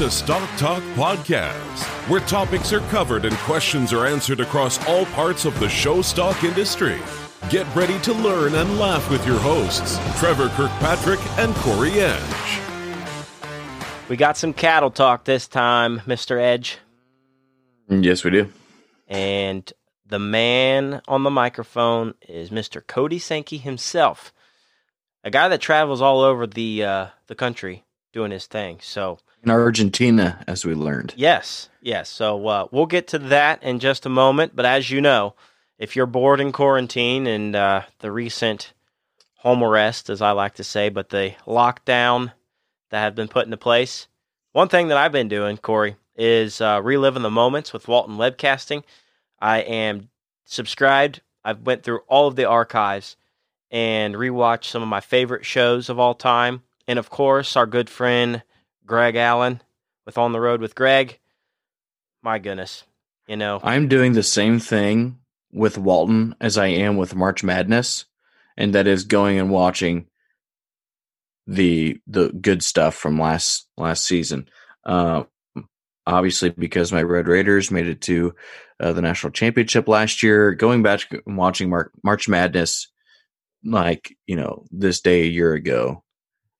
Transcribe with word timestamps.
to 0.00 0.10
Stock 0.10 0.48
Talk 0.56 0.82
Podcast, 0.94 1.84
where 2.08 2.22
topics 2.22 2.72
are 2.72 2.80
covered 2.88 3.26
and 3.26 3.36
questions 3.40 3.92
are 3.92 4.06
answered 4.06 4.40
across 4.40 4.82
all 4.88 5.04
parts 5.04 5.44
of 5.44 5.60
the 5.60 5.68
show 5.68 6.00
stock 6.00 6.42
industry. 6.42 6.98
Get 7.50 7.66
ready 7.76 7.98
to 7.98 8.14
learn 8.14 8.54
and 8.54 8.78
laugh 8.78 9.10
with 9.10 9.26
your 9.26 9.38
hosts, 9.40 9.98
Trevor 10.18 10.48
Kirkpatrick 10.54 11.20
and 11.38 11.54
Corey 11.56 12.00
Edge. 12.00 12.60
We 14.08 14.16
got 14.16 14.38
some 14.38 14.54
cattle 14.54 14.90
talk 14.90 15.24
this 15.24 15.46
time, 15.46 16.00
Mr. 16.06 16.40
Edge. 16.40 16.78
Yes, 17.90 18.24
we 18.24 18.30
do. 18.30 18.50
And 19.06 19.70
the 20.06 20.18
man 20.18 21.02
on 21.08 21.24
the 21.24 21.30
microphone 21.30 22.14
is 22.26 22.48
Mr. 22.48 22.80
Cody 22.86 23.18
Sankey 23.18 23.58
himself, 23.58 24.32
a 25.22 25.30
guy 25.30 25.48
that 25.48 25.60
travels 25.60 26.00
all 26.00 26.22
over 26.22 26.46
the 26.46 26.84
uh, 26.84 27.06
the 27.26 27.34
country 27.34 27.84
doing 28.14 28.30
his 28.30 28.46
thing. 28.46 28.78
So 28.80 29.18
in 29.42 29.50
Argentina, 29.50 30.42
as 30.46 30.64
we 30.64 30.74
learned. 30.74 31.14
Yes, 31.16 31.68
yes. 31.80 32.08
So 32.08 32.46
uh, 32.46 32.66
we'll 32.70 32.86
get 32.86 33.08
to 33.08 33.18
that 33.18 33.62
in 33.62 33.78
just 33.78 34.06
a 34.06 34.10
moment. 34.10 34.54
But 34.54 34.66
as 34.66 34.90
you 34.90 35.00
know, 35.00 35.34
if 35.78 35.96
you're 35.96 36.06
bored 36.06 36.40
in 36.40 36.52
quarantine 36.52 37.26
and 37.26 37.56
uh, 37.56 37.82
the 38.00 38.12
recent 38.12 38.72
home 39.36 39.62
arrest, 39.62 40.10
as 40.10 40.20
I 40.20 40.32
like 40.32 40.54
to 40.54 40.64
say, 40.64 40.90
but 40.90 41.08
the 41.08 41.34
lockdown 41.46 42.32
that 42.90 43.00
have 43.00 43.14
been 43.14 43.28
put 43.28 43.46
into 43.46 43.56
place, 43.56 44.08
one 44.52 44.68
thing 44.68 44.88
that 44.88 44.98
I've 44.98 45.12
been 45.12 45.28
doing, 45.28 45.56
Corey, 45.56 45.96
is 46.16 46.60
uh, 46.60 46.80
reliving 46.82 47.22
the 47.22 47.30
moments 47.30 47.72
with 47.72 47.88
Walton 47.88 48.16
Webcasting. 48.16 48.82
I 49.40 49.60
am 49.60 50.10
subscribed. 50.44 51.22
I've 51.42 51.62
went 51.62 51.82
through 51.82 52.00
all 52.08 52.26
of 52.26 52.36
the 52.36 52.44
archives 52.44 53.16
and 53.70 54.14
rewatched 54.14 54.64
some 54.64 54.82
of 54.82 54.88
my 54.88 55.00
favorite 55.00 55.46
shows 55.46 55.88
of 55.88 55.98
all 55.98 56.14
time. 56.14 56.62
And 56.86 56.98
of 56.98 57.08
course, 57.08 57.56
our 57.56 57.66
good 57.66 57.88
friend 57.88 58.42
Greg 58.90 59.14
Allen 59.14 59.62
with 60.04 60.18
On 60.18 60.32
the 60.32 60.40
Road 60.40 60.60
with 60.60 60.74
Greg. 60.74 61.20
My 62.24 62.40
goodness, 62.40 62.82
you 63.28 63.36
know. 63.36 63.60
I'm 63.62 63.86
doing 63.86 64.14
the 64.14 64.24
same 64.24 64.58
thing 64.58 65.20
with 65.52 65.78
Walton 65.78 66.34
as 66.40 66.58
I 66.58 66.66
am 66.66 66.96
with 66.96 67.14
March 67.14 67.44
Madness, 67.44 68.06
and 68.56 68.74
that 68.74 68.88
is 68.88 69.04
going 69.04 69.38
and 69.38 69.48
watching 69.48 70.06
the 71.46 72.00
the 72.08 72.30
good 72.30 72.64
stuff 72.64 72.96
from 72.96 73.16
last 73.16 73.68
last 73.76 74.04
season. 74.04 74.48
Uh, 74.84 75.22
obviously, 76.04 76.50
because 76.50 76.92
my 76.92 77.04
Red 77.04 77.28
Raiders 77.28 77.70
made 77.70 77.86
it 77.86 78.00
to 78.02 78.34
uh, 78.80 78.92
the 78.92 79.02
national 79.02 79.30
championship 79.30 79.86
last 79.86 80.20
year, 80.20 80.52
going 80.52 80.82
back 80.82 81.02
and 81.12 81.36
watching 81.36 81.70
Mar- 81.70 81.92
March 82.02 82.28
Madness, 82.28 82.88
like 83.64 84.16
you 84.26 84.34
know 84.34 84.64
this 84.72 85.00
day 85.00 85.22
a 85.22 85.26
year 85.26 85.54
ago, 85.54 86.02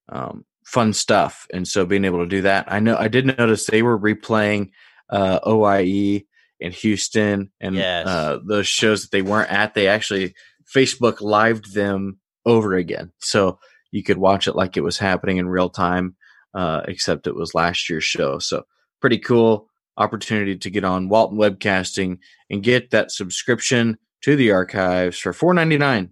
um, 0.09 0.45
fun 0.71 0.93
stuff. 0.93 1.47
And 1.53 1.67
so 1.67 1.85
being 1.85 2.05
able 2.05 2.21
to 2.21 2.29
do 2.29 2.43
that, 2.43 2.67
I 2.69 2.79
know 2.79 2.97
I 2.97 3.09
did 3.09 3.27
notice 3.27 3.67
they 3.67 3.83
were 3.83 3.99
replaying 3.99 4.71
uh, 5.11 5.41
OIE 5.45 6.25
in 6.61 6.73
Houston 6.73 7.51
and 7.61 7.75
yes. 7.75 8.07
uh, 8.07 8.39
those 8.47 8.69
shows 8.69 9.03
that 9.03 9.11
they 9.11 9.23
weren't 9.23 9.51
at. 9.51 9.75
They 9.75 9.89
actually 9.89 10.35
Facebook 10.73 11.21
lived 11.21 11.75
them 11.75 12.21
over 12.47 12.75
again, 12.75 13.11
so 13.19 13.59
you 13.91 14.05
could 14.05 14.19
watch 14.19 14.47
it 14.47 14.55
like 14.55 14.77
it 14.77 14.83
was 14.83 14.97
happening 14.97 15.39
in 15.39 15.49
real 15.49 15.69
time, 15.69 16.15
uh, 16.55 16.83
except 16.87 17.27
it 17.27 17.35
was 17.35 17.55
last 17.55 17.91
year's 17.91 18.05
show. 18.05 18.39
So 18.39 18.63
pretty 19.01 19.19
cool 19.19 19.69
opportunity 19.97 20.57
to 20.57 20.71
get 20.71 20.85
on 20.85 21.09
Walton 21.09 21.37
Webcasting 21.37 22.19
and 22.49 22.63
get 22.63 22.91
that 22.91 23.11
subscription 23.11 23.99
to 24.23 24.37
the 24.37 24.53
archives 24.53 25.19
for 25.19 25.33
four 25.33 25.53
ninety 25.53 25.79
nine 25.79 26.11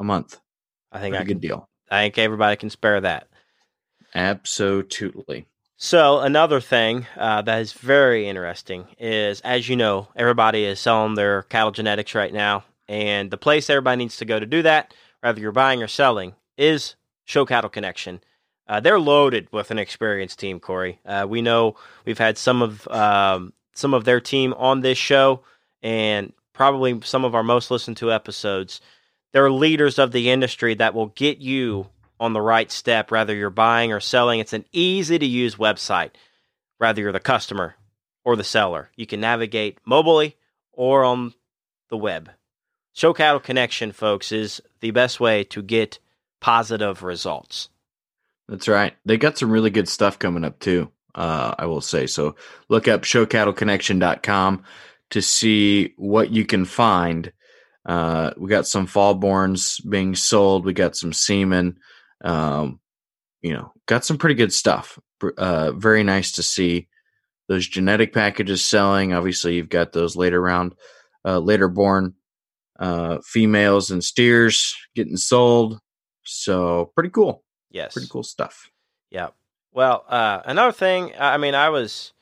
a 0.00 0.04
month. 0.04 0.40
I 0.90 0.98
think 0.98 1.12
Pretty 1.12 1.24
I 1.24 1.26
good 1.26 1.40
can, 1.40 1.48
deal. 1.48 1.68
I 1.88 2.02
think 2.02 2.18
everybody 2.18 2.56
can 2.56 2.70
spare 2.70 3.00
that. 3.02 3.28
Absolutely. 4.14 5.46
So 5.76 6.20
another 6.20 6.60
thing 6.60 7.06
uh, 7.16 7.42
that 7.42 7.60
is 7.60 7.72
very 7.72 8.28
interesting 8.28 8.86
is, 8.98 9.40
as 9.40 9.68
you 9.68 9.74
know, 9.74 10.08
everybody 10.14 10.64
is 10.64 10.78
selling 10.78 11.14
their 11.14 11.42
cattle 11.42 11.72
genetics 11.72 12.14
right 12.14 12.32
now, 12.32 12.64
and 12.88 13.30
the 13.30 13.36
place 13.36 13.68
everybody 13.68 13.96
needs 13.96 14.18
to 14.18 14.24
go 14.24 14.38
to 14.38 14.46
do 14.46 14.62
that, 14.62 14.94
whether 15.22 15.40
you're 15.40 15.50
buying 15.50 15.82
or 15.82 15.88
selling, 15.88 16.34
is 16.56 16.94
Show 17.24 17.44
Cattle 17.44 17.70
Connection. 17.70 18.20
Uh, 18.68 18.78
they're 18.78 19.00
loaded 19.00 19.48
with 19.50 19.72
an 19.72 19.78
experienced 19.78 20.38
team, 20.38 20.60
Corey. 20.60 21.00
Uh, 21.04 21.26
we 21.28 21.42
know 21.42 21.74
we've 22.04 22.18
had 22.18 22.38
some 22.38 22.62
of 22.62 22.86
um, 22.88 23.52
some 23.74 23.92
of 23.92 24.04
their 24.04 24.20
team 24.20 24.54
on 24.54 24.82
this 24.82 24.98
show, 24.98 25.40
and 25.82 26.32
probably 26.52 27.00
some 27.02 27.24
of 27.24 27.34
our 27.34 27.42
most 27.42 27.70
listened 27.70 27.96
to 27.96 28.12
episodes. 28.12 28.80
They're 29.32 29.50
leaders 29.50 29.98
of 29.98 30.12
the 30.12 30.30
industry 30.30 30.74
that 30.74 30.94
will 30.94 31.06
get 31.06 31.38
you 31.38 31.88
on 32.22 32.34
the 32.34 32.40
right 32.40 32.70
step, 32.70 33.10
whether 33.10 33.34
you're 33.34 33.50
buying 33.50 33.92
or 33.92 33.98
selling. 33.98 34.38
It's 34.38 34.52
an 34.52 34.64
easy 34.70 35.18
to 35.18 35.26
use 35.26 35.56
website, 35.56 36.10
whether 36.78 37.02
you're 37.02 37.10
the 37.10 37.18
customer 37.18 37.74
or 38.24 38.36
the 38.36 38.44
seller. 38.44 38.90
You 38.94 39.06
can 39.06 39.20
navigate 39.20 39.78
mobilely 39.84 40.36
or 40.72 41.02
on 41.02 41.34
the 41.90 41.96
web. 41.96 42.30
Show 42.92 43.12
Cattle 43.12 43.40
Connection, 43.40 43.90
folks, 43.90 44.30
is 44.30 44.62
the 44.78 44.92
best 44.92 45.18
way 45.18 45.42
to 45.44 45.62
get 45.62 45.98
positive 46.40 47.02
results. 47.02 47.70
That's 48.48 48.68
right. 48.68 48.94
They 49.04 49.16
got 49.16 49.36
some 49.36 49.50
really 49.50 49.70
good 49.70 49.88
stuff 49.88 50.20
coming 50.20 50.44
up 50.44 50.60
too. 50.60 50.92
Uh, 51.16 51.56
I 51.58 51.66
will 51.66 51.80
say 51.80 52.06
so. 52.06 52.36
Look 52.68 52.86
up 52.86 53.02
showcattleconnection.com 53.02 54.62
to 55.10 55.22
see 55.22 55.92
what 55.96 56.30
you 56.30 56.44
can 56.44 56.66
find. 56.66 57.32
Uh, 57.84 58.30
we 58.36 58.48
got 58.48 58.68
some 58.68 58.86
fallborns 58.86 59.80
being 59.90 60.14
sold. 60.14 60.64
We 60.64 60.72
got 60.72 60.94
some 60.94 61.12
semen. 61.12 61.78
Um, 62.22 62.80
you 63.40 63.52
know, 63.52 63.72
got 63.86 64.04
some 64.04 64.18
pretty 64.18 64.34
good 64.34 64.52
stuff. 64.52 64.98
Uh, 65.36 65.72
very 65.72 66.04
nice 66.04 66.32
to 66.32 66.42
see 66.42 66.88
those 67.48 67.66
genetic 67.66 68.12
packages 68.12 68.64
selling. 68.64 69.12
Obviously, 69.12 69.56
you've 69.56 69.68
got 69.68 69.92
those 69.92 70.16
later 70.16 70.40
round, 70.40 70.74
uh, 71.24 71.38
later 71.38 71.68
born 71.68 72.14
uh, 72.78 73.18
females 73.24 73.90
and 73.90 74.02
steers 74.02 74.74
getting 74.94 75.16
sold. 75.16 75.78
So 76.24 76.92
pretty 76.94 77.10
cool. 77.10 77.42
Yes. 77.70 77.94
Pretty 77.94 78.08
cool 78.08 78.22
stuff. 78.22 78.70
Yeah. 79.10 79.28
Well, 79.72 80.04
uh, 80.08 80.42
another 80.44 80.72
thing, 80.72 81.12
I 81.18 81.38
mean, 81.38 81.54
I 81.54 81.70
was 81.70 82.12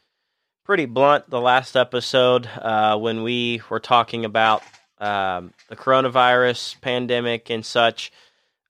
pretty 0.65 0.87
blunt 0.87 1.29
the 1.29 1.41
last 1.41 1.77
episode 1.77 2.47
uh, 2.47 2.97
when 2.97 3.23
we 3.23 3.61
were 3.69 3.81
talking 3.81 4.25
about 4.25 4.63
um, 4.99 5.53
the 5.69 5.77
coronavirus 5.77 6.81
pandemic 6.81 7.51
and 7.51 7.65
such. 7.65 8.13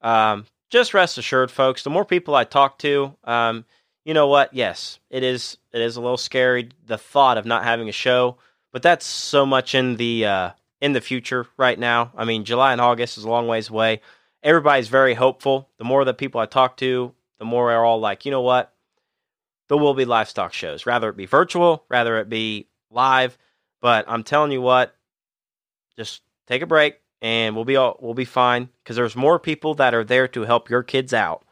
Um, 0.00 0.46
just 0.70 0.94
rest 0.94 1.18
assured, 1.18 1.50
folks, 1.50 1.82
the 1.82 1.90
more 1.90 2.04
people 2.04 2.34
I 2.34 2.44
talk 2.44 2.78
to, 2.78 3.14
um, 3.24 3.64
you 4.04 4.14
know 4.14 4.28
what? 4.28 4.54
Yes, 4.54 4.98
it 5.10 5.22
is. 5.22 5.58
It 5.72 5.80
is 5.80 5.96
a 5.96 6.00
little 6.00 6.16
scary 6.16 6.70
the 6.86 6.96
thought 6.96 7.36
of 7.36 7.44
not 7.44 7.64
having 7.64 7.88
a 7.88 7.92
show, 7.92 8.38
but 8.72 8.82
that's 8.82 9.04
so 9.04 9.44
much 9.44 9.74
in 9.74 9.96
the 9.96 10.24
uh, 10.24 10.50
in 10.80 10.92
the 10.92 11.00
future 11.00 11.46
right 11.56 11.78
now. 11.78 12.12
I 12.16 12.24
mean, 12.24 12.44
July 12.44 12.72
and 12.72 12.80
August 12.80 13.18
is 13.18 13.24
a 13.24 13.28
long 13.28 13.46
ways 13.46 13.68
away. 13.68 14.00
Everybody's 14.42 14.88
very 14.88 15.14
hopeful. 15.14 15.68
The 15.76 15.84
more 15.84 16.04
the 16.04 16.14
people 16.14 16.40
I 16.40 16.46
talk 16.46 16.78
to, 16.78 17.12
the 17.38 17.44
more 17.44 17.68
they're 17.68 17.84
all 17.84 18.00
like, 18.00 18.24
you 18.24 18.30
know 18.30 18.40
what? 18.40 18.72
There 19.68 19.76
will 19.76 19.94
be 19.94 20.06
livestock 20.06 20.52
shows, 20.52 20.86
rather 20.86 21.10
it 21.10 21.16
be 21.16 21.26
virtual, 21.26 21.84
rather 21.88 22.18
it 22.18 22.28
be 22.28 22.68
live. 22.90 23.36
But 23.82 24.06
I'm 24.08 24.24
telling 24.24 24.50
you 24.50 24.62
what, 24.62 24.96
just 25.96 26.22
take 26.46 26.62
a 26.62 26.66
break, 26.66 26.99
and 27.22 27.54
we'll 27.54 27.64
be 27.64 27.76
all 27.76 27.96
we'll 28.00 28.14
be 28.14 28.24
fine 28.24 28.68
because 28.82 28.96
there's 28.96 29.16
more 29.16 29.38
people 29.38 29.74
that 29.74 29.94
are 29.94 30.04
there 30.04 30.28
to 30.28 30.42
help 30.42 30.70
your 30.70 30.82
kids 30.82 31.12
out 31.12 31.44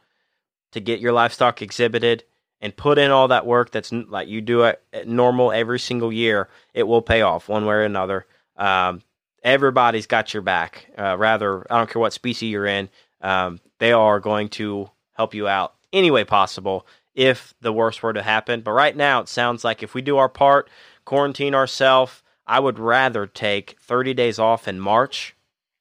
to 0.71 0.79
get 0.79 0.99
your 0.99 1.13
livestock 1.13 1.61
exhibited 1.61 2.23
and 2.61 2.75
put 2.75 2.97
in 2.97 3.11
all 3.11 3.27
that 3.27 3.45
work 3.45 3.71
that's 3.71 3.91
like 3.91 4.27
you 4.27 4.41
do 4.41 4.63
it 4.63 4.81
normal 5.05 5.51
every 5.51 5.79
single 5.79 6.11
year 6.11 6.49
it 6.73 6.83
will 6.83 7.01
pay 7.01 7.21
off 7.21 7.49
one 7.49 7.65
way 7.65 7.75
or 7.75 7.83
another. 7.83 8.25
Um, 8.57 9.01
everybody's 9.41 10.07
got 10.07 10.33
your 10.33 10.43
back 10.43 10.87
uh, 10.97 11.15
rather 11.17 11.65
i 11.71 11.77
don't 11.77 11.89
care 11.89 12.01
what 12.01 12.11
species 12.11 12.51
you're 12.51 12.65
in 12.65 12.89
um, 13.21 13.61
they 13.77 13.93
are 13.93 14.19
going 14.19 14.49
to 14.49 14.89
help 15.13 15.33
you 15.33 15.47
out 15.47 15.75
any 15.93 16.11
way 16.11 16.25
possible 16.25 16.85
if 17.15 17.53
the 17.59 17.73
worst 17.73 18.01
were 18.03 18.13
to 18.13 18.21
happen. 18.21 18.61
But 18.61 18.71
right 18.71 18.95
now 18.95 19.19
it 19.19 19.27
sounds 19.27 19.63
like 19.63 19.83
if 19.83 19.93
we 19.93 20.01
do 20.01 20.17
our 20.17 20.29
part 20.29 20.69
quarantine 21.05 21.55
ourselves 21.55 22.21
i 22.45 22.59
would 22.59 22.77
rather 22.77 23.25
take 23.25 23.75
30 23.81 24.13
days 24.13 24.37
off 24.37 24.67
in 24.67 24.79
march 24.79 25.35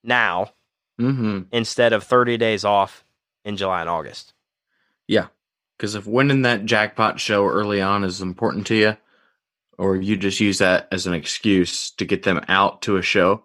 now 0.09 0.53
mm-hmm. 1.01 1.43
instead 1.53 1.93
of 1.93 2.03
30 2.03 2.37
days 2.37 2.65
off 2.65 3.05
in 3.45 3.57
July 3.57 3.81
and 3.81 3.91
August. 3.91 4.35
Yeah. 5.07 5.29
Because 5.77 5.95
if 5.95 6.07
winning 6.07 6.43
that 6.43 6.65
jackpot 6.65 7.21
show 7.21 7.47
early 7.47 7.81
on 7.81 8.03
is 8.03 8.21
important 8.21 8.67
to 8.69 8.75
you, 8.75 8.97
or 9.79 9.95
you 9.95 10.17
just 10.17 10.41
use 10.41 10.59
that 10.59 10.89
as 10.91 11.07
an 11.07 11.15
excuse 11.15 11.93
to 11.93 12.05
get 12.05 12.25
them 12.25 12.45
out 12.49 12.83
to 12.83 12.97
a 12.97 13.03
show, 13.03 13.45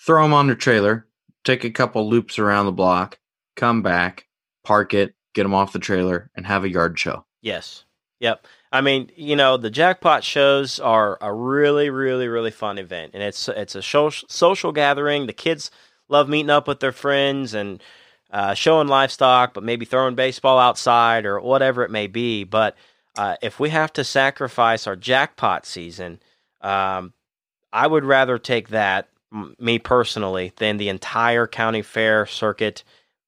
throw 0.00 0.22
them 0.22 0.32
on 0.32 0.46
your 0.46 0.54
trailer, 0.54 1.06
take 1.42 1.64
a 1.64 1.70
couple 1.70 2.08
loops 2.08 2.38
around 2.38 2.66
the 2.66 2.72
block, 2.72 3.18
come 3.56 3.82
back, 3.82 4.28
park 4.62 4.94
it, 4.94 5.14
get 5.34 5.42
them 5.42 5.54
off 5.54 5.72
the 5.72 5.80
trailer, 5.80 6.30
and 6.36 6.46
have 6.46 6.62
a 6.62 6.70
yard 6.70 6.96
show. 6.98 7.24
Yes. 7.42 7.84
Yep. 8.20 8.46
I 8.72 8.80
mean, 8.80 9.10
you 9.16 9.36
know, 9.36 9.56
the 9.56 9.70
jackpot 9.70 10.24
shows 10.24 10.80
are 10.80 11.18
a 11.20 11.32
really, 11.32 11.90
really, 11.90 12.28
really 12.28 12.50
fun 12.50 12.78
event, 12.78 13.12
and 13.14 13.22
it's 13.22 13.48
it's 13.48 13.74
a 13.74 13.82
social 13.82 14.26
social 14.28 14.72
gathering. 14.72 15.26
The 15.26 15.32
kids 15.32 15.70
love 16.08 16.28
meeting 16.28 16.50
up 16.50 16.68
with 16.68 16.80
their 16.80 16.92
friends 16.92 17.54
and 17.54 17.82
uh, 18.30 18.54
showing 18.54 18.88
livestock, 18.88 19.54
but 19.54 19.62
maybe 19.62 19.84
throwing 19.84 20.14
baseball 20.14 20.58
outside 20.58 21.24
or 21.24 21.40
whatever 21.40 21.84
it 21.84 21.90
may 21.90 22.06
be. 22.06 22.44
But 22.44 22.76
uh, 23.16 23.36
if 23.42 23.60
we 23.60 23.70
have 23.70 23.92
to 23.94 24.04
sacrifice 24.04 24.86
our 24.86 24.96
jackpot 24.96 25.66
season, 25.66 26.20
um, 26.60 27.12
I 27.72 27.86
would 27.86 28.04
rather 28.04 28.38
take 28.38 28.68
that, 28.70 29.08
m- 29.32 29.54
me 29.58 29.78
personally, 29.78 30.52
than 30.56 30.76
the 30.78 30.88
entire 30.88 31.46
county 31.46 31.82
fair 31.82 32.26
circuit 32.26 32.82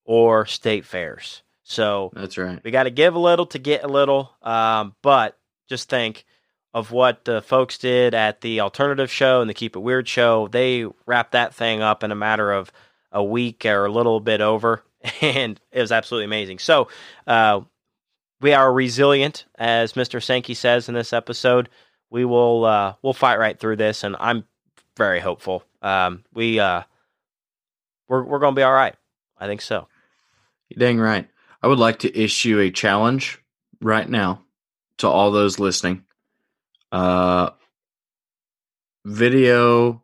or 0.05 0.47
state 0.47 0.85
fairs. 0.85 1.43
So 1.63 2.13
That's 2.15 2.39
right. 2.39 2.61
we 2.65 2.71
got 2.71 2.85
to 2.85 2.91
give 2.91 3.15
a 3.15 3.19
little 3.19 3.47
to 3.47 3.59
get 3.59 3.85
a 3.85 3.89
little. 3.89 4.33
Um, 4.43 4.95
but 5.03 5.37
just 5.69 5.89
think 5.89 6.25
of 6.77 6.91
what 6.91 7.25
the 7.25 7.41
folks 7.41 7.79
did 7.79 8.13
at 8.13 8.43
the 8.43 8.61
alternative 8.61 9.11
show 9.11 9.41
and 9.41 9.49
the 9.49 9.55
Keep 9.55 9.77
It 9.77 9.79
Weird 9.79 10.07
show. 10.07 10.47
They 10.47 10.85
wrapped 11.07 11.33
that 11.33 11.55
thing 11.55 11.81
up 11.81 12.05
in 12.05 12.13
a 12.13 12.15
matter 12.15 12.53
of 12.53 12.71
a 13.11 13.25
week 13.25 13.65
or 13.65 13.87
a 13.87 13.91
little 13.91 14.21
bit 14.21 14.43
over, 14.43 14.85
and 15.23 15.59
it 15.73 15.81
was 15.81 15.91
absolutely 15.91 16.27
amazing. 16.27 16.59
So, 16.59 16.89
uh, 17.27 17.63
we 18.43 18.53
are 18.53 18.71
resilient, 18.71 19.47
as 19.59 19.95
Mr. 19.95 20.23
Sankey 20.23 20.53
says 20.53 20.91
in 20.91 20.95
this 20.95 21.15
episode. 21.15 21.71
We 22.11 22.27
will 22.27 22.67
uh, 22.67 22.93
we'll 23.01 23.15
fight 23.15 23.39
right 23.39 23.59
through 23.59 23.77
this, 23.77 24.05
and 24.05 24.15
I'm 24.21 24.45
very 24.99 25.21
hopeful. 25.21 25.65
Um, 25.81 26.25
we 26.35 26.61
uh, 26.61 26.83
we're 28.07 28.23
we're 28.23 28.39
gonna 28.39 28.55
be 28.55 28.63
all 28.63 28.75
right. 28.75 28.95
I 29.39 29.47
think 29.47 29.63
so. 29.63 29.89
You're 30.69 30.87
dang 30.87 30.99
right. 30.99 31.27
I 31.63 31.69
would 31.69 31.79
like 31.79 32.01
to 32.01 32.15
issue 32.15 32.61
a 32.61 32.71
challenge 32.71 33.43
right 33.81 34.07
now 34.07 34.43
to 34.99 35.09
all 35.09 35.31
those 35.31 35.59
listening. 35.59 36.03
Uh, 36.93 37.51
video 39.05 40.03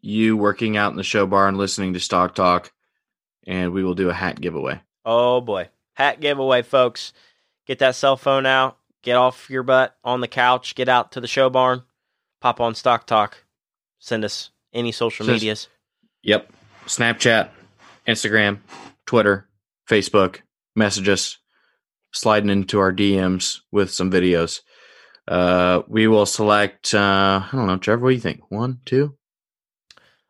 you 0.00 0.36
working 0.36 0.76
out 0.76 0.90
in 0.90 0.96
the 0.96 1.04
show 1.04 1.26
bar 1.26 1.48
and 1.48 1.56
listening 1.56 1.92
to 1.92 2.00
Stock 2.00 2.34
Talk, 2.34 2.72
and 3.46 3.72
we 3.72 3.84
will 3.84 3.94
do 3.94 4.10
a 4.10 4.14
hat 4.14 4.40
giveaway. 4.40 4.80
Oh 5.04 5.40
boy. 5.40 5.68
Hat 5.94 6.20
giveaway, 6.20 6.62
folks. 6.62 7.12
Get 7.66 7.78
that 7.78 7.94
cell 7.94 8.16
phone 8.16 8.46
out, 8.46 8.78
get 9.02 9.16
off 9.16 9.48
your 9.48 9.62
butt 9.62 9.96
on 10.02 10.20
the 10.20 10.28
couch, 10.28 10.74
get 10.74 10.88
out 10.88 11.12
to 11.12 11.20
the 11.20 11.28
show 11.28 11.48
barn, 11.48 11.82
pop 12.40 12.60
on 12.60 12.74
Stock 12.74 13.06
Talk, 13.06 13.44
send 13.98 14.24
us 14.24 14.50
any 14.72 14.90
social 14.92 15.26
Says- 15.26 15.34
medias. 15.34 15.68
Yep. 16.22 16.52
Snapchat, 16.86 17.50
Instagram, 18.06 18.58
Twitter, 19.06 19.48
Facebook, 19.88 20.40
message 20.74 21.08
us, 21.08 21.38
sliding 22.12 22.50
into 22.50 22.80
our 22.80 22.92
DMs 22.92 23.60
with 23.70 23.90
some 23.92 24.10
videos. 24.10 24.60
Uh, 25.28 25.82
we 25.86 26.08
will 26.08 26.26
select, 26.26 26.94
uh, 26.94 27.42
I 27.44 27.48
don't 27.52 27.66
know, 27.66 27.76
Trevor, 27.76 28.04
what 28.04 28.10
do 28.10 28.14
you 28.14 28.20
think? 28.20 28.50
One, 28.50 28.80
two? 28.84 29.16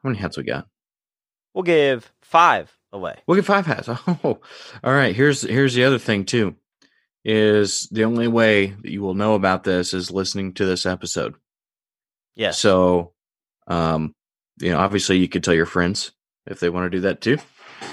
How 0.03 0.09
many 0.09 0.19
hats 0.19 0.37
we 0.37 0.43
got? 0.43 0.67
We'll 1.55 1.62
give 1.62 2.12
five 2.23 2.77
away. 2.93 3.17
We'll 3.27 3.37
get 3.37 3.44
five 3.44 3.67
hats. 3.67 3.89
Oh, 4.25 4.41
all 4.85 4.93
right. 4.93 5.15
Here's 5.15 5.43
here's 5.43 5.75
the 5.75 5.85
other 5.85 5.99
thing 5.99 6.25
too. 6.25 6.56
Is 7.25 7.89
the 7.93 8.05
only 8.05 8.27
way 8.27 8.67
that 8.67 8.91
you 8.91 9.00
will 9.00 9.15
know 9.15 9.35
about 9.35 9.65
this 9.65 9.94
is 9.94 10.11
listening 10.11 10.55
to 10.55 10.65
this 10.65 10.87
episode. 10.87 11.37
Yes. 12.35 12.59
So, 12.59 13.12
um, 13.69 14.15
you 14.61 14.71
know, 14.71 14.79
obviously 14.79 15.19
you 15.19 15.29
could 15.29 15.44
tell 15.44 15.55
your 15.55 15.67
friends 15.67 16.12
if 16.47 16.59
they 16.59 16.69
want 16.69 16.87
to 16.87 16.97
do 16.97 17.03
that 17.03 17.21
too. 17.21 17.39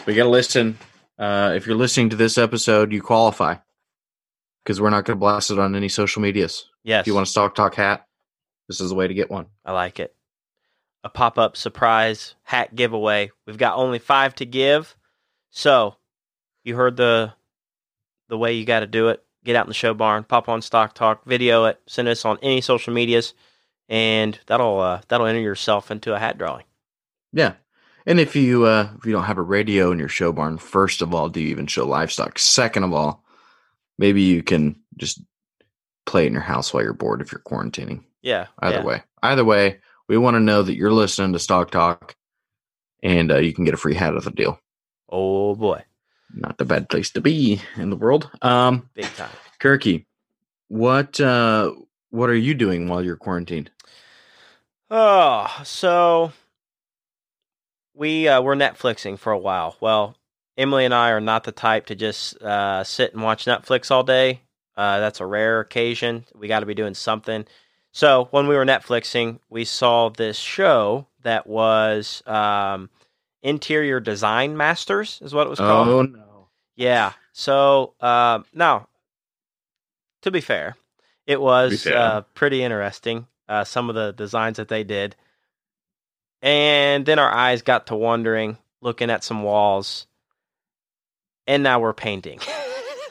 We 0.06 0.16
got 0.16 0.24
to 0.24 0.30
listen. 0.30 0.78
Uh, 1.18 1.54
if 1.56 1.68
you're 1.68 1.76
listening 1.76 2.10
to 2.10 2.16
this 2.16 2.38
episode, 2.38 2.92
you 2.92 3.02
qualify 3.02 3.56
because 4.64 4.80
we're 4.80 4.90
not 4.90 5.06
going 5.06 5.18
to 5.18 5.20
blast 5.20 5.52
it 5.52 5.60
on 5.60 5.76
any 5.76 5.90
social 5.90 6.22
medias. 6.22 6.70
Yes. 6.90 7.04
If 7.04 7.08
you 7.08 7.14
want 7.14 7.28
a 7.28 7.32
stock 7.32 7.56
talk 7.56 7.76
hat, 7.76 8.06
this 8.68 8.82
is 8.82 8.90
the 8.90 8.96
way 8.96 9.08
to 9.08 9.14
get 9.14 9.32
one. 9.32 9.48
I 9.64 9.72
like 9.72 10.00
it. 10.00 10.16
A 11.04 11.10
pop 11.10 11.38
up 11.38 11.56
surprise 11.56 12.36
hat 12.44 12.76
giveaway. 12.76 13.32
We've 13.46 13.58
got 13.58 13.78
only 13.78 14.00
five 14.00 14.36
to 14.36 14.46
give. 14.46 14.96
So 15.50 15.96
you 16.64 16.76
heard 16.76 16.98
the 16.98 17.34
the 18.28 18.38
way 18.38 18.54
you 18.54 18.66
got 18.66 18.82
to 18.82 18.88
do 18.88 19.10
it. 19.10 19.24
Get 19.46 19.56
out 19.56 19.66
in 19.66 19.70
the 19.70 19.74
show 19.74 19.94
barn, 19.94 20.26
pop 20.26 20.50
on 20.50 20.62
Stock 20.62 20.94
Talk, 20.94 21.26
video 21.26 21.66
it, 21.66 21.80
send 21.88 22.08
us 22.10 22.26
on 22.26 22.38
any 22.42 22.60
social 22.60 22.94
medias, 22.94 23.34
and 23.88 24.38
that'll 24.48 24.80
uh, 24.80 25.02
that'll 25.08 25.28
enter 25.28 25.40
yourself 25.40 25.92
into 25.92 26.14
a 26.14 26.20
hat 26.20 26.38
drawing. 26.38 26.66
Yeah. 27.32 27.54
And 28.06 28.20
if 28.20 28.36
you 28.36 28.66
uh 28.66 28.90
if 28.98 29.06
you 29.06 29.12
don't 29.12 29.24
have 29.24 29.38
a 29.38 29.44
radio 29.44 29.92
in 29.92 30.00
your 30.00 30.10
show 30.10 30.32
barn, 30.32 30.58
first 30.58 31.02
of 31.02 31.14
all, 31.14 31.30
do 31.30 31.40
you 31.40 31.48
even 31.50 31.68
show 31.68 31.88
livestock? 31.88 32.40
Second 32.40 32.84
of 32.84 32.94
all, 32.94 33.24
maybe 33.98 34.22
you 34.22 34.44
can 34.44 34.76
just 34.98 35.22
play 36.10 36.24
it 36.24 36.28
in 36.28 36.34
your 36.34 36.42
house 36.42 36.74
while 36.74 36.84
you're 36.84 36.94
bored 36.94 37.22
if 37.22 37.32
you're 37.32 37.42
quarantining. 37.42 38.04
Yeah. 38.22 38.48
Either 38.60 38.78
yeah. 38.78 38.84
way. 38.84 39.04
Either 39.22 39.46
way, 39.46 39.80
we 40.08 40.18
want 40.18 40.36
to 40.36 40.40
know 40.40 40.64
that 40.64 40.76
you're 40.76 40.92
listening 40.92 41.34
to 41.34 41.40
Stock 41.40 41.72
Talk 41.72 42.16
and 43.04 43.32
uh, 43.32 43.38
you 43.38 43.54
can 43.54 43.66
get 43.66 43.74
a 43.74 43.78
free 43.78 43.94
hat 43.94 44.16
of 44.16 44.24
the 44.24 44.32
deal. 44.32 44.60
Oh 45.08 45.56
boy, 45.56 45.84
Not 46.34 46.58
the 46.58 46.66
bad 46.66 46.90
place 46.90 47.12
to 47.12 47.22
be 47.22 47.62
in 47.78 47.90
the 47.90 47.96
world. 47.96 48.30
Um 48.42 48.90
big 48.94 49.06
time. 49.16 49.30
Kirky, 49.60 50.06
what 50.68 51.20
uh 51.20 51.74
what 52.12 52.30
are 52.30 52.36
you 52.36 52.54
doing 52.54 52.88
while 52.88 53.04
you're 53.04 53.18
quarantined? 53.18 53.72
Oh, 54.92 55.48
so 55.64 56.32
we 57.94 58.28
uh, 58.28 58.42
we're 58.42 58.56
Netflixing 58.56 59.20
for 59.20 59.32
a 59.32 59.38
while. 59.38 59.76
Well, 59.80 60.16
Emily 60.58 60.86
and 60.86 60.94
I 60.94 61.12
are 61.12 61.22
not 61.22 61.44
the 61.44 61.52
type 61.52 61.88
to 61.88 61.96
just 61.96 62.42
uh, 62.42 62.84
sit 62.84 63.14
and 63.14 63.24
watch 63.24 63.46
Netflix 63.46 63.92
all 63.92 64.04
day. 64.04 64.42
Uh, 64.80 65.02
that's 65.02 65.20
a 65.20 65.26
rare 65.26 65.60
occasion. 65.60 66.24
We 66.34 66.48
got 66.48 66.62
to 66.62 66.66
be 66.66 66.74
doing 66.74 66.94
something. 66.94 67.46
So 67.92 68.30
when 68.32 68.48
we 68.48 68.56
were 68.56 68.64
Netflixing, 68.64 69.40
we 69.50 69.66
saw 69.66 70.08
this 70.08 70.38
show 70.38 71.06
that 71.24 71.48
was 71.48 72.24
um, 72.26 72.90
Interior 73.44 74.00
Design 74.00 74.56
Masters, 74.56 75.20
is 75.22 75.34
what 75.34 75.48
it 75.48 75.50
was 75.50 75.60
called. 75.60 75.90
Oh 75.90 76.02
no. 76.04 76.48
Yeah. 76.78 77.12
So 77.34 77.94
um, 78.00 78.46
now, 78.54 78.88
to 80.22 80.32
be 80.32 80.40
fair, 80.40 80.78
it 81.28 81.42
was 81.42 81.84
fair. 81.84 81.98
Uh, 81.98 82.22
pretty 82.34 82.64
interesting. 82.64 83.28
Uh, 83.50 83.66
some 83.66 83.90
of 83.90 83.96
the 83.96 84.14
designs 84.14 84.56
that 84.58 84.70
they 84.70 84.86
did, 84.86 85.18
and 86.42 87.06
then 87.06 87.20
our 87.20 87.30
eyes 87.30 87.64
got 87.64 87.88
to 87.88 87.98
wondering, 87.98 88.58
looking 88.80 89.10
at 89.10 89.26
some 89.26 89.44
walls, 89.44 90.08
and 91.48 91.64
now 91.64 91.82
we're 91.82 91.92
painting. 91.92 92.40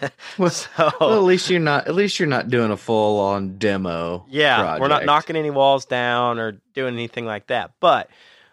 Well, 0.39 0.51
so 0.51 0.91
Well, 1.01 1.15
at 1.15 1.23
least 1.25 1.51
you're 1.51 1.61
not 1.61 1.89
at 1.89 1.95
least 1.95 2.19
you're 2.19 2.29
not 2.29 2.49
doing 2.49 2.71
a 2.71 2.77
full 2.77 3.21
on 3.21 3.59
demo. 3.59 4.25
yeah, 4.29 4.79
we're 4.79 4.89
not 4.89 5.05
knocking 5.05 5.37
any 5.37 5.51
walls 5.51 5.85
down 5.85 6.39
or 6.39 6.61
doing 6.75 6.95
anything 6.95 7.25
like 7.27 7.49
that, 7.49 7.73
but 7.81 8.09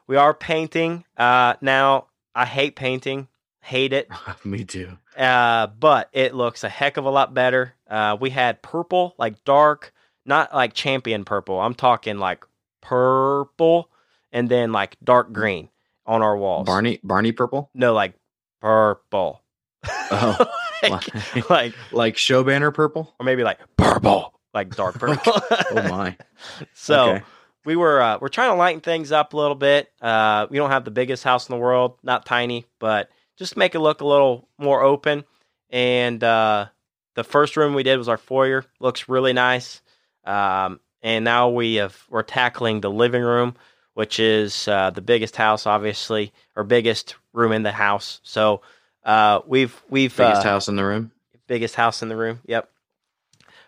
we 0.07 0.15
are 0.15 0.33
painting. 0.33 1.03
Uh, 1.17 1.55
now 1.61 2.07
I 2.33 2.45
hate 2.45 2.75
painting, 2.75 3.27
hate 3.61 3.93
it. 3.93 4.09
Me 4.43 4.63
too. 4.63 4.97
Uh, 5.17 5.67
but 5.67 6.09
it 6.11 6.33
looks 6.33 6.63
a 6.63 6.69
heck 6.69 6.97
of 6.97 7.05
a 7.05 7.09
lot 7.09 7.33
better. 7.33 7.73
Uh, 7.89 8.17
we 8.19 8.29
had 8.31 8.61
purple, 8.61 9.13
like 9.17 9.43
dark, 9.45 9.93
not 10.25 10.53
like 10.53 10.73
champion 10.73 11.23
purple. 11.23 11.59
I'm 11.59 11.75
talking 11.75 12.17
like 12.17 12.43
purple 12.81 13.89
and 14.31 14.49
then 14.49 14.71
like 14.71 14.97
dark 15.03 15.31
green 15.31 15.69
on 16.05 16.21
our 16.21 16.35
walls. 16.37 16.65
Barney 16.65 16.99
Barney 17.03 17.31
purple? 17.31 17.69
No, 17.73 17.93
like 17.93 18.13
purple. 18.61 19.41
Oh. 19.87 20.45
like, 20.91 21.49
like, 21.49 21.73
like 21.91 22.17
show 22.17 22.43
banner 22.43 22.71
purple? 22.71 23.13
or 23.19 23.25
maybe 23.25 23.43
like 23.43 23.59
purple, 23.77 24.33
like 24.53 24.75
dark 24.75 24.95
purple. 24.99 25.33
Oh 25.71 25.83
my. 25.89 26.15
so 26.73 27.09
Okay. 27.11 27.23
we 27.65 27.75
were 27.75 28.01
uh, 28.01 28.17
we're 28.21 28.27
trying 28.29 28.51
to 28.51 28.55
lighten 28.55 28.81
things 28.81 29.11
up 29.11 29.33
a 29.33 29.37
little 29.37 29.55
bit. 29.55 29.91
Uh, 30.01 30.47
we 30.49 30.57
don't 30.57 30.71
have 30.71 30.85
the 30.85 30.91
biggest 30.91 31.23
house 31.23 31.49
in 31.49 31.53
the 31.55 31.59
world, 31.59 31.97
not 32.03 32.25
tiny, 32.25 32.65
but 32.79 33.09
just 33.37 33.57
make 33.57 33.75
it 33.75 33.79
look 33.79 34.01
a 34.01 34.07
little 34.07 34.47
more 34.57 34.81
open. 34.81 35.23
And 35.69 36.23
uh, 36.23 36.67
the 37.15 37.23
first 37.23 37.57
room 37.57 37.73
we 37.73 37.83
did 37.83 37.97
was 37.97 38.07
our 38.07 38.17
foyer. 38.17 38.63
Looks 38.79 39.09
really 39.09 39.33
nice. 39.33 39.81
Um, 40.25 40.79
and 41.01 41.25
now 41.25 41.49
we 41.49 41.75
have 41.75 41.97
we're 42.09 42.23
tackling 42.23 42.81
the 42.81 42.89
living 42.91 43.21
room, 43.23 43.55
which 43.93 44.19
is 44.19 44.67
uh, 44.67 44.89
the 44.91 45.01
biggest 45.01 45.35
house, 45.35 45.65
obviously, 45.67 46.33
or 46.55 46.63
biggest 46.63 47.15
room 47.33 47.51
in 47.51 47.63
the 47.63 47.71
house. 47.71 48.21
So 48.23 48.61
uh, 49.05 49.41
we've 49.47 49.81
we've 49.89 50.15
Biggest 50.15 50.45
uh, 50.45 50.49
house 50.49 50.67
in 50.67 50.75
the 50.75 50.83
room. 50.85 51.11
biggest 51.47 51.75
house 51.75 52.01
in 52.01 52.09
the 52.09 52.15
room. 52.17 52.39
Yep. 52.45 52.69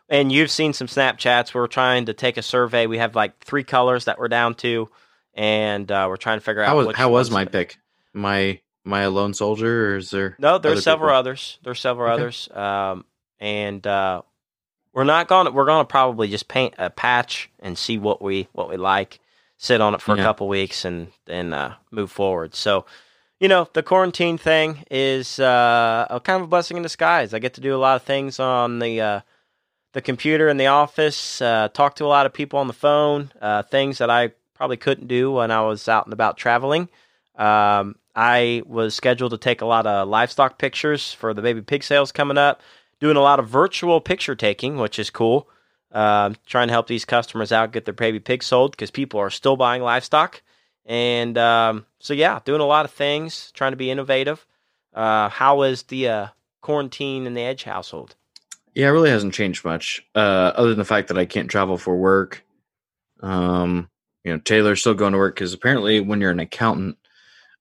And 0.09 0.31
you've 0.31 0.51
seen 0.51 0.73
some 0.73 0.87
Snapchats. 0.87 1.53
We're 1.53 1.67
trying 1.67 2.05
to 2.05 2.13
take 2.13 2.37
a 2.37 2.41
survey. 2.41 2.87
We 2.87 2.97
have 2.97 3.15
like 3.15 3.39
three 3.43 3.63
colors 3.63 4.05
that 4.05 4.17
we're 4.17 4.29
down 4.29 4.55
to, 4.55 4.89
and 5.33 5.91
uh, 5.91 6.05
we're 6.09 6.15
trying 6.17 6.37
to 6.39 6.43
figure 6.43 6.61
out 6.61 6.67
How 6.69 6.77
was 6.77 6.95
how 6.95 7.09
was 7.09 7.29
my 7.29 7.45
pick? 7.45 7.77
My 8.13 8.59
my 8.85 9.07
lone 9.07 9.33
soldier 9.33 9.93
or 9.93 9.97
is 9.97 10.09
there 10.11 10.35
No, 10.39 10.57
there's 10.59 10.73
other 10.77 10.81
several 10.81 11.09
people? 11.09 11.17
others. 11.19 11.59
There's 11.63 11.79
several 11.81 12.07
Okay. 12.11 12.21
others. 12.21 12.49
Um, 12.53 13.03
and 13.39 13.85
uh, 13.85 14.21
we're 14.93 15.03
not 15.03 15.27
going. 15.27 15.45
to 15.45 15.51
We're 15.51 15.65
going 15.65 15.85
to 15.85 15.89
probably 15.89 16.29
just 16.29 16.47
paint 16.47 16.75
a 16.77 16.89
patch 16.89 17.49
and 17.59 17.77
see 17.77 17.97
what 17.97 18.21
we 18.21 18.47
what 18.53 18.69
we 18.69 18.77
like. 18.77 19.19
Sit 19.57 19.81
on 19.81 19.93
it 19.93 20.01
for 20.01 20.15
Yeah. 20.15 20.21
a 20.21 20.25
couple 20.25 20.47
weeks 20.47 20.85
and 20.85 21.11
then 21.25 21.51
uh, 21.53 21.75
move 21.91 22.11
forward. 22.11 22.55
So, 22.55 22.85
you 23.39 23.47
know, 23.47 23.69
the 23.73 23.83
quarantine 23.83 24.37
thing 24.37 24.83
is 24.89 25.39
uh, 25.39 26.07
a 26.09 26.19
kind 26.19 26.37
of 26.41 26.43
a 26.43 26.47
blessing 26.47 26.77
in 26.77 26.83
disguise. 26.83 27.33
I 27.33 27.39
get 27.39 27.53
to 27.55 27.61
do 27.61 27.75
a 27.75 27.77
lot 27.77 27.95
of 27.95 28.03
things 28.03 28.39
on 28.39 28.79
the 28.79 29.01
uh, 29.01 29.19
the 29.93 30.01
computer 30.01 30.49
in 30.49 30.57
the 30.57 30.67
office. 30.67 31.41
Uh, 31.41 31.69
talk 31.73 31.95
to 31.97 32.05
a 32.05 32.07
lot 32.07 32.25
of 32.25 32.33
people 32.33 32.59
on 32.59 32.67
the 32.67 32.73
phone. 32.73 33.31
Uh, 33.41 33.63
things 33.63 33.99
that 33.99 34.09
I 34.09 34.31
probably 34.55 34.77
couldn't 34.77 35.07
do 35.07 35.31
when 35.31 35.51
I 35.51 35.61
was 35.61 35.87
out 35.87 36.05
and 36.05 36.13
about 36.13 36.37
traveling. 36.37 36.89
Um, 37.35 37.95
I 38.15 38.63
was 38.65 38.95
scheduled 38.95 39.31
to 39.31 39.37
take 39.37 39.61
a 39.61 39.65
lot 39.65 39.85
of 39.85 40.07
livestock 40.07 40.57
pictures 40.57 41.13
for 41.13 41.35
the 41.35 41.43
baby 41.43 41.61
pig 41.61 41.83
sales 41.83 42.11
coming 42.11 42.37
up. 42.37 42.61
doing 42.99 43.15
a 43.15 43.21
lot 43.21 43.39
of 43.39 43.47
virtual 43.47 44.01
picture 44.01 44.35
taking, 44.35 44.77
which 44.77 44.97
is 44.97 45.11
cool. 45.11 45.47
Uh, 45.91 46.33
trying 46.47 46.67
to 46.67 46.73
help 46.73 46.87
these 46.87 47.05
customers 47.05 47.51
out 47.51 47.71
get 47.71 47.85
their 47.85 47.93
baby 47.93 48.19
pig 48.19 48.41
sold 48.41 48.71
because 48.71 48.89
people 48.91 49.19
are 49.19 49.29
still 49.29 49.55
buying 49.55 49.83
livestock. 49.83 50.41
And 50.87 51.37
um, 51.37 51.85
so, 51.99 52.13
yeah, 52.13 52.39
doing 52.45 52.61
a 52.61 52.65
lot 52.65 52.85
of 52.85 52.91
things, 52.91 53.51
trying 53.51 53.73
to 53.73 53.77
be 53.77 53.91
innovative. 53.91 54.45
Uh, 54.93 55.29
how 55.29 55.61
is 55.63 55.83
the 55.83 56.07
uh, 56.07 56.27
quarantine 56.61 57.27
in 57.27 57.33
the 57.33 57.41
Edge 57.41 57.63
household? 57.63 58.15
Yeah, 58.73 58.87
it 58.87 58.91
really 58.91 59.09
hasn't 59.09 59.33
changed 59.33 59.65
much, 59.65 60.05
uh, 60.15 60.53
other 60.55 60.69
than 60.69 60.77
the 60.77 60.85
fact 60.85 61.09
that 61.09 61.17
I 61.17 61.25
can't 61.25 61.49
travel 61.49 61.77
for 61.77 61.95
work. 61.97 62.45
Um, 63.21 63.89
you 64.23 64.31
know, 64.31 64.39
Taylor's 64.39 64.79
still 64.79 64.93
going 64.93 65.13
to 65.13 65.17
work 65.17 65.35
because 65.35 65.53
apparently, 65.53 65.99
when 65.99 66.21
you're 66.21 66.31
an 66.31 66.39
accountant, 66.39 66.97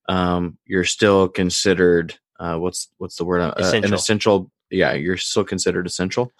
um, 0.08 0.58
you're 0.66 0.84
still 0.84 1.28
considered 1.28 2.16
uh, 2.38 2.56
what's 2.56 2.88
what's 2.98 3.16
the 3.16 3.24
word? 3.24 3.40
Uh, 3.40 3.54
essential. 3.56 3.88
an 3.88 3.94
essential. 3.94 4.50
Yeah, 4.70 4.92
you're 4.92 5.16
still 5.16 5.44
considered 5.44 5.86
essential. 5.86 6.32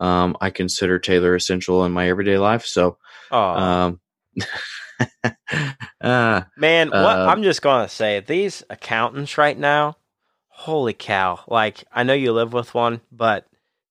Um, 0.00 0.36
I 0.40 0.50
consider 0.50 0.98
Taylor 0.98 1.34
essential 1.34 1.84
in 1.84 1.92
my 1.92 2.08
everyday 2.08 2.38
life. 2.38 2.66
So, 2.66 2.98
um, 3.30 4.00
uh, 6.00 6.42
man, 6.56 6.88
what 6.88 7.18
uh, 7.18 7.26
I'm 7.26 7.42
just 7.42 7.62
gonna 7.62 7.88
say, 7.88 8.20
these 8.20 8.62
accountants 8.70 9.38
right 9.38 9.58
now, 9.58 9.96
holy 10.48 10.92
cow! 10.92 11.40
Like, 11.46 11.84
I 11.92 12.02
know 12.02 12.14
you 12.14 12.32
live 12.32 12.52
with 12.52 12.74
one, 12.74 13.00
but 13.12 13.46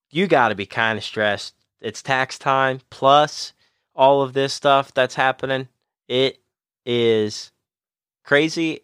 you 0.09 0.27
got 0.27 0.49
to 0.49 0.55
be 0.55 0.65
kind 0.65 0.97
of 0.97 1.03
stressed. 1.03 1.55
It's 1.81 2.01
tax 2.01 2.37
time 2.37 2.81
plus 2.89 3.53
all 3.95 4.21
of 4.21 4.33
this 4.33 4.53
stuff 4.53 4.93
that's 4.93 5.15
happening. 5.15 5.67
It 6.07 6.39
is 6.85 7.51
crazy 8.23 8.81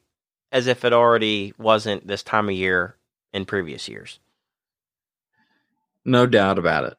as 0.51 0.67
if 0.67 0.83
it 0.85 0.93
already 0.93 1.53
wasn't 1.57 2.07
this 2.07 2.23
time 2.23 2.49
of 2.49 2.55
year 2.55 2.95
in 3.33 3.45
previous 3.45 3.87
years. 3.87 4.19
No 6.03 6.25
doubt 6.25 6.57
about 6.57 6.83
it. 6.85 6.97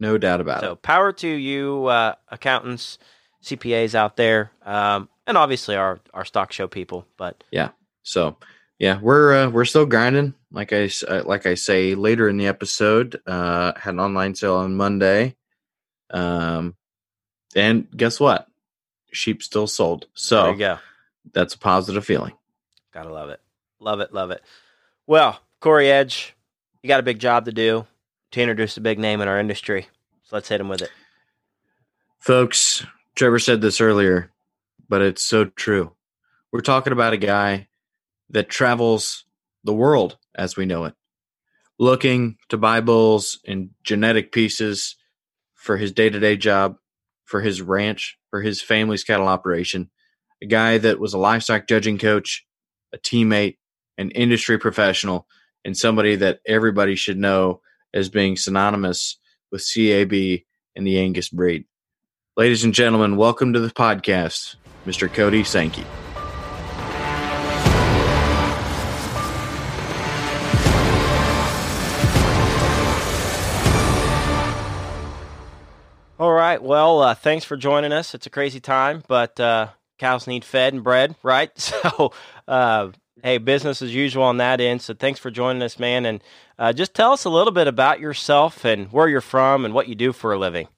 No 0.00 0.18
doubt 0.18 0.40
about 0.40 0.60
so, 0.60 0.66
it. 0.66 0.70
So, 0.70 0.76
power 0.76 1.12
to 1.12 1.28
you, 1.28 1.86
uh, 1.86 2.14
accountants, 2.28 2.98
CPAs 3.42 3.94
out 3.94 4.16
there, 4.16 4.50
um, 4.64 5.08
and 5.26 5.36
obviously 5.36 5.76
our 5.76 6.00
our 6.12 6.24
stock 6.24 6.52
show 6.52 6.66
people. 6.68 7.06
But 7.16 7.42
yeah, 7.50 7.70
so 8.02 8.36
yeah, 8.78 8.98
we're 9.00 9.44
uh, 9.44 9.48
we're 9.50 9.64
still 9.64 9.86
grinding. 9.86 10.34
Like 10.50 10.72
I 10.72 10.90
uh, 11.08 11.22
like 11.24 11.46
I 11.46 11.54
say 11.54 11.94
later 11.94 12.28
in 12.28 12.36
the 12.36 12.46
episode, 12.46 13.20
uh, 13.26 13.72
had 13.76 13.94
an 13.94 14.00
online 14.00 14.34
sale 14.34 14.56
on 14.56 14.76
Monday, 14.76 15.36
um, 16.10 16.74
and 17.54 17.88
guess 17.96 18.18
what? 18.18 18.48
Sheep 19.12 19.42
still 19.42 19.66
sold. 19.66 20.06
So 20.14 20.52
yeah. 20.52 20.78
That's 21.32 21.54
a 21.54 21.58
positive 21.58 22.04
feeling. 22.04 22.34
Gotta 22.92 23.12
love 23.12 23.30
it. 23.30 23.40
Love 23.80 24.00
it. 24.00 24.12
Love 24.12 24.30
it. 24.30 24.42
Well, 25.06 25.40
Corey 25.60 25.90
Edge, 25.90 26.34
you 26.82 26.88
got 26.88 27.00
a 27.00 27.04
big 27.04 27.18
job 27.18 27.44
to 27.46 27.52
do 27.52 27.86
to 28.32 28.40
introduce 28.40 28.76
a 28.76 28.80
big 28.80 28.98
name 28.98 29.20
in 29.20 29.28
our 29.28 29.38
industry. 29.38 29.88
So 30.24 30.36
let's 30.36 30.48
hit 30.48 30.60
him 30.60 30.68
with 30.68 30.82
it. 30.82 30.90
Folks, 32.18 32.84
Trevor 33.18 33.40
said 33.40 33.60
this 33.60 33.80
earlier, 33.80 34.32
but 34.88 35.02
it's 35.02 35.24
so 35.24 35.46
true. 35.46 35.92
We're 36.52 36.60
talking 36.60 36.92
about 36.92 37.14
a 37.14 37.16
guy 37.16 37.66
that 38.30 38.48
travels 38.48 39.24
the 39.64 39.74
world 39.74 40.18
as 40.36 40.56
we 40.56 40.66
know 40.66 40.84
it, 40.84 40.94
looking 41.80 42.36
to 42.48 42.56
buy 42.56 42.80
bulls 42.80 43.40
and 43.44 43.70
genetic 43.82 44.30
pieces 44.30 44.94
for 45.56 45.76
his 45.76 45.90
day 45.90 46.08
to 46.08 46.20
day 46.20 46.36
job, 46.36 46.76
for 47.24 47.40
his 47.40 47.60
ranch, 47.60 48.16
for 48.30 48.40
his 48.40 48.62
family's 48.62 49.02
cattle 49.02 49.26
operation. 49.26 49.90
A 50.40 50.46
guy 50.46 50.78
that 50.78 51.00
was 51.00 51.12
a 51.12 51.18
livestock 51.18 51.66
judging 51.66 51.98
coach, 51.98 52.46
a 52.94 52.98
teammate, 52.98 53.56
an 53.96 54.12
industry 54.12 54.58
professional, 54.58 55.26
and 55.64 55.76
somebody 55.76 56.14
that 56.14 56.38
everybody 56.46 56.94
should 56.94 57.18
know 57.18 57.62
as 57.92 58.10
being 58.10 58.36
synonymous 58.36 59.18
with 59.50 59.68
CAB 59.74 60.12
and 60.76 60.86
the 60.86 61.00
Angus 61.00 61.30
breed. 61.30 61.64
Ladies 62.38 62.62
and 62.62 62.72
gentlemen, 62.72 63.16
welcome 63.16 63.52
to 63.52 63.58
the 63.58 63.68
podcast, 63.68 64.54
Mr. 64.86 65.12
Cody 65.12 65.42
Sankey. 65.42 65.82
All 76.20 76.30
right. 76.30 76.62
Well, 76.62 77.02
uh, 77.02 77.16
thanks 77.16 77.44
for 77.44 77.56
joining 77.56 77.90
us. 77.90 78.14
It's 78.14 78.26
a 78.26 78.30
crazy 78.30 78.60
time, 78.60 79.02
but 79.08 79.40
uh, 79.40 79.70
cows 79.98 80.28
need 80.28 80.44
fed 80.44 80.74
and 80.74 80.84
bread, 80.84 81.16
right? 81.24 81.50
So, 81.58 82.12
uh, 82.46 82.92
hey, 83.24 83.38
business 83.38 83.82
as 83.82 83.92
usual 83.92 84.22
on 84.22 84.36
that 84.36 84.60
end. 84.60 84.80
So, 84.82 84.94
thanks 84.94 85.18
for 85.18 85.32
joining 85.32 85.62
us, 85.62 85.80
man. 85.80 86.06
And 86.06 86.22
uh, 86.56 86.72
just 86.72 86.94
tell 86.94 87.10
us 87.10 87.24
a 87.24 87.30
little 87.30 87.52
bit 87.52 87.66
about 87.66 87.98
yourself 87.98 88.64
and 88.64 88.92
where 88.92 89.08
you're 89.08 89.20
from 89.20 89.64
and 89.64 89.74
what 89.74 89.88
you 89.88 89.96
do 89.96 90.12
for 90.12 90.32
a 90.32 90.38
living. 90.38 90.68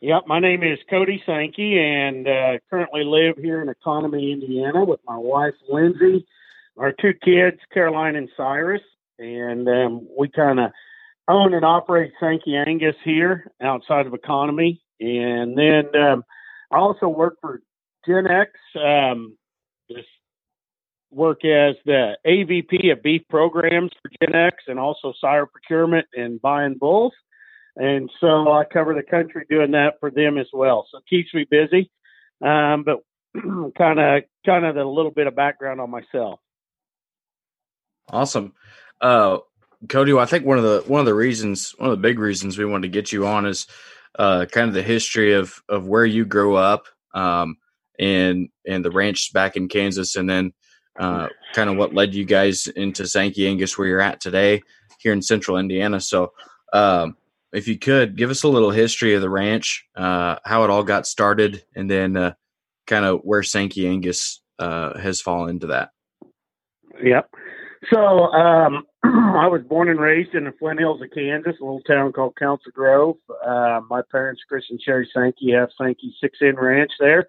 Yep, 0.00 0.28
my 0.28 0.38
name 0.38 0.62
is 0.62 0.78
Cody 0.88 1.20
Sankey, 1.26 1.76
and 1.76 2.28
uh, 2.28 2.58
currently 2.70 3.02
live 3.02 3.36
here 3.36 3.60
in 3.60 3.68
Economy, 3.68 4.30
Indiana, 4.30 4.84
with 4.84 5.00
my 5.04 5.16
wife 5.16 5.54
Lindsay, 5.68 6.24
our 6.76 6.92
two 6.92 7.14
kids, 7.14 7.56
Caroline 7.74 8.14
and 8.14 8.28
Cyrus, 8.36 8.82
and 9.18 9.68
um, 9.68 10.08
we 10.16 10.28
kind 10.28 10.60
of 10.60 10.70
own 11.26 11.52
and 11.52 11.64
operate 11.64 12.12
Sankey 12.20 12.54
Angus 12.54 12.94
here 13.04 13.50
outside 13.60 14.06
of 14.06 14.14
Economy, 14.14 14.80
and 15.00 15.58
then 15.58 15.86
um, 16.00 16.24
I 16.70 16.76
also 16.76 17.08
work 17.08 17.38
for 17.40 17.60
Genex. 18.06 18.46
Um, 18.76 19.36
work 21.10 21.44
as 21.44 21.74
the 21.86 22.16
AVP 22.24 22.92
of 22.92 23.02
beef 23.02 23.22
programs 23.28 23.90
for 24.00 24.10
Genex, 24.22 24.52
and 24.68 24.78
also 24.78 25.12
sire 25.20 25.46
procurement 25.46 26.06
and 26.14 26.40
buying 26.40 26.74
bulls. 26.74 27.14
And 27.78 28.10
so 28.20 28.52
I 28.52 28.64
cover 28.64 28.92
the 28.92 29.02
country 29.02 29.46
doing 29.48 29.70
that 29.70 29.94
for 30.00 30.10
them 30.10 30.36
as 30.36 30.48
well. 30.52 30.86
So 30.90 30.98
it 30.98 31.04
keeps 31.08 31.32
me 31.32 31.46
busy. 31.48 31.90
Um, 32.44 32.84
but 32.84 32.98
kind 33.76 33.98
of 33.98 34.22
kind 34.44 34.66
of 34.66 34.76
a 34.76 34.84
little 34.84 35.10
bit 35.10 35.26
of 35.26 35.36
background 35.36 35.80
on 35.80 35.90
myself. 35.90 36.40
Awesome. 38.10 38.52
Uh, 39.00 39.38
Cody, 39.88 40.12
well, 40.12 40.22
I 40.22 40.26
think 40.26 40.44
one 40.44 40.58
of 40.58 40.64
the 40.64 40.82
one 40.86 41.00
of 41.00 41.06
the 41.06 41.14
reasons, 41.14 41.74
one 41.78 41.90
of 41.90 41.96
the 41.96 42.02
big 42.02 42.18
reasons 42.18 42.58
we 42.58 42.64
wanted 42.64 42.88
to 42.88 42.92
get 42.92 43.12
you 43.12 43.26
on 43.26 43.46
is 43.46 43.66
uh, 44.18 44.46
kind 44.46 44.68
of 44.68 44.74
the 44.74 44.82
history 44.82 45.34
of 45.34 45.62
of 45.68 45.86
where 45.86 46.04
you 46.04 46.24
grew 46.24 46.56
up, 46.56 46.86
um, 47.14 47.56
and 47.98 48.48
and 48.66 48.84
the 48.84 48.90
ranch 48.90 49.32
back 49.32 49.56
in 49.56 49.68
Kansas, 49.68 50.16
and 50.16 50.28
then 50.28 50.52
uh, 50.98 51.28
kind 51.54 51.70
of 51.70 51.76
what 51.76 51.94
led 51.94 52.14
you 52.14 52.24
guys 52.24 52.66
into 52.66 53.06
Sankey 53.06 53.46
Angus, 53.46 53.78
where 53.78 53.86
you're 53.86 54.00
at 54.00 54.20
today 54.20 54.62
here 54.98 55.12
in 55.12 55.22
Central 55.22 55.58
Indiana. 55.58 56.00
So, 56.00 56.32
um, 56.72 57.16
if 57.52 57.68
you 57.68 57.78
could 57.78 58.16
give 58.16 58.30
us 58.30 58.42
a 58.42 58.48
little 58.48 58.70
history 58.70 59.14
of 59.14 59.22
the 59.22 59.30
ranch, 59.30 59.86
uh, 59.96 60.36
how 60.44 60.64
it 60.64 60.70
all 60.70 60.82
got 60.82 61.06
started, 61.06 61.64
and 61.74 61.90
then 61.90 62.16
uh, 62.16 62.34
kind 62.86 63.04
of 63.04 63.20
where 63.22 63.42
Sankey 63.42 63.86
Angus 63.86 64.42
uh, 64.58 64.98
has 64.98 65.20
fallen 65.20 65.50
into 65.50 65.68
that. 65.68 65.90
Yep. 67.02 67.30
So 67.92 67.98
um, 67.98 68.84
I 69.04 69.46
was 69.46 69.62
born 69.68 69.88
and 69.88 70.00
raised 70.00 70.34
in 70.34 70.44
the 70.44 70.52
Flint 70.58 70.80
Hills 70.80 71.00
of 71.00 71.10
Kansas, 71.14 71.54
a 71.60 71.64
little 71.64 71.82
town 71.82 72.12
called 72.12 72.36
Council 72.36 72.72
Grove. 72.74 73.16
Uh, 73.44 73.80
my 73.88 74.02
parents, 74.10 74.42
Chris 74.48 74.64
and 74.70 74.80
Sherry 74.82 75.08
Sankey, 75.14 75.52
have 75.52 75.68
Sankey 75.80 76.14
Six 76.20 76.38
In 76.40 76.56
Ranch 76.56 76.92
there. 76.98 77.26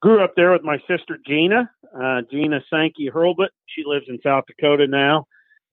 Grew 0.00 0.24
up 0.24 0.32
there 0.34 0.52
with 0.52 0.62
my 0.62 0.78
sister 0.88 1.18
Gina, 1.26 1.70
uh, 1.94 2.22
Gina 2.30 2.60
Sankey 2.70 3.10
Hurlbut. 3.10 3.50
She 3.66 3.82
lives 3.84 4.06
in 4.08 4.18
South 4.22 4.44
Dakota 4.46 4.86
now, 4.86 5.26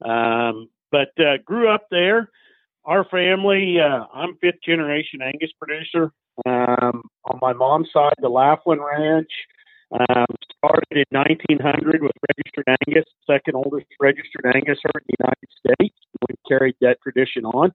um, 0.04 0.68
but 0.92 1.10
uh, 1.18 1.38
grew 1.46 1.70
up 1.70 1.86
there. 1.90 2.30
Our 2.88 3.04
family, 3.04 3.76
uh, 3.82 4.06
I'm 4.14 4.38
fifth 4.40 4.64
generation 4.66 5.20
Angus 5.22 5.52
producer. 5.60 6.14
Um, 6.46 7.04
on 7.26 7.40
my 7.42 7.52
mom's 7.52 7.90
side, 7.92 8.14
the 8.20 8.30
Laughlin 8.30 8.80
Ranch. 8.80 9.30
Um, 9.92 10.26
started 10.58 10.92
in 10.92 11.06
1900 11.12 12.02
with 12.02 12.12
registered 12.28 12.78
Angus, 12.88 13.06
second 13.26 13.56
oldest 13.56 13.88
registered 14.02 14.46
Angus 14.54 14.80
herd 14.84 15.04
in 15.08 15.16
the 15.18 15.18
United 15.20 15.50
States. 15.60 15.98
We 16.28 16.36
carried 16.48 16.76
that 16.82 16.98
tradition 17.02 17.46
on. 17.46 17.72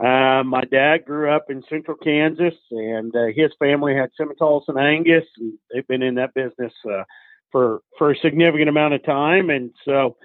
Uh, 0.00 0.44
my 0.44 0.62
dad 0.62 1.04
grew 1.04 1.30
up 1.30 1.46
in 1.48 1.62
central 1.68 1.96
Kansas, 1.96 2.54
and 2.70 3.14
uh, 3.14 3.26
his 3.34 3.50
family 3.58 3.94
had 3.94 4.10
Simmentals 4.20 4.62
and 4.68 4.78
Angus, 4.78 5.24
and 5.38 5.54
they've 5.72 5.86
been 5.86 6.02
in 6.02 6.16
that 6.16 6.34
business 6.34 6.72
uh, 6.88 7.02
for 7.50 7.82
for 7.98 8.12
a 8.12 8.18
significant 8.18 8.68
amount 8.68 8.94
of 8.94 9.04
time. 9.04 9.50
And 9.50 9.70
so, 9.84 10.16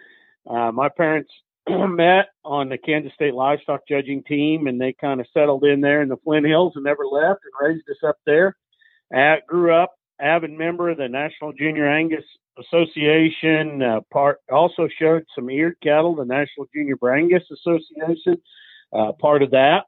uh, 0.48 0.72
my 0.72 0.90
parents 0.90 1.32
met 1.70 2.28
on 2.44 2.70
the 2.70 2.78
Kansas 2.78 3.14
State 3.14 3.34
Livestock 3.34 3.82
Judging 3.88 4.24
Team, 4.24 4.68
and 4.68 4.80
they 4.80 4.94
kind 4.94 5.20
of 5.20 5.28
settled 5.34 5.64
in 5.64 5.82
there 5.82 6.02
in 6.02 6.10
the 6.10 6.18
Flint 6.18 6.46
Hills 6.46 6.74
and 6.76 6.84
never 6.84 7.06
left, 7.06 7.42
and 7.44 7.70
raised 7.70 7.90
us 7.90 8.08
up 8.08 8.18
there. 8.26 8.56
Uh, 9.16 9.36
grew 9.48 9.74
up 9.74 9.94
avid 10.20 10.52
member 10.52 10.90
of 10.90 10.98
the 10.98 11.08
National 11.08 11.54
Junior 11.54 11.88
Angus 11.88 12.24
Association. 12.60 13.82
Uh, 13.82 14.02
part 14.12 14.40
also 14.52 14.88
showed 15.00 15.26
some 15.34 15.50
eared 15.50 15.78
cattle, 15.82 16.16
the 16.16 16.26
National 16.26 16.68
Junior 16.74 16.98
Brangus 16.98 17.44
Association, 17.52 18.42
uh, 18.94 19.12
part 19.14 19.44
of 19.44 19.52
that. 19.52 19.84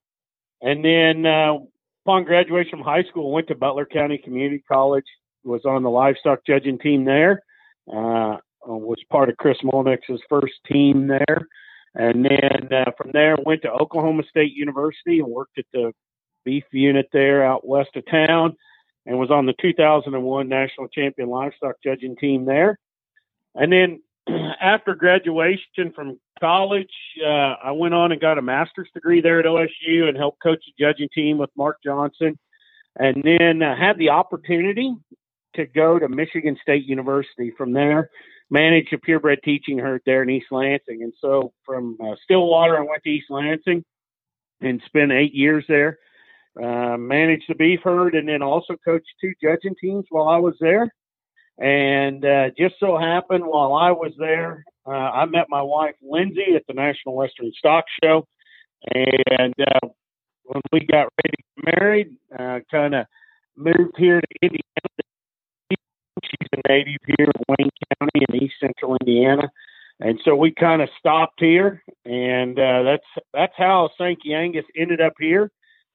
And 0.61 0.83
then 0.83 1.25
uh, 1.25 1.57
upon 2.05 2.23
graduation 2.23 2.71
from 2.71 2.81
high 2.81 3.03
school, 3.03 3.31
went 3.31 3.47
to 3.47 3.55
Butler 3.55 3.85
County 3.85 4.17
Community 4.17 4.63
College. 4.67 5.05
Was 5.43 5.63
on 5.63 5.81
the 5.81 5.89
livestock 5.89 6.39
judging 6.45 6.77
team 6.77 7.05
there. 7.05 7.41
Uh, 7.89 8.35
was 8.65 8.97
part 9.09 9.29
of 9.29 9.37
Chris 9.37 9.57
Mullinix's 9.63 10.21
first 10.27 10.55
team 10.69 11.07
there. 11.07 11.47
And 11.97 12.23
then 12.23 12.69
uh, 12.71 12.91
from 12.95 13.09
there, 13.11 13.35
went 13.43 13.63
to 13.63 13.71
Oklahoma 13.71 14.21
State 14.29 14.53
University 14.53 15.19
and 15.19 15.27
worked 15.27 15.57
at 15.57 15.65
the 15.73 15.91
beef 16.45 16.63
unit 16.71 17.09
there 17.11 17.43
out 17.43 17.67
west 17.67 17.89
of 17.95 18.05
town 18.05 18.55
and 19.07 19.17
was 19.17 19.31
on 19.31 19.47
the 19.47 19.55
2001 19.59 20.47
national 20.47 20.87
champion 20.89 21.27
livestock 21.27 21.75
judging 21.83 22.15
team 22.15 22.45
there. 22.45 22.77
And 23.55 23.71
then 23.73 24.01
after 24.61 24.93
graduation 24.93 25.91
from 25.95 26.19
college, 26.39 26.93
uh, 27.25 27.55
I 27.63 27.71
went 27.71 27.95
on 27.95 28.11
and 28.11 28.21
got 28.21 28.37
a 28.37 28.43
master's 28.43 28.89
degree 28.93 29.19
there 29.19 29.39
at 29.39 29.45
OSU 29.45 30.07
and 30.07 30.15
helped 30.15 30.41
coach 30.41 30.63
the 30.65 30.85
judging 30.85 31.09
team 31.15 31.39
with 31.39 31.49
Mark 31.57 31.77
Johnson. 31.83 32.37
And 32.99 33.23
then 33.23 33.63
uh, 33.63 33.75
had 33.75 33.97
the 33.97 34.09
opportunity 34.09 34.95
to 35.55 35.65
go 35.65 35.97
to 35.97 36.07
Michigan 36.07 36.57
State 36.61 36.85
University 36.85 37.51
from 37.57 37.73
there, 37.73 38.11
manage 38.49 38.87
a 38.93 38.97
purebred 38.97 39.39
teaching 39.43 39.77
herd 39.77 40.01
there 40.05 40.23
in 40.23 40.29
East 40.29 40.47
Lansing. 40.51 41.03
And 41.03 41.13
so 41.19 41.53
from 41.65 41.97
uh, 42.01 42.15
Stillwater, 42.23 42.77
I 42.77 42.81
went 42.81 43.03
to 43.03 43.09
East 43.09 43.29
Lansing 43.29 43.83
and 44.61 44.81
spent 44.85 45.11
eight 45.11 45.33
years 45.33 45.65
there. 45.67 45.99
Uh, 46.61 46.97
managed 46.97 47.43
the 47.47 47.53
beef 47.53 47.81
herd 47.83 48.15
and 48.15 48.27
then 48.27 48.41
also 48.41 48.75
coached 48.83 49.05
two 49.21 49.33
judging 49.39 49.75
teams 49.79 50.05
while 50.09 50.27
I 50.27 50.37
was 50.37 50.55
there. 50.59 50.91
And 51.59 52.25
uh, 52.25 52.49
just 52.57 52.75
so 52.79 52.97
happened 52.97 53.43
while 53.45 53.73
I 53.73 53.91
was 53.91 54.13
there, 54.17 54.63
uh, 54.87 54.89
I 54.91 55.25
met 55.25 55.47
my 55.49 55.61
wife 55.61 55.95
Lindsay 56.01 56.55
at 56.55 56.63
the 56.67 56.73
National 56.73 57.15
Western 57.15 57.51
Stock 57.59 57.85
Show. 58.03 58.25
And 58.93 59.53
uh, 59.59 59.87
when 60.43 60.61
we 60.71 60.79
got 60.79 61.09
ready 61.23 61.35
to 61.35 61.43
get 61.63 61.75
married, 61.79 62.07
uh, 62.37 62.59
kind 62.71 62.95
of 62.95 63.05
moved 63.55 63.95
here 63.97 64.21
to 64.21 64.27
Indiana. 64.41 64.63
A 64.99 65.03
native 66.67 67.01
here 67.05 67.27
in 67.27 67.31
Wayne 67.47 67.69
County 67.99 68.25
in 68.27 68.43
East 68.43 68.55
Central 68.59 68.97
Indiana, 69.01 69.51
and 69.99 70.19
so 70.23 70.35
we 70.35 70.51
kind 70.51 70.81
of 70.81 70.89
stopped 70.99 71.39
here, 71.39 71.83
and 72.05 72.57
uh, 72.59 72.83
that's 72.83 73.25
that's 73.33 73.53
how 73.57 73.89
Sankey 73.97 74.33
Angus 74.33 74.65
ended 74.75 75.01
up 75.01 75.13
here. 75.19 75.51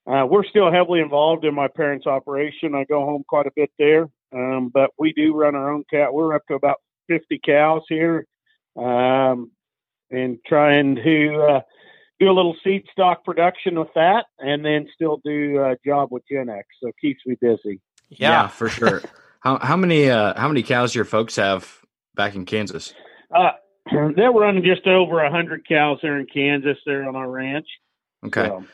Uh, 0.06 0.26
we're 0.28 0.44
still 0.44 0.72
heavily 0.72 1.00
involved 1.00 1.44
in 1.44 1.54
my 1.54 1.68
parents' 1.68 2.06
operation. 2.06 2.74
I 2.74 2.84
go 2.84 3.04
home 3.04 3.22
quite 3.28 3.46
a 3.46 3.52
bit 3.54 3.70
there, 3.78 4.08
um, 4.32 4.70
but 4.74 4.90
we 4.98 5.12
do 5.12 5.34
run 5.34 5.54
our 5.54 5.70
own 5.70 5.84
cat. 5.88 6.12
We're 6.12 6.34
up 6.34 6.42
to 6.48 6.54
about 6.54 6.78
50 7.08 7.40
cows 7.44 7.82
here, 7.88 8.26
um, 8.76 9.52
and 10.10 10.38
trying 10.44 10.96
to 10.96 11.42
uh, 11.48 11.60
do 12.18 12.28
a 12.28 12.34
little 12.34 12.56
seed 12.64 12.84
stock 12.90 13.24
production 13.24 13.78
with 13.78 13.94
that, 13.94 14.26
and 14.40 14.64
then 14.64 14.88
still 14.92 15.20
do 15.24 15.62
a 15.62 15.76
job 15.86 16.08
with 16.10 16.24
Genex. 16.30 16.64
So 16.80 16.88
it 16.88 16.96
keeps 17.00 17.20
me 17.24 17.36
busy. 17.40 17.80
Yeah, 18.08 18.30
yeah 18.30 18.48
for 18.48 18.68
sure. 18.68 19.02
how 19.42 19.58
how 19.58 19.76
many 19.76 20.08
uh, 20.08 20.34
how 20.38 20.48
many 20.48 20.62
cows 20.62 20.94
your 20.94 21.04
folks 21.04 21.36
have 21.36 21.80
back 22.14 22.34
in 22.34 22.44
Kansas? 22.44 22.94
Uh, 23.34 23.50
they're 24.16 24.30
running 24.30 24.64
just 24.64 24.86
over 24.86 25.22
a 25.22 25.30
hundred 25.30 25.66
cows 25.68 25.98
there 26.00 26.18
in 26.18 26.26
Kansas. 26.26 26.78
There 26.86 27.08
on 27.08 27.16
our 27.16 27.28
ranch. 27.28 27.66
Okay. 28.24 28.46
So, 28.46 28.64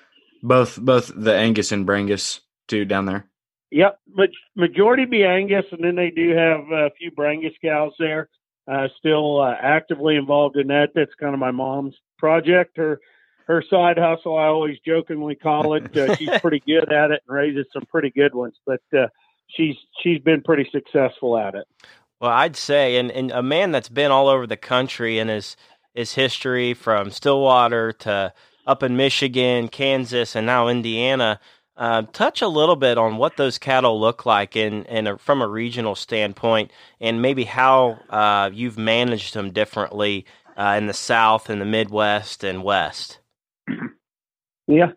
both 0.42 0.78
both 0.80 1.10
the 1.14 1.34
Angus 1.34 1.72
and 1.72 1.86
Brangus 1.86 2.40
too 2.68 2.84
down 2.84 3.06
there. 3.06 3.26
Yep, 3.70 3.98
but 4.16 4.30
majority 4.56 5.04
be 5.04 5.24
Angus, 5.24 5.64
and 5.72 5.82
then 5.82 5.96
they 5.96 6.10
do 6.10 6.30
have 6.30 6.60
a 6.70 6.90
few 6.98 7.10
Brangus 7.10 7.54
cows 7.62 7.92
there. 7.98 8.28
Uh, 8.70 8.88
still 8.98 9.40
uh, 9.40 9.54
actively 9.60 10.16
involved 10.16 10.56
in 10.56 10.66
that. 10.68 10.90
That's 10.94 11.14
kind 11.18 11.32
of 11.32 11.40
my 11.40 11.50
mom's 11.50 11.94
project. 12.18 12.76
Her 12.76 13.00
her 13.46 13.64
side 13.70 13.98
hustle. 13.98 14.36
I 14.36 14.44
always 14.44 14.78
jokingly 14.86 15.34
call 15.34 15.74
it. 15.74 15.96
Uh, 15.96 16.14
she's 16.16 16.28
pretty 16.42 16.62
good 16.66 16.92
at 16.92 17.10
it 17.10 17.22
and 17.26 17.34
raises 17.34 17.66
some 17.72 17.86
pretty 17.90 18.10
good 18.10 18.34
ones. 18.34 18.56
But 18.66 18.82
uh, 18.96 19.06
she's 19.48 19.76
she's 20.02 20.20
been 20.20 20.42
pretty 20.42 20.68
successful 20.70 21.38
at 21.38 21.54
it. 21.54 21.66
Well, 22.20 22.30
I'd 22.30 22.56
say, 22.56 22.96
and, 22.96 23.10
and 23.12 23.30
a 23.30 23.42
man 23.42 23.70
that's 23.70 23.88
been 23.88 24.10
all 24.10 24.28
over 24.28 24.46
the 24.46 24.56
country 24.56 25.18
and 25.18 25.30
his 25.30 25.56
his 25.94 26.14
history 26.14 26.74
from 26.74 27.10
Stillwater 27.10 27.92
to 27.92 28.32
up 28.66 28.82
in 28.82 28.96
Michigan, 28.96 29.68
Kansas, 29.68 30.36
and 30.36 30.46
now 30.46 30.68
Indiana. 30.68 31.40
Uh, 31.76 32.02
touch 32.12 32.42
a 32.42 32.48
little 32.48 32.74
bit 32.74 32.98
on 32.98 33.18
what 33.18 33.36
those 33.36 33.56
cattle 33.56 34.00
look 34.00 34.26
like 34.26 34.56
in, 34.56 34.84
in 34.86 35.06
a, 35.06 35.16
from 35.16 35.40
a 35.40 35.46
regional 35.46 35.94
standpoint, 35.94 36.72
and 37.00 37.22
maybe 37.22 37.44
how 37.44 38.00
uh, 38.10 38.50
you've 38.52 38.76
managed 38.76 39.32
them 39.32 39.52
differently 39.52 40.26
uh, 40.56 40.74
in 40.76 40.86
the 40.88 40.92
South, 40.92 41.48
and 41.48 41.60
the 41.60 41.64
Midwest, 41.64 42.42
and 42.42 42.64
West. 42.64 43.20
Yeah, 44.70 44.92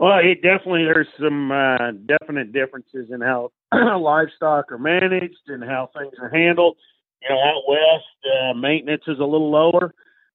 well, 0.00 0.18
it 0.18 0.40
definitely 0.42 0.84
there's 0.84 1.06
some 1.20 1.52
uh, 1.52 1.92
definite 2.06 2.50
differences 2.50 3.10
in 3.12 3.20
how 3.20 3.52
livestock 4.00 4.70
are 4.70 4.78
managed 4.78 5.48
and 5.48 5.64
how 5.64 5.90
things 5.96 6.14
are 6.20 6.30
handled. 6.30 6.76
You 7.22 7.28
know, 7.30 7.40
out 7.40 7.62
west, 7.68 8.34
uh, 8.40 8.54
maintenance 8.54 9.04
is 9.06 9.18
a 9.18 9.24
little 9.24 9.50
lower. 9.50 9.94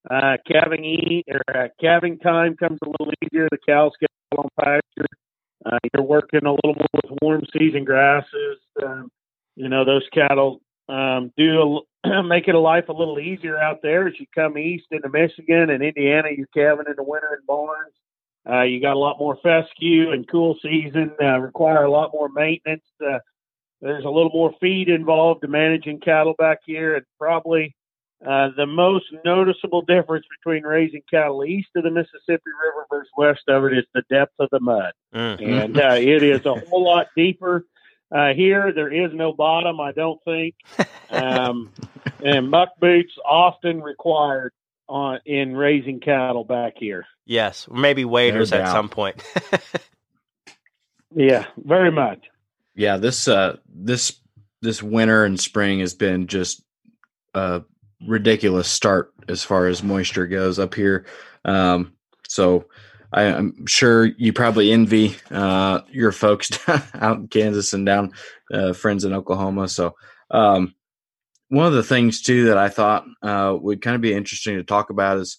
Uh, 0.10 0.38
calving 0.50 0.86
eat 0.86 1.26
or 1.28 1.42
uh, 1.54 1.68
calving 1.82 2.18
time 2.20 2.56
comes 2.56 2.80
a 2.84 2.90
little 2.90 3.12
easier. 3.24 3.48
The 3.52 3.58
cows 3.68 3.92
get 4.00 4.10
on 4.38 4.48
pasture. 4.60 5.06
Uh, 5.66 5.78
you're 5.94 6.04
working 6.04 6.46
a 6.46 6.52
little 6.52 6.76
more 6.76 6.88
with 6.94 7.18
warm 7.22 7.44
season 7.58 7.84
grasses. 7.84 8.58
Um, 8.82 9.12
you 9.56 9.68
know 9.68 9.84
those 9.84 10.08
cattle 10.14 10.62
um, 10.88 11.32
do 11.36 11.84
a, 12.06 12.24
make 12.24 12.48
it 12.48 12.56
a 12.56 12.60
life 12.60 12.90
a 12.90 12.94
little 12.94 13.20
easier 13.20 13.58
out 13.58 13.82
there 13.82 14.08
as 14.08 14.14
you 14.20 14.26
come 14.34 14.58
east 14.58 14.86
into 14.92 15.10
Michigan 15.10 15.70
and 15.70 15.84
Indiana. 15.84 16.30
You're 16.36 16.48
calving 16.54 16.86
in 16.88 16.96
the 16.96 17.04
winter 17.04 17.36
in 17.40 17.46
barns. 17.46 17.94
Uh, 18.50 18.62
you 18.64 18.82
got 18.82 18.96
a 18.96 19.00
lot 19.00 19.20
more 19.20 19.38
fescue 19.44 20.12
and 20.12 20.28
cool 20.28 20.56
season. 20.62 21.12
Uh, 21.22 21.40
require 21.40 21.84
a 21.84 21.92
lot 21.92 22.12
more 22.14 22.30
maintenance. 22.30 22.84
Uh, 23.06 23.20
there's 23.82 24.06
a 24.06 24.10
little 24.10 24.32
more 24.34 24.54
feed 24.60 24.90
involved 24.90 25.42
to 25.42 25.48
managing 25.48 26.00
cattle 26.00 26.34
back 26.38 26.60
here, 26.66 26.96
and 26.96 27.06
probably 27.20 27.76
uh, 28.26 28.50
the 28.58 28.66
most 28.66 29.06
noticeable 29.24 29.84
difference 29.84 30.26
between 30.40 30.64
raising 30.64 31.02
cattle 31.10 31.44
east 31.46 31.70
of 31.76 31.84
the 31.84 31.92
Mississippi 31.92 32.50
River 32.64 32.88
versus 32.90 33.12
west 33.18 33.44
of 33.48 33.66
it 33.66 33.78
is 33.78 33.86
the 33.94 34.04
depth 34.10 34.34
of 34.40 34.50
the 34.52 34.60
mud. 34.60 34.94
Mm-hmm. 35.14 35.44
And 35.44 35.80
uh, 35.80 35.96
it 36.00 36.24
is 36.24 36.46
a 36.46 36.56
whole 36.56 36.84
lot 36.84 37.08
deeper. 37.16 37.66
Uh, 38.12 38.34
here, 38.34 38.72
there 38.74 38.92
is 38.92 39.12
no 39.14 39.34
bottom, 39.34 39.80
I 39.80 39.92
don't 39.92 40.20
think. 40.24 40.56
Um, 41.10 41.72
and 42.22 42.52
muck 42.52 42.72
boots 42.82 43.14
often 43.26 43.82
required 43.82 44.52
on 44.88 45.20
in 45.26 45.56
raising 45.56 46.00
cattle 46.00 46.44
back 46.44 46.74
here. 46.78 47.06
Yes, 47.26 47.68
maybe 47.72 48.06
waders 48.06 48.52
no 48.52 48.60
at 48.60 48.72
some 48.72 48.90
point. 48.90 49.22
yeah, 51.16 51.46
very 51.58 51.92
much. 51.92 52.26
Yeah, 52.76 52.98
this 52.98 53.28
uh 53.28 53.58
this 53.74 54.20
this 54.62 54.82
winter 54.82 55.26
and 55.26 55.40
spring 55.40 55.80
has 55.80 55.94
been 55.94 56.28
just 56.28 56.64
uh 57.34 57.62
ridiculous 58.06 58.68
start 58.68 59.14
as 59.28 59.44
far 59.44 59.68
as 59.68 59.84
moisture 59.84 60.28
goes 60.28 60.60
up 60.60 60.74
here. 60.74 61.06
Um, 61.46 61.94
so 62.28 62.66
I, 63.12 63.24
am 63.24 63.66
sure 63.66 64.06
you 64.06 64.34
probably 64.34 64.72
envy 64.72 65.16
uh, 65.32 65.82
your 65.90 66.12
folks 66.12 66.50
out 66.94 67.18
in 67.18 67.28
Kansas 67.28 67.74
and 67.74 67.86
down 67.86 68.12
uh, 68.52 68.74
friends 68.74 69.06
in 69.06 69.14
Oklahoma. 69.14 69.68
So 69.70 69.96
um, 70.32 70.76
one 71.50 71.66
of 71.66 71.74
the 71.74 71.84
things 71.84 72.22
too 72.22 72.46
that 72.46 72.58
I 72.58 72.70
thought 72.70 73.06
uh, 73.22 73.56
would 73.60 73.82
kind 73.82 73.96
of 73.96 74.02
be 74.02 74.14
interesting 74.14 74.56
to 74.58 74.64
talk 74.64 74.90
about 74.90 75.18
is 75.18 75.38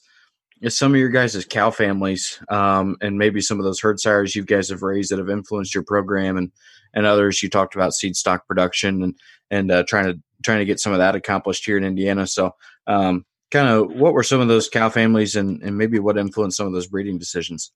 is 0.60 0.76
some 0.76 0.92
of 0.92 0.98
your 0.98 1.08
guys' 1.08 1.44
cow 1.48 1.70
families 1.70 2.40
um, 2.48 2.96
and 3.00 3.16
maybe 3.16 3.40
some 3.40 3.58
of 3.58 3.64
those 3.64 3.80
herd 3.80 4.00
sires 4.00 4.34
you 4.34 4.44
guys 4.44 4.68
have 4.70 4.82
raised 4.82 5.10
that 5.10 5.18
have 5.18 5.30
influenced 5.30 5.74
your 5.74 5.84
program 5.84 6.36
and 6.36 6.50
and 6.94 7.06
others 7.06 7.42
you 7.42 7.48
talked 7.48 7.74
about 7.74 7.94
seed 7.94 8.16
stock 8.16 8.46
production 8.46 9.02
and 9.02 9.14
and 9.50 9.70
uh, 9.70 9.84
trying 9.86 10.06
to 10.06 10.18
trying 10.44 10.58
to 10.58 10.64
get 10.64 10.80
some 10.80 10.92
of 10.92 10.98
that 10.98 11.14
accomplished 11.14 11.64
here 11.64 11.76
in 11.76 11.84
Indiana. 11.84 12.26
So, 12.26 12.54
um, 12.86 13.24
kind 13.50 13.68
of 13.68 13.92
what 13.92 14.12
were 14.12 14.22
some 14.22 14.40
of 14.40 14.48
those 14.48 14.68
cow 14.68 14.88
families 14.88 15.36
and, 15.36 15.62
and 15.62 15.76
maybe 15.76 15.98
what 15.98 16.18
influenced 16.18 16.56
some 16.56 16.66
of 16.66 16.72
those 16.72 16.86
breeding 16.86 17.18
decisions? 17.18 17.72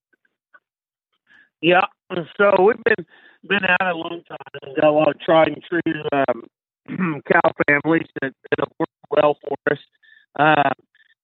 Yeah, 1.60 1.86
so 2.36 2.62
we've 2.62 2.82
been 2.84 3.06
been 3.48 3.64
at 3.64 3.76
it 3.80 3.94
a 3.94 3.96
long 3.96 4.22
time. 4.28 4.38
We've 4.66 4.76
got 4.76 4.88
a 4.88 4.92
lot 4.92 5.08
of 5.08 5.20
tried 5.20 5.48
and 5.48 5.62
true 5.68 6.02
um, 6.12 6.44
cow 6.88 7.52
families 7.68 8.08
that, 8.20 8.32
that 8.50 8.58
have 8.60 8.72
worked 8.78 8.92
well 9.10 9.38
for 9.46 9.56
us. 9.70 9.78
Uh, 10.38 10.70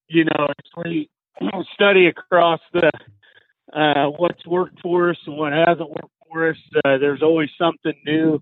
you 0.09 0.25
know, 0.25 0.47
as 0.47 0.85
we 0.85 1.11
study 1.75 2.07
across 2.07 2.61
the 2.73 2.91
uh, 3.73 4.07
what's 4.17 4.47
worked 4.47 4.81
for 4.81 5.11
us 5.11 5.19
and 5.27 5.37
what 5.37 5.53
hasn't 5.53 5.91
worked 5.91 6.15
for 6.31 6.51
us, 6.51 6.57
uh, 6.85 6.99
there's 6.99 7.23
always 7.23 7.51
something 7.59 7.95
new 8.05 8.41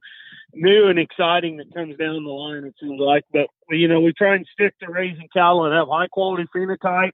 new 0.55 0.89
and 0.89 0.99
exciting 0.99 1.59
that 1.59 1.73
comes 1.75 1.97
down 1.97 2.25
the 2.25 2.31
line. 2.31 2.65
It 2.65 2.75
seems 2.81 3.01
like, 3.01 3.25
but 3.33 3.47
you 3.71 3.89
know, 3.89 4.01
we 4.01 4.13
try 4.13 4.35
and 4.35 4.47
stick 4.53 4.75
to 4.81 4.91
raising 4.91 5.29
cattle 5.33 5.65
and 5.65 5.75
have 5.75 5.89
high 5.89 6.09
quality 6.09 6.45
phenotype. 6.55 7.13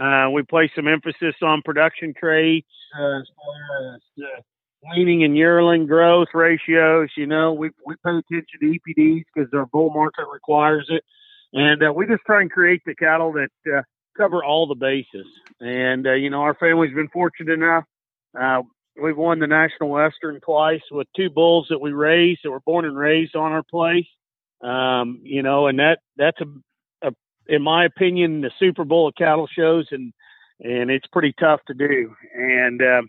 Uh, 0.00 0.30
we 0.30 0.42
place 0.44 0.70
some 0.76 0.86
emphasis 0.86 1.34
on 1.42 1.60
production 1.64 2.14
traits 2.18 2.68
uh, 2.96 3.20
as 3.20 3.28
far 3.36 3.94
as 3.94 4.00
uh, 4.22 4.40
weaning 4.82 5.24
and 5.24 5.36
yearling 5.36 5.86
growth 5.86 6.28
ratios. 6.34 7.10
You 7.16 7.26
know, 7.26 7.52
we 7.52 7.70
we 7.84 7.94
pay 8.04 8.10
attention 8.18 8.60
to 8.60 8.78
EPDs 8.78 9.24
because 9.34 9.50
our 9.52 9.66
bull 9.66 9.90
market 9.90 10.26
requires 10.32 10.86
it, 10.88 11.04
and 11.52 11.82
uh, 11.82 11.92
we 11.92 12.06
just 12.06 12.22
try 12.26 12.40
and 12.40 12.50
create 12.50 12.82
the 12.86 12.94
cattle 12.94 13.32
that 13.32 13.72
uh, 13.72 13.82
cover 14.16 14.44
all 14.44 14.66
the 14.66 14.74
bases. 14.74 15.26
And 15.60 16.06
uh, 16.06 16.12
you 16.12 16.30
know, 16.30 16.42
our 16.42 16.54
family's 16.54 16.94
been 16.94 17.08
fortunate 17.08 17.52
enough. 17.52 17.84
Uh, 18.38 18.62
We've 19.00 19.16
won 19.16 19.38
the 19.38 19.46
National 19.46 19.90
Western 19.90 20.40
twice 20.40 20.82
with 20.90 21.06
two 21.16 21.30
bulls 21.30 21.66
that 21.70 21.80
we 21.80 21.92
raised 21.92 22.40
that 22.42 22.50
were 22.50 22.60
born 22.60 22.84
and 22.84 22.98
raised 22.98 23.36
on 23.36 23.52
our 23.52 23.62
place. 23.62 24.06
Um, 24.60 25.20
you 25.22 25.42
know, 25.42 25.68
and 25.68 25.78
that 25.78 26.00
that's 26.16 26.40
a, 26.40 27.08
a, 27.08 27.12
in 27.46 27.62
my 27.62 27.84
opinion, 27.84 28.40
the 28.40 28.50
Super 28.58 28.84
Bowl 28.84 29.08
of 29.08 29.14
cattle 29.14 29.46
shows, 29.46 29.86
and 29.92 30.12
and 30.60 30.90
it's 30.90 31.06
pretty 31.12 31.32
tough 31.38 31.60
to 31.68 31.74
do. 31.74 32.14
And 32.34 32.82
um, 32.82 33.08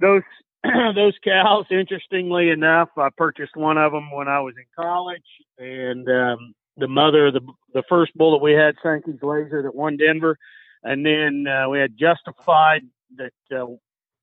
those 0.00 0.22
those 0.94 1.14
cows, 1.22 1.66
interestingly 1.70 2.50
enough, 2.50 2.88
I 2.96 3.08
purchased 3.16 3.56
one 3.56 3.78
of 3.78 3.92
them 3.92 4.10
when 4.10 4.28
I 4.28 4.40
was 4.40 4.54
in 4.56 4.64
college, 4.74 5.22
and 5.58 6.08
um, 6.08 6.54
the 6.76 6.88
mother, 6.88 7.30
the 7.30 7.40
the 7.74 7.82
first 7.88 8.16
bull 8.16 8.32
that 8.32 8.44
we 8.44 8.52
had, 8.52 8.74
Sankey's 8.82 9.22
Laser, 9.22 9.62
that 9.62 9.74
won 9.74 9.96
Denver, 9.96 10.38
and 10.82 11.04
then 11.04 11.46
uh, 11.46 11.68
we 11.68 11.78
had 11.78 11.96
Justified 11.98 12.82
that 13.16 13.32
uh, 13.56 13.66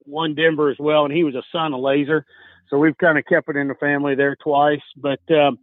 won 0.06 0.36
Denver 0.36 0.70
as 0.70 0.78
well, 0.80 1.06
and 1.06 1.14
he 1.14 1.24
was 1.24 1.36
a 1.36 1.44
son 1.52 1.74
of 1.74 1.82
Laser, 1.82 2.26
so 2.70 2.78
we've 2.78 2.98
kind 2.98 3.18
of 3.18 3.26
kept 3.26 3.50
it 3.50 3.56
in 3.56 3.68
the 3.68 3.76
family 3.76 4.16
there 4.16 4.36
twice. 4.36 4.82
But 4.98 5.22
um, 5.32 5.60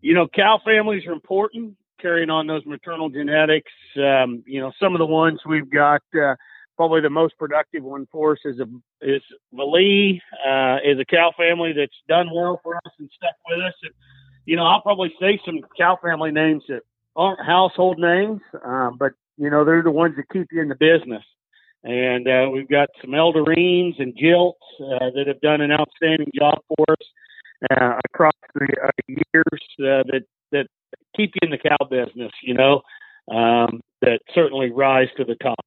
you 0.00 0.14
know, 0.14 0.28
cow 0.28 0.60
families 0.64 1.06
are 1.06 1.12
important, 1.12 1.74
carrying 2.00 2.30
on 2.30 2.46
those 2.46 2.64
maternal 2.66 3.08
genetics. 3.08 3.72
Um, 3.96 4.42
you 4.46 4.60
know, 4.60 4.72
some 4.80 4.94
of 4.94 4.98
the 4.98 5.06
ones 5.06 5.40
we've 5.46 5.70
got. 5.70 6.02
Uh, 6.14 6.34
probably 6.76 7.00
the 7.00 7.10
most 7.10 7.36
productive 7.38 7.82
one 7.82 8.06
for 8.12 8.32
us 8.32 8.38
is 8.44 8.60
a 8.60 8.66
is 9.00 9.22
Valee, 9.54 10.20
uh, 10.46 10.78
is 10.84 10.98
a 11.00 11.04
cow 11.04 11.32
family 11.36 11.72
that's 11.72 11.96
done 12.08 12.28
well 12.32 12.60
for 12.62 12.76
us 12.76 12.92
and 12.98 13.10
stuck 13.16 13.34
with 13.48 13.60
us. 13.60 13.74
And, 13.82 13.92
you 14.44 14.56
know, 14.56 14.64
I'll 14.64 14.82
probably 14.82 15.12
say 15.20 15.40
some 15.44 15.60
cow 15.76 15.98
family 16.02 16.30
names 16.30 16.64
that 16.68 16.82
aren't 17.16 17.44
household 17.44 17.98
names, 17.98 18.40
um, 18.64 18.96
but 18.98 19.12
you 19.38 19.50
know 19.50 19.64
they're 19.64 19.82
the 19.82 19.90
ones 19.90 20.14
that 20.16 20.28
keep 20.32 20.48
you 20.52 20.60
in 20.62 20.68
the 20.68 20.74
business. 20.74 21.24
And 21.82 22.26
uh, 22.26 22.50
we've 22.52 22.68
got 22.68 22.88
some 23.00 23.10
Eldarines 23.10 24.00
and 24.00 24.16
Jilts 24.16 24.54
uh, 24.80 25.10
that 25.14 25.26
have 25.28 25.40
done 25.40 25.60
an 25.60 25.70
outstanding 25.70 26.30
job 26.34 26.58
for 26.68 26.84
us 26.88 27.06
uh, 27.70 28.00
across 28.04 28.34
the 28.54 28.66
uh, 28.84 28.90
years 29.08 29.62
that 29.78 30.22
that 30.52 30.66
keep 31.16 31.32
you 31.34 31.48
in 31.48 31.50
the 31.50 31.58
cow 31.58 31.86
business. 31.88 32.32
You 32.42 32.54
know, 32.54 32.82
um, 33.30 33.80
that 34.02 34.20
certainly 34.34 34.70
rise 34.70 35.08
to 35.16 35.24
the 35.24 35.36
top. 35.36 35.64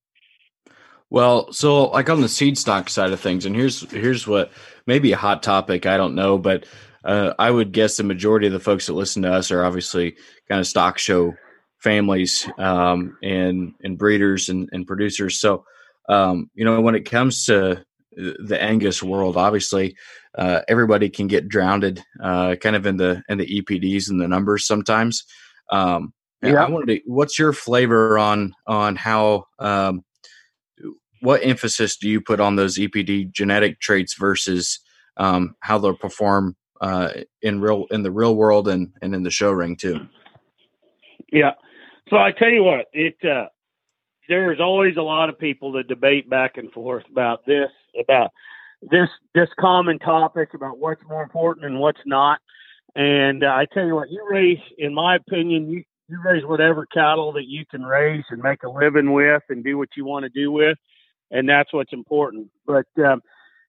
Well, 1.10 1.52
so 1.52 1.88
like 1.90 2.10
on 2.10 2.22
the 2.22 2.30
seed 2.30 2.58
stock 2.58 2.90
side 2.90 3.12
of 3.12 3.20
things, 3.20 3.46
and 3.46 3.56
here's 3.56 3.90
here's 3.92 4.28
what 4.28 4.52
maybe 4.86 5.12
a 5.12 5.18
hot 5.18 5.42
topic. 5.42 5.86
I 5.86 5.98
don't 5.98 6.16
know, 6.16 6.38
but 6.38 6.66
uh, 7.04 7.34
I 7.40 7.50
would 7.50 7.72
guess 7.72 7.98
the 7.98 8.04
majority 8.04 8.48
of 8.48 8.54
the 8.54 8.60
folks 8.60 8.86
that 8.86 8.94
listen 8.94 9.24
to 9.24 9.34
us 9.34 9.52
are 9.52 9.64
obviously 9.64 10.16
kind 10.48 10.60
of 10.60 10.68
stock 10.68 11.00
show 11.00 11.34
families 11.80 12.48
um, 12.60 13.18
and 13.24 13.74
and 13.82 13.98
breeders 13.98 14.50
and, 14.50 14.70
and 14.72 14.86
producers. 14.86 15.40
So 15.40 15.66
um, 16.08 16.50
you 16.54 16.64
know 16.64 16.80
when 16.82 16.96
it 16.96 17.10
comes 17.10 17.46
to 17.46 17.84
the 18.16 18.62
Angus 18.62 19.02
world, 19.02 19.36
obviously 19.36 19.96
uh, 20.38 20.62
everybody 20.68 21.10
can 21.10 21.28
get 21.28 21.48
drowned 21.48 22.04
uh, 22.22 22.56
kind 22.56 22.76
of 22.76 22.86
in 22.86 22.98
the 22.98 23.24
in 23.30 23.40
the 23.40 23.62
EPDs 23.62 24.10
and 24.10 24.22
the 24.22 24.28
numbers 24.28 24.68
sometimes. 24.68 25.24
Um, 25.72 26.14
yeah. 26.42 26.64
I 26.64 26.70
wanted 26.70 26.96
to, 26.96 27.02
what's 27.06 27.38
your 27.38 27.52
flavor 27.52 28.18
on 28.18 28.54
on 28.68 28.96
how 28.96 29.46
um, 29.58 30.04
what 31.22 31.44
emphasis 31.44 31.98
do 31.98 32.10
you 32.10 32.22
put 32.22 32.40
on 32.40 32.56
those 32.56 32.78
EPD 32.78 33.32
genetic 33.32 33.80
traits 33.80 34.16
versus 34.16 34.80
um, 35.18 35.56
how 35.60 35.78
they'll 35.78 35.96
perform 35.96 36.56
uh, 36.82 37.10
in 37.42 37.60
real 37.60 37.86
in 37.92 38.04
the 38.04 38.12
real 38.12 38.36
world 38.36 38.68
and, 38.68 38.94
and 39.02 39.14
in 39.14 39.24
the 39.24 39.30
show 39.30 39.52
ring 39.52 39.76
too? 39.76 40.08
Yeah. 41.32 41.52
So 42.10 42.18
I 42.18 42.32
tell 42.32 42.50
you 42.50 42.64
what, 42.64 42.86
it 42.94 43.16
uh, 43.24 43.48
there's 44.28 44.60
always 44.60 44.98
a 44.98 45.02
lot 45.02 45.30
of 45.30 45.38
people 45.38 45.72
that 45.74 45.88
debate 45.88 46.30
back 46.30 46.58
and 46.58 46.72
forth 46.72 47.04
about 47.12 47.46
this 47.46 47.70
about 48.00 48.32
this 48.82 49.10
this 49.36 49.50
common 49.60 50.00
topic 50.00 50.54
about 50.54 50.80
what's 50.80 51.02
more 51.08 51.24
important 51.24 51.66
and 51.66 51.80
what's 51.80 52.00
not. 52.06 52.40
And 52.96 53.44
uh, 53.44 53.48
I 53.48 53.68
tell 53.72 53.86
you 53.86 53.96
what, 53.96 54.10
you 54.10 54.26
raise, 54.30 54.60
in 54.78 54.94
my 54.94 55.16
opinion, 55.16 55.70
you 55.70 55.84
you 56.08 56.20
raise 56.24 56.44
whatever 56.44 56.88
cattle 56.88 57.32
that 57.34 57.46
you 57.46 57.66
can 57.70 57.84
raise 57.84 58.24
and 58.30 58.42
make 58.42 58.64
a 58.64 58.70
living 58.70 59.14
with 59.14 59.44
and 59.50 59.64
do 59.64 59.78
what 59.78 59.90
you 59.96 60.06
want 60.06 60.24
to 60.24 60.30
do 60.30 60.52
with 60.52 60.78
and 61.32 61.48
that's 61.48 61.74
what's 61.74 61.94
important. 61.94 62.50
But 62.66 62.88
um, 62.98 63.22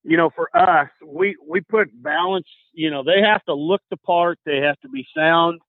you 0.03 0.17
know, 0.17 0.31
for 0.35 0.49
us, 0.57 0.89
we 1.05 1.37
we 1.47 1.61
put 1.61 1.89
balance. 2.03 2.49
You 2.73 2.91
know, 2.91 3.03
they 3.03 3.21
have 3.23 3.45
to 3.45 3.55
look 3.55 3.83
the 3.91 3.97
part. 3.97 4.39
They 4.45 4.59
have 4.59 4.81
to 4.81 4.89
be 4.89 5.07
sound 5.17 5.61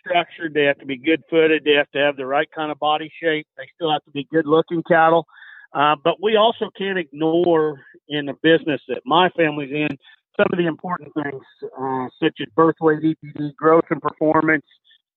structured. 0.00 0.54
They 0.54 0.64
have 0.64 0.78
to 0.78 0.86
be 0.86 0.96
good 0.96 1.22
footed. 1.30 1.64
They 1.64 1.72
have 1.72 1.90
to 1.92 1.98
have 1.98 2.16
the 2.16 2.26
right 2.26 2.48
kind 2.54 2.70
of 2.70 2.78
body 2.78 3.10
shape. 3.22 3.46
They 3.56 3.68
still 3.74 3.92
have 3.92 4.04
to 4.04 4.10
be 4.10 4.26
good 4.30 4.46
looking 4.46 4.82
cattle. 4.82 5.26
Uh, 5.72 5.96
but 6.02 6.22
we 6.22 6.36
also 6.36 6.70
can't 6.76 6.98
ignore 6.98 7.80
in 8.08 8.26
the 8.26 8.34
business 8.42 8.80
that 8.88 9.02
my 9.04 9.28
family's 9.36 9.72
in 9.72 9.96
some 10.36 10.46
of 10.52 10.58
the 10.58 10.66
important 10.66 11.12
things, 11.14 11.42
uh, 11.78 12.06
such 12.22 12.34
as 12.40 12.46
birth 12.54 12.76
weight, 12.80 13.00
EPD, 13.02 13.54
growth 13.56 13.84
and 13.90 14.00
performance. 14.00 14.64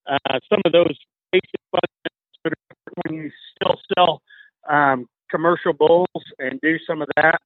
Uh, 0.10 0.39
some 0.50 0.62
of 0.65 0.72
those 0.72 0.98
basic 1.32 1.62
fundamentals 1.72 2.80
when 3.04 3.13
you 3.13 3.32
still 3.56 3.80
sell 3.96 4.22
um, 4.70 5.08
commercial 5.30 5.74
bulls 5.74 6.08
and 6.39 6.60
do 6.62 6.78
some 6.88 7.02
of 7.02 7.10
that. 7.15 7.39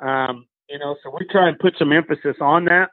Um, 0.00 0.46
you 0.68 0.78
know, 0.78 0.96
so 1.02 1.10
we 1.18 1.26
try 1.26 1.48
and 1.48 1.58
put 1.58 1.74
some 1.78 1.92
emphasis 1.92 2.36
on 2.40 2.66
that. 2.66 2.90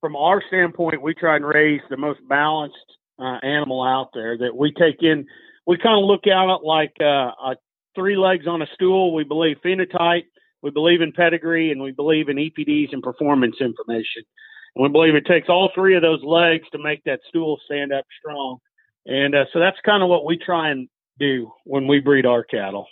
From 0.00 0.14
our 0.14 0.42
standpoint, 0.46 1.02
we 1.02 1.14
try 1.14 1.36
and 1.36 1.44
raise 1.44 1.80
the 1.90 1.96
most 1.96 2.20
balanced 2.28 2.76
uh, 3.18 3.38
animal 3.42 3.82
out 3.82 4.10
there 4.14 4.38
that 4.38 4.56
we 4.56 4.72
take 4.72 5.02
in. 5.02 5.26
We 5.66 5.76
kind 5.76 5.98
of 5.98 6.06
look 6.06 6.26
at 6.26 6.48
it 6.48 6.64
like 6.64 6.94
uh, 7.00 7.32
a 7.52 7.56
three 7.94 8.16
legs 8.16 8.46
on 8.46 8.62
a 8.62 8.66
stool. 8.74 9.12
We 9.12 9.24
believe 9.24 9.56
phenotype, 9.64 10.26
we 10.62 10.70
believe 10.70 11.00
in 11.00 11.12
pedigree, 11.12 11.72
and 11.72 11.82
we 11.82 11.90
believe 11.90 12.28
in 12.28 12.36
EPDs 12.36 12.92
and 12.92 13.02
performance 13.02 13.56
information. 13.60 14.22
And 14.76 14.84
we 14.84 14.88
believe 14.88 15.16
it 15.16 15.26
takes 15.26 15.48
all 15.48 15.70
three 15.74 15.96
of 15.96 16.02
those 16.02 16.22
legs 16.22 16.64
to 16.72 16.78
make 16.78 17.02
that 17.04 17.20
stool 17.28 17.58
stand 17.66 17.92
up 17.92 18.04
strong. 18.20 18.58
And 19.06 19.34
uh, 19.34 19.44
so 19.52 19.58
that's 19.58 19.78
kind 19.84 20.02
of 20.02 20.08
what 20.08 20.24
we 20.24 20.38
try 20.38 20.70
and 20.70 20.88
do 21.18 21.50
when 21.64 21.88
we 21.88 21.98
breed 22.00 22.26
our 22.26 22.44
cattle. 22.44 22.86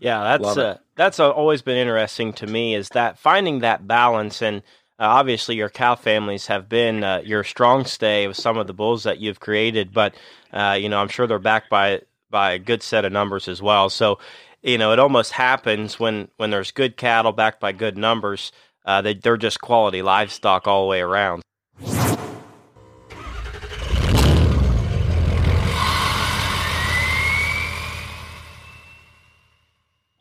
Yeah, 0.00 0.22
that's 0.22 0.56
uh, 0.56 0.78
that's 0.96 1.20
always 1.20 1.62
been 1.62 1.76
interesting 1.76 2.32
to 2.34 2.46
me 2.46 2.74
is 2.74 2.88
that 2.90 3.18
finding 3.18 3.60
that 3.60 3.86
balance 3.86 4.42
and 4.42 4.58
uh, 4.98 5.04
obviously 5.04 5.56
your 5.56 5.70
cow 5.70 5.94
families 5.94 6.48
have 6.48 6.68
been 6.68 7.02
uh, 7.02 7.22
your 7.24 7.42
strong 7.42 7.84
stay 7.84 8.26
with 8.26 8.36
some 8.36 8.58
of 8.58 8.66
the 8.66 8.74
bulls 8.74 9.04
that 9.04 9.18
you've 9.18 9.40
created, 9.40 9.92
but 9.92 10.14
uh, 10.52 10.76
you 10.78 10.88
know 10.88 11.00
I'm 11.00 11.08
sure 11.08 11.26
they're 11.26 11.38
backed 11.38 11.70
by 11.70 12.02
by 12.30 12.52
a 12.52 12.58
good 12.58 12.82
set 12.82 13.04
of 13.04 13.12
numbers 13.12 13.48
as 13.48 13.62
well. 13.62 13.88
So 13.88 14.18
you 14.62 14.78
know 14.78 14.92
it 14.92 14.98
almost 14.98 15.32
happens 15.32 15.98
when 15.98 16.28
when 16.36 16.50
there's 16.50 16.70
good 16.70 16.96
cattle 16.96 17.32
backed 17.32 17.60
by 17.60 17.72
good 17.72 17.96
numbers, 17.96 18.52
uh, 18.84 19.00
they, 19.02 19.14
they're 19.14 19.36
just 19.36 19.60
quality 19.60 20.02
livestock 20.02 20.66
all 20.66 20.82
the 20.82 20.88
way 20.88 21.00
around. 21.00 21.42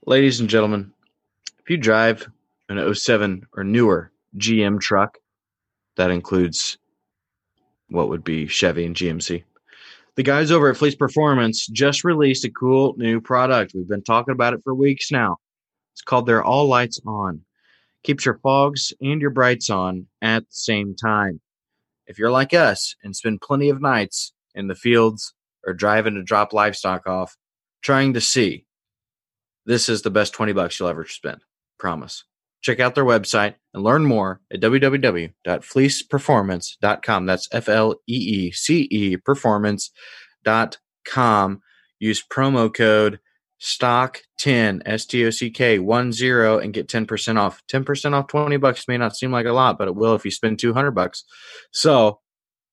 Ladies 0.09 0.39
and 0.39 0.49
gentlemen, 0.49 0.91
if 1.59 1.69
you 1.69 1.77
drive 1.77 2.27
an 2.67 2.95
07 2.95 3.45
or 3.53 3.63
newer 3.63 4.11
GM 4.39 4.81
truck, 4.81 5.19
that 5.97 6.09
includes 6.09 6.79
what 7.89 8.09
would 8.09 8.23
be 8.23 8.47
Chevy 8.47 8.87
and 8.87 8.95
GMC. 8.95 9.43
The 10.15 10.23
guys 10.23 10.49
over 10.49 10.71
at 10.71 10.77
Fleece 10.77 10.95
Performance 10.95 11.67
just 11.67 12.03
released 12.03 12.43
a 12.43 12.49
cool 12.49 12.95
new 12.97 13.21
product. 13.21 13.73
We've 13.75 13.87
been 13.87 14.01
talking 14.01 14.31
about 14.31 14.55
it 14.55 14.61
for 14.63 14.73
weeks 14.73 15.11
now. 15.11 15.37
It's 15.93 16.01
called 16.01 16.25
their 16.25 16.43
All 16.43 16.65
Lights 16.65 16.99
On. 17.05 17.41
Keeps 18.01 18.25
your 18.25 18.39
fogs 18.39 18.91
and 18.99 19.21
your 19.21 19.29
brights 19.29 19.69
on 19.69 20.07
at 20.23 20.41
the 20.41 20.47
same 20.49 20.95
time. 20.95 21.39
If 22.07 22.17
you're 22.17 22.31
like 22.31 22.55
us 22.55 22.95
and 23.03 23.15
spend 23.15 23.41
plenty 23.41 23.69
of 23.69 23.79
nights 23.79 24.33
in 24.55 24.69
the 24.69 24.73
fields 24.73 25.35
or 25.67 25.75
driving 25.75 26.15
to 26.15 26.23
drop 26.23 26.51
livestock 26.51 27.05
off, 27.05 27.37
trying 27.83 28.15
to 28.15 28.21
see 28.21 28.65
this 29.65 29.89
is 29.89 30.01
the 30.01 30.09
best 30.09 30.33
20 30.33 30.53
bucks 30.53 30.79
you'll 30.79 30.89
ever 30.89 31.05
spend. 31.05 31.41
Promise. 31.77 32.23
Check 32.61 32.79
out 32.79 32.95
their 32.95 33.05
website 33.05 33.55
and 33.73 33.83
learn 33.83 34.05
more 34.05 34.41
at 34.51 34.59
www.fleeceperformance.com. 34.59 37.25
That's 37.25 37.47
F 37.51 37.69
L 37.69 37.95
E 38.07 38.15
E 38.15 38.51
C 38.51 38.87
E 38.91 39.17
performance.com. 39.17 41.61
Use 41.99 42.23
promo 42.23 42.73
code 42.73 43.19
STOCK10, 43.61 44.81
S 44.85 45.05
T 45.05 45.25
O 45.25 45.29
C 45.29 45.49
K 45.49 45.77
10, 45.77 46.63
and 46.63 46.73
get 46.73 46.89
10% 46.89 47.39
off. 47.39 47.63
10% 47.71 48.13
off 48.13 48.27
20 48.27 48.57
bucks 48.57 48.85
may 48.87 48.97
not 48.97 49.15
seem 49.15 49.31
like 49.31 49.45
a 49.45 49.53
lot, 49.53 49.77
but 49.77 49.87
it 49.87 49.95
will 49.95 50.15
if 50.15 50.25
you 50.25 50.31
spend 50.31 50.59
200 50.59 50.91
bucks. 50.91 51.23
So 51.71 52.19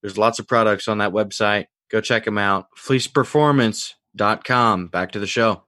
there's 0.03 0.19
lots 0.19 0.41
of 0.41 0.49
products 0.49 0.89
on 0.89 0.99
that 0.99 1.13
website. 1.13 1.67
Go 1.91 2.01
check 2.01 2.25
them 2.25 2.39
out. 2.39 2.67
Fleeceperformance.com. 2.77 4.89
Back 4.89 5.13
to 5.13 5.21
the 5.21 5.27
show 5.27 5.63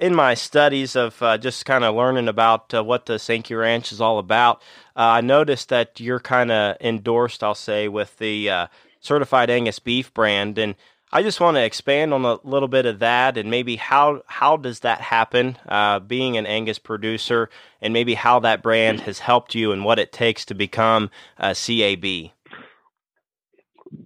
in 0.00 0.14
my 0.14 0.34
studies 0.34 0.96
of 0.96 1.22
uh, 1.22 1.36
just 1.36 1.66
kind 1.66 1.84
of 1.84 1.94
learning 1.94 2.26
about 2.26 2.72
uh, 2.72 2.82
what 2.82 3.06
the 3.06 3.18
Sankey 3.18 3.54
Ranch 3.54 3.92
is 3.92 4.00
all 4.00 4.18
about, 4.18 4.62
uh, 4.96 5.00
I 5.00 5.20
noticed 5.20 5.68
that 5.68 6.00
you're 6.00 6.20
kind 6.20 6.50
of 6.50 6.76
endorsed, 6.80 7.44
I'll 7.44 7.54
say, 7.54 7.86
with 7.86 8.16
the 8.16 8.48
uh, 8.48 8.66
certified 9.00 9.50
Angus 9.50 9.78
beef 9.78 10.12
brand, 10.14 10.58
and 10.58 10.74
I 11.12 11.22
just 11.22 11.40
want 11.40 11.56
to 11.56 11.64
expand 11.64 12.14
on 12.14 12.24
a 12.24 12.38
little 12.44 12.68
bit 12.68 12.86
of 12.86 13.00
that, 13.00 13.36
and 13.36 13.50
maybe 13.50 13.76
how 13.76 14.22
how 14.26 14.56
does 14.56 14.80
that 14.80 15.00
happen, 15.00 15.58
uh, 15.68 15.98
being 15.98 16.36
an 16.36 16.46
Angus 16.46 16.78
producer, 16.78 17.50
and 17.82 17.92
maybe 17.92 18.14
how 18.14 18.40
that 18.40 18.62
brand 18.62 19.00
has 19.00 19.18
helped 19.18 19.54
you 19.54 19.72
and 19.72 19.84
what 19.84 19.98
it 19.98 20.12
takes 20.12 20.46
to 20.46 20.54
become 20.54 21.10
a 21.36 21.54
CAB. 21.54 22.30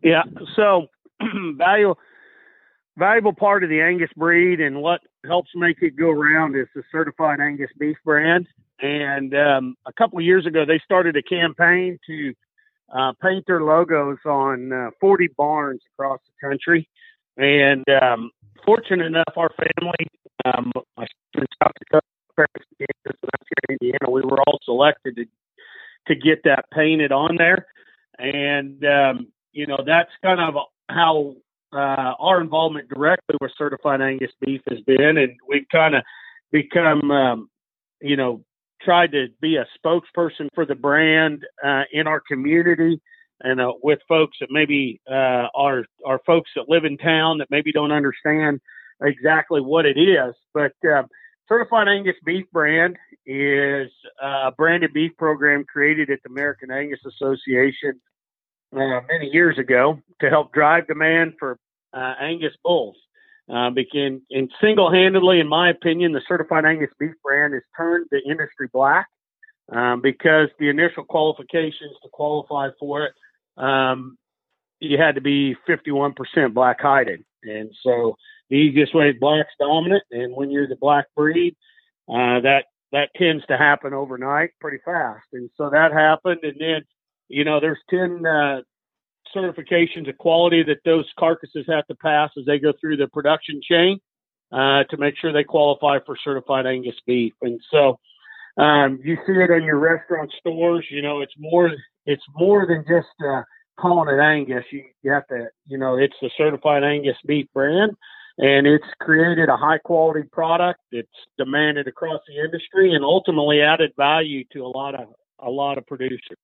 Yeah, 0.03 0.23
so 0.57 0.89
value 1.57 1.95
valuable 2.97 3.33
part 3.33 3.65
of 3.65 3.71
the 3.71 3.81
Angus 3.81 4.11
breed 4.17 4.61
and 4.61 4.81
what 4.81 5.01
helps 5.27 5.51
make 5.55 5.83
it 5.83 5.97
go 5.97 6.11
around 6.11 6.57
is 6.57 6.67
the 6.75 6.83
certified 6.93 7.41
Angus 7.41 7.71
beef 7.79 7.97
brand. 8.05 8.47
And 8.81 9.35
um, 9.35 9.77
a 9.87 9.93
couple 9.93 10.19
of 10.19 10.25
years 10.25 10.47
ago, 10.47 10.65
they 10.67 10.81
started 10.85 11.17
a 11.17 11.23
campaign 11.23 11.99
to 12.07 12.35
uh, 12.95 13.13
paint 13.23 13.45
their 13.47 13.63
logos 13.63 14.19
on 14.27 14.73
uh, 14.73 14.91
40 15.01 15.29
barns 15.37 15.81
across 15.95 16.21
the 16.27 16.49
country. 16.49 16.89
And 17.37 17.85
um, 18.03 18.31
fortunate 18.65 19.07
enough, 19.07 19.33
our 19.37 19.51
family, 19.51 20.07
um, 20.45 20.71
my 20.97 21.07
in 21.35 21.47
South 21.63 21.73
Dakota, 21.79 22.07
parents 22.37 22.67
in 22.79 22.87
Kansas, 22.87 23.19
and 23.23 23.31
I'm 23.35 23.47
here 23.47 23.65
in 23.69 23.79
Indiana, 23.81 24.11
we 24.11 24.23
were 24.23 24.39
all 24.47 24.59
selected 24.65 25.17
to 25.17 25.25
to 26.07 26.15
get 26.15 26.43
that 26.45 26.67
painted 26.71 27.13
on 27.13 27.37
there. 27.37 27.67
And 28.19 28.85
um, 28.85 29.29
you 29.53 29.67
know, 29.67 29.79
that's 29.85 30.11
kind 30.23 30.41
of 30.41 30.55
how 30.89 31.35
uh, 31.75 32.15
our 32.19 32.41
involvement 32.41 32.89
directly 32.89 33.37
with 33.41 33.53
certified 33.57 34.01
Angus 34.01 34.31
beef 34.41 34.61
has 34.69 34.81
been, 34.81 35.19
and 35.19 35.37
we've 35.49 35.69
kind 35.71 35.95
of 35.95 36.03
become, 36.53 37.11
um, 37.11 37.51
you 38.01 38.17
know, 38.17 38.45
tried 38.83 39.13
to 39.13 39.29
be 39.41 39.57
a 39.57 39.67
spokesperson 39.79 40.49
for 40.55 40.67
the 40.67 40.75
brand 40.75 41.45
uh, 41.65 41.83
in 41.93 42.07
our 42.07 42.21
community 42.21 43.01
and 43.41 43.61
uh, 43.61 43.73
with 43.83 43.99
folks 44.09 44.37
that 44.41 44.49
maybe 44.51 45.01
uh, 45.11 45.49
are 45.55 45.85
are 46.05 46.21
folks 46.27 46.51
that 46.57 46.69
live 46.69 46.85
in 46.85 46.97
town 46.97 47.39
that 47.39 47.49
maybe 47.51 47.73
don't 47.73 47.93
understand 47.93 48.61
exactly 49.03 49.61
what 49.61 49.87
it 49.87 49.99
is. 49.99 50.35
But 50.53 50.73
uh, 50.89 51.03
Certified 51.49 51.89
Angus 51.89 52.17
Beef 52.25 52.45
brand 52.53 52.97
is 53.27 53.91
a 54.23 54.53
branded 54.57 54.93
beef 54.93 55.13
program 55.19 55.65
created 55.65 56.11
at 56.11 56.21
the 56.23 56.31
American 56.31 56.71
Angus 56.71 57.01
Association 57.07 58.01
uh, 58.75 59.01
many 59.09 59.29
years 59.33 59.59
ago 59.59 60.01
to 60.21 60.31
help 60.31 60.53
drive 60.53 60.87
demand 60.87 61.35
for 61.39 61.59
uh, 61.95 62.15
Angus 62.21 62.55
bulls. 62.63 62.97
Uh, 63.53 63.69
begin 63.69 64.23
and 64.31 64.51
single-handedly, 64.59 65.39
in 65.39 65.47
my 65.47 65.69
opinion, 65.69 66.13
the 66.13 66.23
certified 66.27 66.65
Angus 66.65 66.89
beef 66.99 67.13
brand 67.23 67.53
has 67.53 67.63
turned 67.77 68.07
the 68.11 68.19
industry 68.27 68.71
black 68.73 69.07
um, 69.71 70.01
because 70.01 70.49
the 70.59 70.71
initial 70.71 71.05
qualifications 71.05 71.93
to 72.03 72.09
qualify 72.11 72.69
for 72.81 73.05
it, 73.05 73.13
um, 73.63 74.17
you 74.81 74.97
had 74.99 75.15
to 75.17 75.21
be 75.21 75.57
51% 75.69 76.55
black-hided, 76.55 77.23
and 77.43 77.71
so 77.83 78.17
the 78.49 78.57
easiest 78.57 78.95
way 78.95 79.11
is 79.11 79.17
black's 79.21 79.53
dominant, 79.59 80.05
and 80.11 80.35
when 80.35 80.51
you're 80.51 80.67
the 80.67 80.77
black 80.77 81.07
breed, 81.15 81.55
uh, 82.09 82.41
that 82.41 82.65
that 82.93 83.11
tends 83.17 83.45
to 83.47 83.57
happen 83.57 83.93
overnight 83.93 84.51
pretty 84.61 84.79
fast, 84.85 85.27
and 85.33 85.51
so 85.57 85.71
that 85.71 85.93
happened, 85.93 86.41
and 86.43 86.57
then 86.59 86.83
you 87.29 87.45
know 87.45 87.61
there's 87.61 87.79
10 87.91 88.25
uh, 88.27 88.61
certifications 89.35 90.09
of 90.09 90.19
quality 90.19 90.63
that 90.65 90.79
those 90.85 91.07
carcasses 91.19 91.67
have 91.69 91.87
to 91.87 91.95
pass 91.95 92.31
as 92.39 92.45
they 92.47 92.59
go 92.59 92.73
through 92.81 92.97
the 92.97 93.09
production 93.09 93.61
chain 93.63 93.99
uh, 94.53 94.85
to 94.91 94.97
make 94.97 95.15
sure 95.19 95.33
they 95.33 95.45
qualify 95.45 95.99
for 96.05 96.17
certified 96.23 96.67
Angus 96.67 96.95
beef. 97.07 97.33
And 97.43 97.61
so 97.71 97.99
um, 98.57 99.01
you 99.03 99.17
see 99.27 99.33
it 99.33 99.51
in 99.51 99.65
your 99.65 99.79
restaurant 99.79 100.31
stores. 100.39 100.87
You 100.91 101.03
know, 101.03 101.21
it's 101.21 101.35
more 101.39 101.71
it's 102.07 102.25
more 102.35 102.67
than 102.67 102.85
just 102.89 103.09
uh, 103.27 103.43
calling 103.79 104.15
it 104.15 104.21
Angus. 104.21 104.65
You, 104.71 104.85
you 105.03 105.13
have 105.13 105.27
to, 105.29 105.47
you 105.67 105.79
know, 105.79 105.97
it's 105.97 106.15
the 106.21 106.31
certified 106.37 106.85
Angus 106.85 107.17
beef 107.27 107.47
brand. 107.53 107.93
And 108.37 108.67
it's 108.67 108.85
created 109.01 109.49
a 109.49 109.57
high 109.57 109.79
quality 109.79 110.25
product. 110.33 110.81
It's 110.91 111.09
demanded 111.39 111.87
across 111.87 112.21
the 112.27 112.43
industry, 112.43 112.93
and 112.93 113.05
ultimately 113.05 113.63
added 113.63 113.93
value 113.97 114.43
to 114.53 114.67
a 114.67 114.67
lot 114.67 114.97
of 114.97 115.07
a 115.39 115.51
lot 115.51 115.79
of 115.79 115.87
producers. 115.87 116.39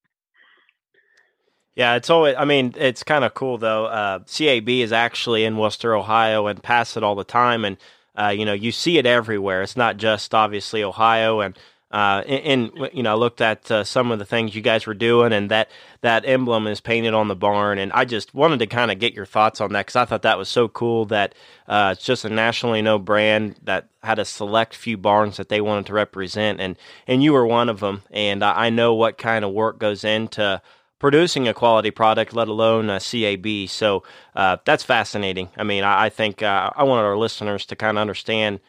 Yeah, 1.81 1.95
it's 1.95 2.11
always. 2.11 2.35
I 2.37 2.45
mean, 2.45 2.75
it's 2.77 3.03
kind 3.03 3.25
of 3.25 3.33
cool 3.33 3.57
though. 3.57 3.87
Uh, 3.87 4.19
CAB 4.31 4.69
is 4.69 4.93
actually 4.93 5.45
in 5.47 5.57
Wooster, 5.57 5.95
Ohio, 5.95 6.47
and 6.47 6.63
pass 6.63 6.95
it 6.95 7.03
all 7.03 7.15
the 7.15 7.25
time, 7.25 7.65
and 7.65 7.79
uh, 8.15 8.35
you 8.37 8.45
know 8.45 8.53
you 8.53 8.71
see 8.71 8.99
it 8.99 9.07
everywhere. 9.07 9.63
It's 9.63 9.79
not 9.79 9.97
just 9.97 10.35
obviously 10.35 10.83
Ohio, 10.83 11.41
and 11.41 11.59
uh, 11.91 12.23
and, 12.29 12.71
you 12.93 13.03
know 13.03 13.13
I 13.13 13.15
looked 13.15 13.41
at 13.41 13.71
uh, 13.71 13.83
some 13.83 14.13
of 14.13 14.19
the 14.19 14.27
things 14.27 14.55
you 14.55 14.61
guys 14.61 14.87
were 14.87 14.93
doing, 14.93 15.33
and 15.33 15.51
that 15.51 15.71
that 16.03 16.27
emblem 16.27 16.67
is 16.67 16.83
painted 16.83 17.15
on 17.15 17.29
the 17.29 17.35
barn, 17.35 17.79
and 17.79 17.95
I 17.95 18.05
just 18.05 18.35
wanted 18.35 18.59
to 18.59 18.67
kind 18.67 18.91
of 18.91 18.99
get 18.99 19.15
your 19.15 19.25
thoughts 19.25 19.59
on 19.63 19.73
that 19.73 19.87
because 19.87 19.97
I 19.97 20.05
thought 20.05 20.21
that 20.21 20.37
was 20.37 20.51
so 20.51 20.69
cool 20.69 21.07
that 21.07 21.35
uh, 21.67 21.95
it's 21.97 22.05
just 22.05 22.27
a 22.27 22.29
nationally 22.29 22.83
known 22.83 23.05
brand 23.05 23.57
that 23.63 23.89
had 24.03 24.19
a 24.19 24.27
select 24.27 24.75
few 24.75 24.99
barns 24.99 25.39
that 25.39 25.49
they 25.49 25.63
wanted 25.63 25.87
to 25.87 25.95
represent, 25.95 26.61
and 26.61 26.77
and 27.07 27.23
you 27.23 27.33
were 27.33 27.47
one 27.47 27.71
of 27.71 27.81
them, 27.81 28.03
and 28.11 28.45
I 28.45 28.69
know 28.69 28.93
what 28.93 29.17
kind 29.17 29.47
of 29.47 29.53
work 29.53 29.79
goes 29.79 30.05
into 30.05 30.61
producing 31.01 31.49
a 31.49 31.55
quality 31.55 31.91
product, 31.91 32.33
let 32.33 32.47
alone 32.47 32.89
a 32.89 33.01
CAB. 33.01 33.69
So 33.69 34.05
uh, 34.37 34.59
that's 34.65 34.85
fascinating. 34.85 35.49
I 35.57 35.65
mean, 35.65 35.83
I, 35.83 36.05
I 36.05 36.09
think 36.11 36.45
uh, 36.45 36.71
I 36.77 36.85
wanted 36.85 37.03
our 37.03 37.17
listeners 37.17 37.67
to 37.67 37.77
kind 37.77 37.99
of 37.99 38.01
understand 38.01 38.61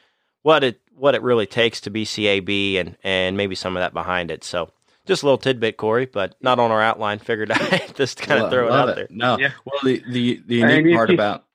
what 0.41 0.63
it 0.63 0.82
what 0.96 1.13
it 1.13 1.22
really 1.22 1.46
takes 1.46 1.82
to 1.82 1.91
be 1.91 2.06
CAB 2.06 2.50
and 2.80 2.98
and 3.04 3.38
maybe 3.38 3.54
some 3.54 3.78
of 3.78 3.82
that 3.82 3.94
behind 3.94 4.32
it. 4.32 4.44
So 4.44 4.72
just 5.06 5.22
a 5.22 5.26
little 5.26 5.38
tidbit, 5.38 5.78
Corey, 5.78 6.06
but 6.08 6.36
not 6.41 6.58
on 6.58 6.72
our 6.72 6.82
outline. 6.82 7.20
Figured 7.20 7.52
I 7.54 7.88
just 7.94 8.20
kind 8.20 8.41
of 8.41 8.50
throw 8.50 8.67
it 8.67 8.72
out 8.72 8.89
it. 8.89 8.96
there. 8.96 9.08
No, 9.12 9.38
yeah. 9.38 9.52
well, 9.65 9.80
the 9.84 10.04
the 10.10 10.41
the 10.48 10.56
unique 10.56 10.96
part 10.96 11.10
about. 11.13 11.46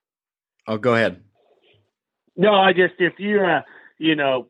Oh, 0.68 0.78
go 0.78 0.94
ahead. 0.94 1.22
No, 2.36 2.54
I 2.54 2.72
just 2.72 2.94
if 2.98 3.14
you 3.18 3.40
uh, 3.40 3.62
you 3.98 4.14
know 4.14 4.48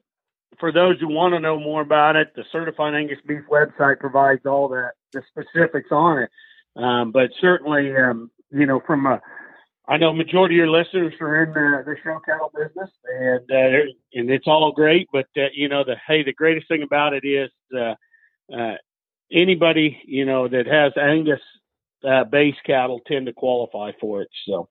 for 0.58 0.72
those 0.72 1.00
who 1.00 1.08
want 1.08 1.34
to 1.34 1.40
know 1.40 1.58
more 1.58 1.82
about 1.82 2.16
it, 2.16 2.34
the 2.34 2.44
Certified 2.50 2.94
Angus 2.94 3.18
Beef 3.26 3.42
website 3.50 3.98
provides 3.98 4.46
all 4.46 4.68
the, 4.68 4.90
the 5.12 5.22
specifics 5.30 5.90
on 5.90 6.22
it. 6.22 6.30
Um, 6.76 7.12
but 7.12 7.30
certainly, 7.40 7.94
um, 7.96 8.30
you 8.50 8.66
know, 8.66 8.80
from 8.86 9.06
a, 9.06 9.20
I 9.88 9.96
know 9.96 10.12
majority 10.12 10.56
of 10.56 10.58
your 10.58 10.70
listeners 10.70 11.14
are 11.20 11.44
in 11.44 11.52
the, 11.52 11.82
the 11.84 11.96
show 12.02 12.18
cattle 12.24 12.50
business, 12.54 12.90
and 13.18 13.50
uh, 13.50 13.90
and 14.14 14.30
it's 14.30 14.46
all 14.46 14.72
great. 14.72 15.08
But 15.12 15.26
uh, 15.36 15.46
you 15.54 15.68
know, 15.68 15.84
the 15.84 15.96
hey, 16.06 16.22
the 16.24 16.32
greatest 16.32 16.68
thing 16.68 16.82
about 16.82 17.14
it 17.14 17.24
is 17.24 17.50
uh, 17.74 17.94
uh, 18.54 18.74
anybody 19.32 20.02
you 20.04 20.24
know 20.24 20.48
that 20.48 20.66
has 20.66 20.92
Angus 21.00 21.40
uh, 22.06 22.24
base 22.24 22.56
cattle 22.64 23.00
tend 23.06 23.26
to 23.26 23.32
qualify 23.32 23.92
for 24.00 24.22
it. 24.22 24.28
So, 24.46 24.68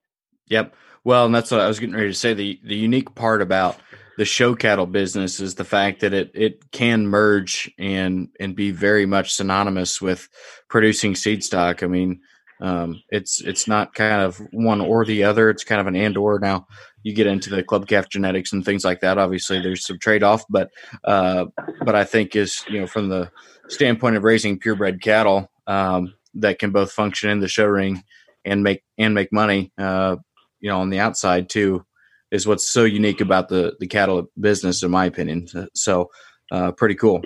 yep. 0.48 0.74
Well, 1.02 1.26
and 1.26 1.34
that's 1.34 1.50
what 1.50 1.60
I 1.60 1.68
was 1.68 1.80
getting 1.80 1.94
ready 1.94 2.08
to 2.08 2.14
say. 2.14 2.34
The 2.34 2.60
the 2.62 2.76
unique 2.76 3.14
part 3.14 3.40
about 3.40 3.80
the 4.16 4.24
show 4.24 4.54
cattle 4.54 4.86
business 4.86 5.40
is 5.40 5.54
the 5.54 5.64
fact 5.64 6.00
that 6.00 6.12
it 6.12 6.30
it 6.34 6.70
can 6.72 7.06
merge 7.06 7.70
and 7.78 8.28
and 8.40 8.56
be 8.56 8.70
very 8.70 9.06
much 9.06 9.34
synonymous 9.34 10.00
with 10.00 10.28
producing 10.68 11.14
seed 11.14 11.44
stock. 11.44 11.82
I 11.82 11.86
mean, 11.86 12.20
um, 12.60 13.02
it's 13.10 13.40
it's 13.42 13.68
not 13.68 13.94
kind 13.94 14.22
of 14.22 14.40
one 14.52 14.80
or 14.80 15.04
the 15.04 15.24
other. 15.24 15.50
It's 15.50 15.64
kind 15.64 15.80
of 15.80 15.86
an 15.86 15.96
and 15.96 16.16
or. 16.16 16.38
Now 16.38 16.66
you 17.02 17.14
get 17.14 17.26
into 17.26 17.50
the 17.50 17.62
club 17.62 17.86
calf 17.86 18.08
genetics 18.08 18.52
and 18.52 18.64
things 18.64 18.84
like 18.84 19.00
that. 19.00 19.18
Obviously, 19.18 19.60
there's 19.60 19.86
some 19.86 19.98
trade 19.98 20.22
off, 20.22 20.44
but 20.48 20.70
uh, 21.04 21.46
but 21.84 21.94
I 21.94 22.04
think 22.04 22.34
is 22.34 22.64
you 22.68 22.80
know 22.80 22.86
from 22.86 23.08
the 23.08 23.30
standpoint 23.68 24.16
of 24.16 24.24
raising 24.24 24.58
purebred 24.58 25.02
cattle 25.02 25.50
um, 25.66 26.14
that 26.34 26.58
can 26.58 26.70
both 26.70 26.92
function 26.92 27.28
in 27.28 27.40
the 27.40 27.48
show 27.48 27.66
ring 27.66 28.02
and 28.46 28.62
make 28.62 28.82
and 28.96 29.14
make 29.14 29.32
money. 29.32 29.72
Uh, 29.76 30.16
you 30.60 30.70
know, 30.70 30.80
on 30.80 30.88
the 30.88 31.00
outside 31.00 31.50
too 31.50 31.84
is 32.30 32.46
what's 32.46 32.68
so 32.68 32.84
unique 32.84 33.20
about 33.20 33.48
the 33.48 33.76
the 33.80 33.86
cattle 33.86 34.30
business, 34.38 34.82
in 34.82 34.90
my 34.90 35.06
opinion. 35.06 35.46
So, 35.74 36.10
uh, 36.50 36.72
pretty 36.72 36.94
cool. 36.94 37.22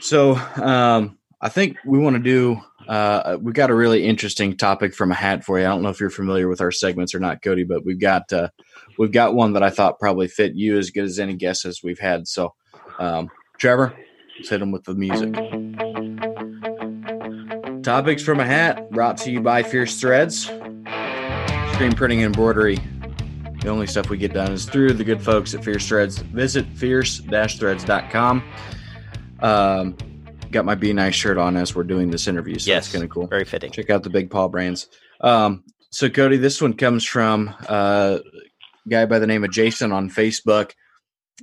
So, 0.00 0.36
um, 0.56 1.18
I 1.40 1.48
think 1.48 1.76
we 1.84 1.98
want 1.98 2.16
to 2.16 2.22
do. 2.22 2.60
Uh, 2.88 3.36
we 3.40 3.52
got 3.52 3.70
a 3.70 3.74
really 3.74 4.04
interesting 4.04 4.56
topic 4.56 4.94
from 4.94 5.12
a 5.12 5.14
hat 5.14 5.44
for 5.44 5.58
you. 5.58 5.66
I 5.66 5.68
don't 5.68 5.82
know 5.82 5.90
if 5.90 6.00
you're 6.00 6.10
familiar 6.10 6.48
with 6.48 6.60
our 6.60 6.72
segments 6.72 7.14
or 7.14 7.20
not, 7.20 7.42
Cody, 7.42 7.64
but 7.64 7.84
we've 7.84 8.00
got 8.00 8.32
uh, 8.32 8.48
we've 8.98 9.12
got 9.12 9.34
one 9.34 9.52
that 9.52 9.62
I 9.62 9.70
thought 9.70 10.00
probably 10.00 10.28
fit 10.28 10.54
you 10.54 10.78
as 10.78 10.90
good 10.90 11.04
as 11.04 11.18
any 11.18 11.34
guesses 11.34 11.82
we've 11.82 11.98
had. 11.98 12.26
So, 12.26 12.54
um, 12.98 13.28
Trevor, 13.58 13.94
let's 14.38 14.48
hit 14.48 14.58
them 14.58 14.72
with 14.72 14.84
the 14.84 14.94
music. 14.94 15.34
Topics 17.82 18.22
from 18.22 18.40
a 18.40 18.44
hat 18.44 18.90
brought 18.90 19.18
to 19.18 19.30
you 19.30 19.40
by 19.40 19.62
Fierce 19.62 20.00
Threads, 20.00 20.46
screen 21.74 21.92
printing 21.92 22.22
and 22.22 22.34
embroidery 22.34 22.78
the 23.60 23.68
only 23.68 23.86
stuff 23.86 24.08
we 24.08 24.18
get 24.18 24.32
done 24.32 24.52
is 24.52 24.64
through 24.64 24.92
the 24.92 25.04
good 25.04 25.22
folks 25.22 25.54
at 25.54 25.64
Fierce 25.64 25.86
Threads. 25.88 26.18
Visit 26.18 26.66
fierce-threads.com. 26.74 28.44
Um, 29.40 29.96
got 30.50 30.64
my 30.64 30.74
Be 30.74 30.92
Nice 30.92 31.14
shirt 31.14 31.38
on 31.38 31.56
as 31.56 31.74
we're 31.74 31.84
doing 31.84 32.10
this 32.10 32.26
interview, 32.28 32.58
so 32.58 32.70
yes, 32.70 32.84
that's 32.84 32.92
kind 32.92 33.04
of 33.04 33.10
cool. 33.10 33.26
Very 33.26 33.44
fitting. 33.44 33.70
Check 33.70 33.90
out 33.90 34.02
the 34.02 34.10
Big 34.10 34.30
Paw 34.30 34.48
brands. 34.48 34.88
Um, 35.20 35.64
so, 35.90 36.08
Cody, 36.08 36.36
this 36.36 36.60
one 36.60 36.74
comes 36.74 37.04
from 37.04 37.54
uh, 37.68 38.18
a 38.22 38.88
guy 38.88 39.06
by 39.06 39.18
the 39.18 39.26
name 39.26 39.44
of 39.44 39.50
Jason 39.50 39.92
on 39.92 40.10
Facebook. 40.10 40.72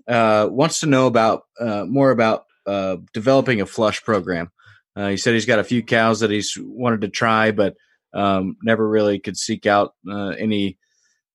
Uh, 0.07 0.47
wants 0.51 0.81
to 0.81 0.85
know 0.85 1.07
about 1.07 1.43
uh, 1.59 1.85
more 1.85 2.11
about 2.11 2.45
uh, 2.65 2.97
developing 3.13 3.61
a 3.61 3.65
flush 3.65 4.03
program. 4.03 4.51
Uh, 4.95 5.09
he 5.09 5.17
said 5.17 5.33
he's 5.33 5.45
got 5.45 5.59
a 5.59 5.63
few 5.63 5.83
cows 5.83 6.21
that 6.21 6.31
he's 6.31 6.57
wanted 6.59 7.01
to 7.01 7.09
try, 7.09 7.51
but 7.51 7.75
um, 8.13 8.55
never 8.63 8.87
really 8.87 9.19
could 9.19 9.37
seek 9.37 9.65
out 9.65 9.93
uh, 10.09 10.29
any 10.29 10.77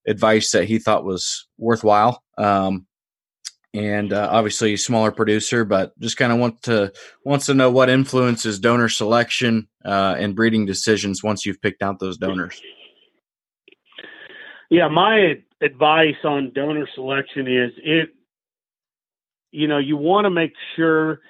advice 0.07 0.51
that 0.53 0.65
he 0.65 0.79
thought 0.79 1.05
was 1.05 1.47
worthwhile. 1.59 2.23
Um, 2.39 2.87
and 3.73 4.13
uh, 4.13 4.29
obviously, 4.31 4.77
smaller 4.77 5.13
producer, 5.13 5.65
but 5.65 5.97
just 6.01 6.17
kind 6.17 6.33
of 6.33 6.39
want 6.39 6.63
to 6.63 6.93
wants 7.25 7.47
to 7.47 7.55
know 7.55 7.71
what 7.71 7.89
influences 7.89 8.59
donor 8.59 8.89
selection 8.89 9.69
uh, 9.85 10.17
and 10.19 10.35
breeding 10.35 10.67
decisions 10.67 11.23
once 11.23 11.47
you've 11.47 11.63
picked 11.63 11.83
out 11.83 12.01
those 12.01 12.19
donors. 12.19 12.61
Yeah, 14.71 14.89
my 14.89 15.35
advice 15.63 16.17
on 16.25 16.53
donor 16.53 16.89
selection 16.95 17.47
is 17.47 17.71
it 17.79 18.09
you 19.53 19.69
know 19.69 19.79
you 19.79 19.97
want 19.97 20.25
to 20.25 20.31
make 20.31 20.53
sure 20.77 21.21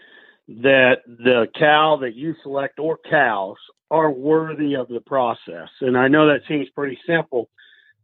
that 0.48 0.98
the 1.06 1.46
cow 1.58 1.98
that 2.00 2.14
you 2.14 2.34
select 2.42 2.78
or 2.78 2.98
cows 3.08 3.56
are 3.90 4.10
worthy 4.10 4.74
of 4.74 4.88
the 4.88 5.00
process 5.00 5.68
and 5.80 5.96
i 5.96 6.06
know 6.06 6.28
that 6.28 6.42
seems 6.46 6.68
pretty 6.70 6.98
simple 7.06 7.48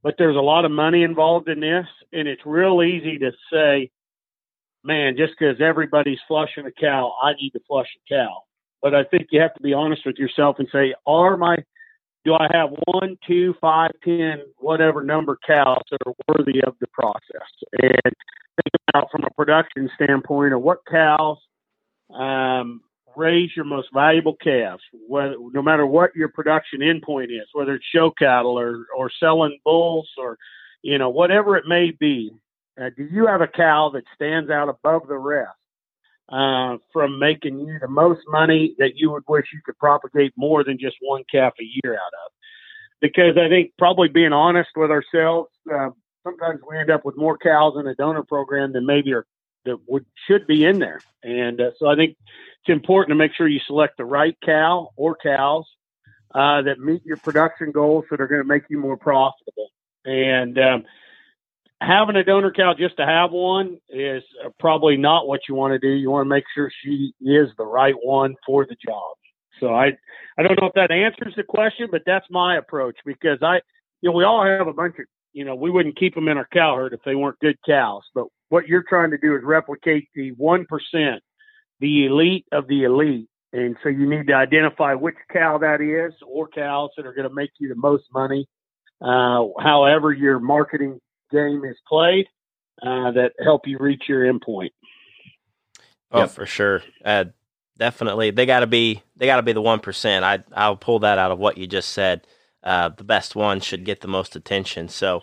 but 0.07 0.14
there's 0.19 0.37
a 0.37 0.40
lot 0.40 0.64
of 0.64 0.71
money 0.71 1.03
involved 1.03 1.49
in 1.49 1.59
this 1.59 1.85
and 2.12 2.29
it's 2.29 2.42
real 2.47 2.81
easy 2.81 3.19
to 3.19 3.33
say 3.53 3.90
man 4.85 5.16
just 5.16 5.33
because 5.37 5.61
everybody's 5.61 6.21
flushing 6.29 6.64
a 6.64 6.71
cow 6.71 7.12
i 7.21 7.33
need 7.33 7.51
to 7.51 7.59
flush 7.66 7.88
a 7.97 8.14
cow 8.14 8.42
but 8.81 8.95
i 8.95 9.03
think 9.03 9.27
you 9.33 9.40
have 9.40 9.53
to 9.55 9.62
be 9.62 9.73
honest 9.73 10.07
with 10.07 10.14
yourself 10.16 10.61
and 10.61 10.69
say 10.71 10.95
are 11.09 11.37
my 11.37 11.57
do 12.25 12.35
I 12.35 12.49
have 12.51 12.71
one, 12.87 13.16
two, 13.25 13.55
five, 13.61 13.92
ten, 14.03 14.40
whatever 14.57 15.05
number 15.05 15.38
cows 15.47 15.83
that 15.92 16.01
are 16.05 16.12
worthy 16.27 16.61
of 16.66 16.75
the 16.81 16.88
process? 16.88 17.47
And 17.81 18.01
think 18.03 18.83
about 18.88 19.12
from 19.12 19.23
a 19.23 19.31
production 19.31 19.88
standpoint 19.95 20.53
of 20.53 20.61
what 20.61 20.81
cows 20.90 21.38
um, 22.12 22.81
raise 23.16 23.50
your 23.57 23.64
most 23.64 23.88
valuable 23.92 24.37
calves, 24.37 24.83
whether, 25.09 25.37
no 25.52 25.62
matter 25.62 25.87
what 25.87 26.14
your 26.14 26.29
production 26.29 26.81
endpoint 26.81 27.31
is, 27.31 27.48
whether 27.52 27.74
it's 27.74 27.85
show 27.94 28.11
cattle 28.11 28.59
or, 28.59 28.87
or 28.96 29.11
selling 29.18 29.59
bulls 29.64 30.09
or, 30.18 30.37
you 30.83 30.98
know, 30.98 31.09
whatever 31.09 31.57
it 31.57 31.64
may 31.66 31.90
be. 31.90 32.31
Uh, 32.81 32.90
do 32.96 33.05
you 33.05 33.26
have 33.26 33.40
a 33.40 33.46
cow 33.46 33.90
that 33.94 34.05
stands 34.14 34.50
out 34.50 34.68
above 34.68 35.09
the 35.09 35.16
rest? 35.16 35.50
uh, 36.29 36.76
from 36.92 37.18
making 37.18 37.61
you 37.61 37.79
the 37.81 37.88
most 37.88 38.20
money 38.29 38.74
that 38.79 38.92
you 38.96 39.11
would 39.12 39.22
wish 39.29 39.46
you 39.52 39.61
could 39.64 39.79
propagate 39.79 40.33
more 40.37 40.64
than 40.64 40.79
just 40.79 40.96
one 41.00 41.22
calf 41.31 41.52
a 41.61 41.64
year 41.64 41.94
out 41.94 42.12
of. 42.26 42.33
Because 43.00 43.37
I 43.37 43.48
think 43.48 43.72
probably 43.79 44.09
being 44.09 44.33
honest 44.33 44.70
with 44.74 44.90
ourselves, 44.90 45.50
uh, 45.72 45.90
sometimes 46.24 46.61
we 46.68 46.79
end 46.79 46.90
up 46.90 47.05
with 47.05 47.16
more 47.16 47.38
cows 47.38 47.74
in 47.79 47.87
a 47.87 47.94
donor 47.94 48.24
program 48.24 48.72
than 48.72 48.87
maybe 48.87 49.12
are 49.12 49.26
that 49.66 49.79
would 49.87 50.07
should 50.26 50.46
be 50.46 50.64
in 50.64 50.79
there. 50.79 51.00
And 51.22 51.61
uh, 51.61 51.70
so 51.79 51.87
I 51.87 51.94
think 51.94 52.16
it's 52.61 52.68
important 52.68 53.11
to 53.11 53.14
make 53.16 53.33
sure 53.35 53.46
you 53.46 53.61
select 53.66 53.96
the 53.98 54.05
right 54.05 54.37
cow 54.44 54.90
or 54.96 55.16
cows 55.16 55.66
uh, 56.35 56.62
that 56.62 56.81
meet 56.81 57.05
your 57.05 57.18
production 57.18 57.70
goals 57.70 58.05
that 58.11 58.20
are 58.20 58.26
going 58.26 58.42
to 58.42 58.48
make 58.48 58.64
you 58.68 58.79
more 58.79 58.96
profitable. 58.96 59.68
And 60.05 60.59
um, 60.59 60.85
having 61.81 62.16
a 62.16 62.24
donor 62.24 62.52
cow 62.52 62.74
just 62.79 62.96
to 62.96 63.07
have 63.07 63.33
one 63.33 63.79
is 63.88 64.22
probably 64.59 64.96
not 64.96 65.26
what 65.26 65.40
you 65.48 65.55
want 65.55 65.72
to 65.72 65.79
do. 65.79 65.88
You 65.88 66.11
want 66.11 66.24
to 66.26 66.29
make 66.29 66.44
sure 66.55 66.70
she 66.83 67.12
is 67.20 67.48
the 67.59 67.66
right 67.66 67.94
one 68.02 68.35
for 68.44 68.66
the 68.66 68.76
job. 68.85 69.16
So 69.61 69.74
I, 69.74 69.92
I 70.38 70.42
don't 70.42 70.61
know 70.61 70.68
if 70.68 70.74
that 70.74 70.90
answers 70.90 71.35
the 71.37 71.42
question, 71.42 71.88
but 71.90 72.02
that's 72.05 72.26
my 72.31 72.57
approach 72.57 72.96
because 73.05 73.38
I, 73.42 73.61
you 74.00 74.11
know, 74.11 74.16
we 74.16 74.24
all 74.24 74.44
have 74.44 74.66
a 74.66 74.72
bunch 74.72 74.96
of, 74.98 75.07
you 75.33 75.44
know, 75.44 75.55
we 75.55 75.70
wouldn't 75.70 75.98
keep 75.98 76.14
them 76.14 76.29
in 76.29 76.37
our 76.37 76.48
cow 76.52 76.76
herd 76.76 76.92
if 76.92 77.00
they 77.05 77.14
weren't 77.14 77.38
good 77.40 77.57
cows. 77.66 78.02
But 78.14 78.26
what 78.48 78.66
you're 78.66 78.85
trying 78.88 79.11
to 79.11 79.18
do 79.18 79.37
is 79.37 79.42
replicate 79.42 80.09
the 80.14 80.30
one 80.32 80.66
percent, 80.66 81.22
the 81.80 82.06
elite 82.06 82.46
of 82.52 82.68
the 82.68 82.85
elite. 82.85 83.28
And 83.52 83.76
so 83.82 83.88
you 83.88 84.09
need 84.09 84.26
to 84.26 84.35
identify 84.35 84.94
which 84.94 85.14
cow 85.32 85.59
that 85.59 85.80
is 85.80 86.12
or 86.26 86.48
cows 86.48 86.90
that 86.96 87.06
are 87.06 87.14
going 87.14 87.28
to 87.28 87.35
make 87.35 87.50
you 87.59 87.68
the 87.68 87.74
most 87.74 88.04
money. 88.12 88.46
Uh, 89.00 89.46
however, 89.59 90.12
your 90.12 90.38
marketing 90.38 91.00
game 91.30 91.64
is 91.64 91.76
played 91.88 92.26
uh, 92.82 93.11
that 93.12 93.32
help 93.42 93.66
you 93.66 93.78
reach 93.78 94.04
your 94.09 94.30
endpoint. 94.30 94.70
Oh, 96.12 96.20
yep. 96.20 96.30
for 96.30 96.46
sure. 96.46 96.82
Uh, 97.04 97.26
definitely, 97.78 98.30
they 98.30 98.46
got 98.46 98.61
to 98.61 98.66
be 98.66 99.02
they 99.16 99.26
got 99.26 99.37
to 99.37 99.42
be 99.42 99.52
the 99.52 99.62
one 99.62 99.80
percent. 99.80 100.24
I 100.24 100.42
I'll 100.52 100.76
pull 100.76 101.00
that 101.00 101.18
out 101.18 101.30
of 101.30 101.38
what 101.38 101.59
you 101.59 101.66
just 101.66 101.90
said. 101.90 102.26
Uh, 102.62 102.88
the 102.88 103.04
best 103.04 103.37
one 103.37 103.61
should 103.61 103.85
get 103.85 104.00
the 104.00 104.09
most 104.09 104.35
attention. 104.35 104.88
So, 104.88 105.22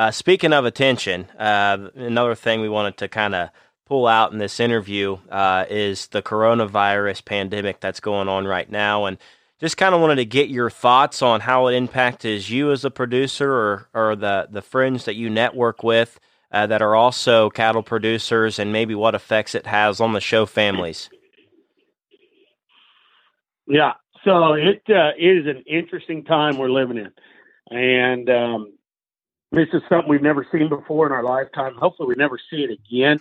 uh, 0.00 0.10
speaking 0.10 0.54
of 0.54 0.64
attention, 0.64 1.26
uh, 1.38 1.90
another 1.94 2.34
thing 2.34 2.62
we 2.62 2.70
wanted 2.70 2.96
to 2.96 3.06
kind 3.06 3.34
of 3.34 3.50
pull 3.84 4.06
out 4.06 4.32
in 4.32 4.38
this 4.38 4.58
interview 4.58 5.18
uh, 5.28 5.66
is 5.68 6.06
the 6.06 6.22
coronavirus 6.22 7.22
pandemic 7.22 7.80
that's 7.80 8.00
going 8.00 8.26
on 8.26 8.46
right 8.46 8.70
now, 8.70 9.04
and 9.04 9.18
just 9.60 9.76
kind 9.76 9.94
of 9.94 10.00
wanted 10.00 10.16
to 10.16 10.24
get 10.24 10.48
your 10.48 10.70
thoughts 10.70 11.20
on 11.20 11.40
how 11.40 11.66
it 11.66 11.74
impacts 11.74 12.48
you 12.48 12.72
as 12.72 12.82
a 12.82 12.90
producer 12.90 13.52
or, 13.52 13.88
or 13.92 14.16
the, 14.16 14.48
the 14.50 14.62
friends 14.62 15.04
that 15.04 15.16
you 15.16 15.28
network 15.28 15.82
with 15.82 16.18
uh, 16.50 16.66
that 16.66 16.80
are 16.80 16.94
also 16.94 17.50
cattle 17.50 17.82
producers 17.82 18.58
and 18.58 18.72
maybe 18.72 18.94
what 18.94 19.14
effects 19.14 19.54
it 19.54 19.66
has 19.66 20.00
on 20.00 20.14
the 20.14 20.20
show 20.22 20.46
families. 20.46 21.10
Yeah, 23.68 23.92
so 24.24 24.54
it 24.54 24.82
uh, 24.88 25.10
it 25.18 25.40
is 25.40 25.46
an 25.46 25.62
interesting 25.66 26.24
time 26.24 26.56
we're 26.56 26.70
living 26.70 26.96
in, 26.96 27.12
and 27.70 28.30
um, 28.30 28.72
this 29.52 29.68
is 29.72 29.82
something 29.88 30.08
we've 30.08 30.22
never 30.22 30.46
seen 30.52 30.68
before 30.68 31.06
in 31.06 31.12
our 31.12 31.24
lifetime. 31.24 31.74
Hopefully, 31.74 32.08
we 32.08 32.14
never 32.14 32.38
see 32.50 32.64
it 32.64 32.70
again. 32.70 33.20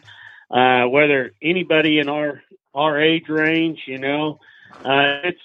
Uh, 0.52 0.88
whether 0.88 1.32
anybody 1.42 2.00
in 2.00 2.10
our 2.10 2.42
our 2.74 3.02
age 3.02 3.30
range, 3.30 3.80
you 3.88 3.98
know, 3.98 4.40
uh, 4.86 5.22
it's 5.24 5.42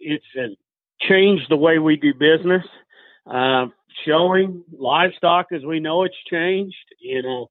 it's 0.00 0.56
changed 1.00 1.46
the 1.48 1.56
way 1.56 1.78
we 1.78 1.96
do 1.96 2.14
business. 2.14 2.64
Uh, 3.26 3.66
showing 4.04 4.64
livestock 4.76 5.46
as 5.52 5.64
we 5.64 5.80
know 5.80 6.02
it's 6.02 6.16
changed. 6.30 6.76
You 7.00 7.22
know, 7.22 7.50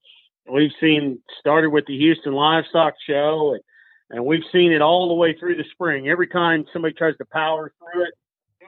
we've 0.52 0.72
seen 0.80 1.20
started 1.40 1.70
with 1.70 1.86
the 1.86 1.98
Houston 1.98 2.34
Livestock 2.34 2.96
Show, 3.08 3.54
and, 3.54 3.64
and 4.10 4.26
we've 4.26 4.44
seen 4.52 4.72
it 4.72 4.82
all 4.82 5.08
the 5.08 5.16
way 5.16 5.36
through 5.38 5.56
the 5.56 5.66
spring. 5.72 6.10
Every 6.10 6.28
time 6.28 6.66
somebody 6.74 6.94
tries 6.94 7.18
to 7.18 7.26
power 7.26 7.72
through 7.80 8.04
it, 8.04 8.14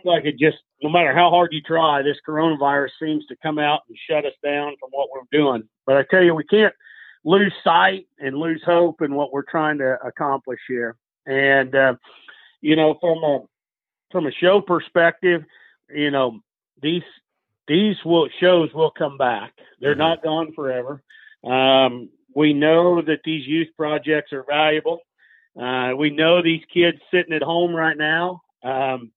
like 0.04 0.26
it 0.26 0.38
just 0.38 0.58
no 0.82 0.90
matter 0.90 1.14
how 1.14 1.30
hard 1.30 1.50
you 1.52 1.62
try, 1.62 2.02
this 2.02 2.18
coronavirus 2.28 2.90
seems 3.02 3.26
to 3.28 3.36
come 3.42 3.60
out 3.60 3.82
and 3.88 3.98
shut 4.10 4.26
us 4.26 4.34
down 4.44 4.76
from 4.80 4.90
what 4.92 5.10
we're 5.12 5.22
doing. 5.32 5.64
But 5.86 5.98
I 5.98 6.04
tell 6.10 6.24
you, 6.24 6.36
we 6.36 6.44
can't 6.44 6.74
lose 7.24 7.54
sight 7.64 8.08
and 8.20 8.38
lose 8.38 8.62
hope 8.66 9.02
in 9.02 9.16
what 9.16 9.34
we're 9.34 9.44
trying 9.44 9.78
to 9.80 9.98
accomplish 10.06 10.60
here. 10.68 10.96
And 11.26 11.74
uh, 11.74 11.96
you 12.62 12.76
know, 12.76 12.98
from 13.00 13.24
a 13.24 13.40
from 14.12 14.28
a 14.28 14.32
show 14.32 14.62
perspective, 14.62 15.44
you 15.90 16.12
know, 16.12 16.40
these 16.82 17.04
these 17.68 17.96
will 18.06 18.28
shows 18.40 18.74
will 18.74 18.92
come 18.92 19.18
back. 19.18 19.54
They're 19.80 19.92
mm-hmm. 19.92 20.00
not 20.00 20.24
gone 20.24 20.54
forever. 20.54 21.02
Um, 21.44 22.10
we 22.36 22.54
know 22.54 23.02
that 23.02 23.22
these 23.24 23.48
youth 23.48 23.70
projects 23.78 24.34
are 24.34 24.46
valuable. 24.48 25.00
Uh, 25.60 25.94
we 25.98 26.10
know 26.10 26.42
these 26.42 26.64
kids 26.74 26.98
sitting 27.12 27.34
at 27.34 27.42
home 27.42 27.74
right 27.74 27.98
now. 27.98 28.42
Um, 28.64 29.12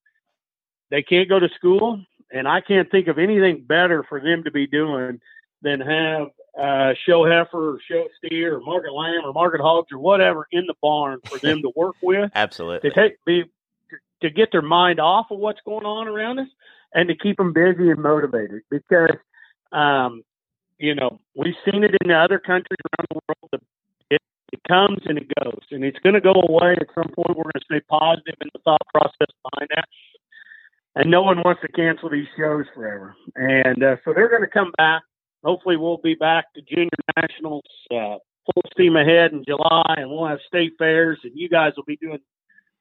they 0.90 1.02
can't 1.02 1.28
go 1.28 1.38
to 1.38 1.48
school, 1.56 2.02
and 2.32 2.48
I 2.48 2.60
can't 2.60 2.90
think 2.90 3.08
of 3.08 3.18
anything 3.18 3.64
better 3.66 4.04
for 4.08 4.20
them 4.20 4.44
to 4.44 4.50
be 4.50 4.66
doing 4.66 5.20
than 5.62 5.80
have 5.80 6.28
uh, 6.58 6.94
show 7.06 7.24
heifer 7.24 7.74
or 7.74 7.78
show 7.88 8.06
steer 8.18 8.56
or 8.56 8.60
market 8.60 8.92
lamb 8.92 9.22
or 9.24 9.32
market 9.32 9.60
hogs 9.60 9.92
or 9.92 9.98
whatever 9.98 10.46
in 10.50 10.64
the 10.66 10.74
barn 10.82 11.20
for 11.24 11.38
them 11.42 11.62
to 11.62 11.72
work 11.76 11.96
with. 12.02 12.30
Absolutely. 12.34 12.90
To 12.90 12.94
take 12.94 13.24
be 13.24 13.44
to 14.20 14.30
get 14.30 14.50
their 14.50 14.62
mind 14.62 14.98
off 14.98 15.26
of 15.30 15.38
what's 15.38 15.60
going 15.64 15.86
on 15.86 16.08
around 16.08 16.40
us 16.40 16.48
and 16.94 17.08
to 17.08 17.14
keep 17.14 17.36
them 17.36 17.52
busy 17.52 17.90
and 17.90 18.02
motivated 18.02 18.62
because 18.70 19.16
um, 19.72 20.22
you 20.78 20.94
know 20.94 21.20
we've 21.36 21.54
seen 21.64 21.84
it 21.84 21.94
in 22.00 22.08
the 22.08 22.14
other 22.14 22.38
countries 22.38 22.78
around 22.98 23.06
the 23.10 23.20
world 23.28 23.62
it, 24.10 24.22
it 24.52 24.60
comes 24.66 24.98
and 25.06 25.18
it 25.18 25.28
goes 25.40 25.60
and 25.70 25.84
it's 25.84 25.98
going 26.00 26.14
to 26.14 26.20
go 26.20 26.32
away 26.32 26.72
at 26.72 26.88
some 26.94 27.08
point 27.14 27.36
we're 27.36 27.44
going 27.44 27.52
to 27.58 27.64
stay 27.64 27.80
positive 27.88 28.34
in 28.40 28.48
the 28.52 28.60
thought 28.64 28.82
process 28.92 29.28
behind 29.44 29.68
that 29.74 29.88
and 30.94 31.10
no 31.10 31.22
one 31.22 31.38
wants 31.38 31.60
to 31.62 31.68
cancel 31.68 32.10
these 32.10 32.26
shows 32.36 32.64
forever 32.74 33.14
and 33.36 33.82
uh, 33.82 33.96
so 34.04 34.12
they're 34.12 34.28
going 34.28 34.42
to 34.42 34.48
come 34.48 34.72
back 34.76 35.02
hopefully 35.44 35.76
we'll 35.76 35.98
be 35.98 36.14
back 36.14 36.52
to 36.54 36.62
junior 36.62 36.88
nationals 37.16 37.64
uh, 37.90 38.16
full 38.52 38.62
steam 38.72 38.96
ahead 38.96 39.32
in 39.32 39.44
july 39.44 39.94
and 39.96 40.10
we'll 40.10 40.26
have 40.26 40.38
state 40.46 40.72
fairs 40.78 41.18
and 41.24 41.32
you 41.34 41.48
guys 41.48 41.72
will 41.76 41.84
be 41.84 41.96
doing 41.96 42.18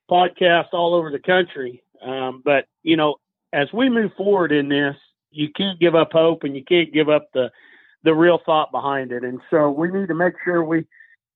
podcasts 0.09 0.73
all 0.73 0.93
over 0.93 1.11
the 1.11 1.19
country. 1.19 1.83
Um, 2.01 2.41
but 2.43 2.65
you 2.83 2.97
know, 2.97 3.15
as 3.53 3.67
we 3.73 3.89
move 3.89 4.11
forward 4.15 4.51
in 4.51 4.69
this, 4.69 4.95
you 5.31 5.49
can't 5.55 5.79
give 5.79 5.95
up 5.95 6.11
hope 6.11 6.43
and 6.43 6.55
you 6.55 6.63
can't 6.63 6.93
give 6.93 7.09
up 7.09 7.27
the 7.33 7.51
the 8.03 8.13
real 8.13 8.39
thought 8.45 8.71
behind 8.71 9.11
it. 9.11 9.23
And 9.23 9.41
so 9.49 9.69
we 9.69 9.89
need 9.89 10.07
to 10.07 10.15
make 10.15 10.33
sure 10.43 10.63
we 10.63 10.85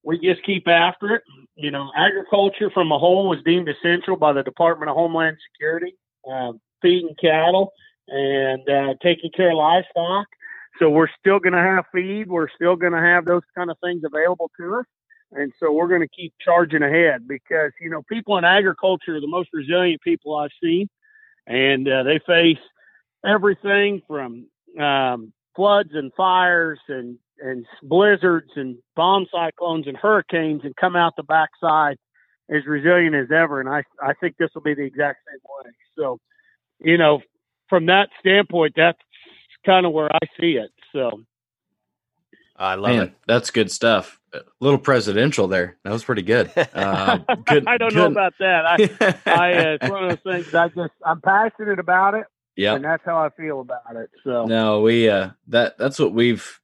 we 0.04 0.20
just 0.20 0.44
keep 0.44 0.68
after 0.68 1.16
it. 1.16 1.24
You 1.56 1.72
know, 1.72 1.92
agriculture 1.96 2.70
from 2.72 2.92
a 2.92 3.00
whole 3.00 3.30
was 3.30 3.44
deemed 3.44 3.70
essential 3.70 4.16
by 4.16 4.34
the 4.34 4.44
Department 4.44 4.90
of 4.90 4.96
Homeland 4.96 5.38
Security, 5.52 5.96
uh, 6.30 6.54
feeding 6.82 7.16
cattle 7.22 7.72
and 8.08 8.68
uh, 8.70 8.94
taking 9.02 9.32
care 9.32 9.52
of 9.52 9.58
livestock. 9.58 10.28
So 10.80 10.90
we're 10.90 11.10
still 11.20 11.40
going 11.40 11.54
to 11.54 11.60
have 11.60 11.86
feed. 11.94 12.28
We're 12.28 12.50
still 12.50 12.76
going 12.76 12.94
to 12.94 13.00
have 13.00 13.26
those 13.26 13.44
kind 13.56 13.70
of 13.70 13.78
things 13.84 14.04
available 14.04 14.50
to 14.60 14.78
us. 14.78 14.86
And 15.34 15.54
so 15.60 15.72
we're 15.72 15.88
going 15.88 16.02
to 16.02 16.08
keep 16.08 16.34
charging 16.44 16.84
ahead 16.84 17.28
because, 17.28 17.72
you 17.80 17.90
know, 17.90 18.02
people 18.10 18.38
in 18.38 18.44
agriculture 18.44 19.16
are 19.16 19.22
the 19.22 19.28
most 19.28 19.50
resilient 19.54 20.02
people 20.02 20.36
I've 20.36 20.52
seen. 20.62 20.90
And 21.48 21.88
uh, 21.88 22.04
they 22.04 22.20
face 22.20 22.60
everything 23.26 24.02
from 24.08 24.48
um, 24.80 25.32
floods 25.56 25.92
and 25.94 26.12
fires 26.16 26.80
and, 26.88 27.18
and 27.40 27.66
blizzards 27.84 28.52
and 28.56 28.78
bomb 28.96 29.26
cyclones 29.32 29.88
and 29.88 29.96
hurricanes 29.96 30.62
and 30.64 30.76
come 30.76 30.96
out 30.96 31.16
the 31.16 31.24
backside 31.24 31.98
as 32.52 32.66
resilient 32.66 33.16
as 33.16 33.32
ever. 33.32 33.60
And 33.60 33.70
I, 33.70 33.84
I 34.02 34.14
think 34.14 34.38
this 34.38 34.50
will 34.54 34.62
be 34.62 34.74
the 34.74 34.84
exact 34.84 35.20
same 35.28 35.40
way. 35.44 35.72
So, 35.98 36.20
you 36.80 36.98
know, 36.98 37.22
from 37.70 37.88
that 37.88 38.10
standpoint, 38.20 38.74
that's 38.76 39.00
kind 39.66 39.86
of 39.86 39.94
where 39.94 40.14
I 40.14 40.20
see 40.40 40.54
it. 40.54 40.72
So, 40.92 41.22
I 42.56 42.76
love 42.76 42.92
Man, 42.92 43.02
it. 43.04 43.14
That's 43.28 43.50
good 43.52 43.72
stuff. 43.72 44.20
A 44.34 44.42
little 44.60 44.80
presidential 44.80 45.48
there. 45.48 45.78
That 45.84 45.92
was 45.92 46.04
pretty 46.04 46.22
good. 46.22 46.52
Uh, 46.56 47.18
good 47.46 47.64
I 47.68 47.78
don't 47.78 47.90
good. 47.90 47.96
know 47.96 48.06
about 48.06 48.34
that. 48.40 48.66
I, 48.66 48.76
I 49.26 49.54
uh, 49.54 49.78
it's 49.82 49.90
one 49.90 50.04
of 50.04 50.10
those 50.24 50.34
things. 50.34 50.54
I 50.54 50.68
just 50.70 50.94
I'm 51.06 51.22
passionate 51.22 51.80
about 51.80 52.14
it, 52.14 52.26
yeah. 52.56 52.76
and 52.76 52.86
that's 52.86 53.04
how 53.06 53.18
I 53.18 53.30
feel 53.30 53.62
about 53.62 53.96
it. 53.96 54.10
So 54.24 54.46
No, 54.46 54.82
we 54.82 55.10
uh 55.10 55.32
that 55.48 55.78
that's 55.80 56.00
what 56.00 56.14
we've 56.14 56.61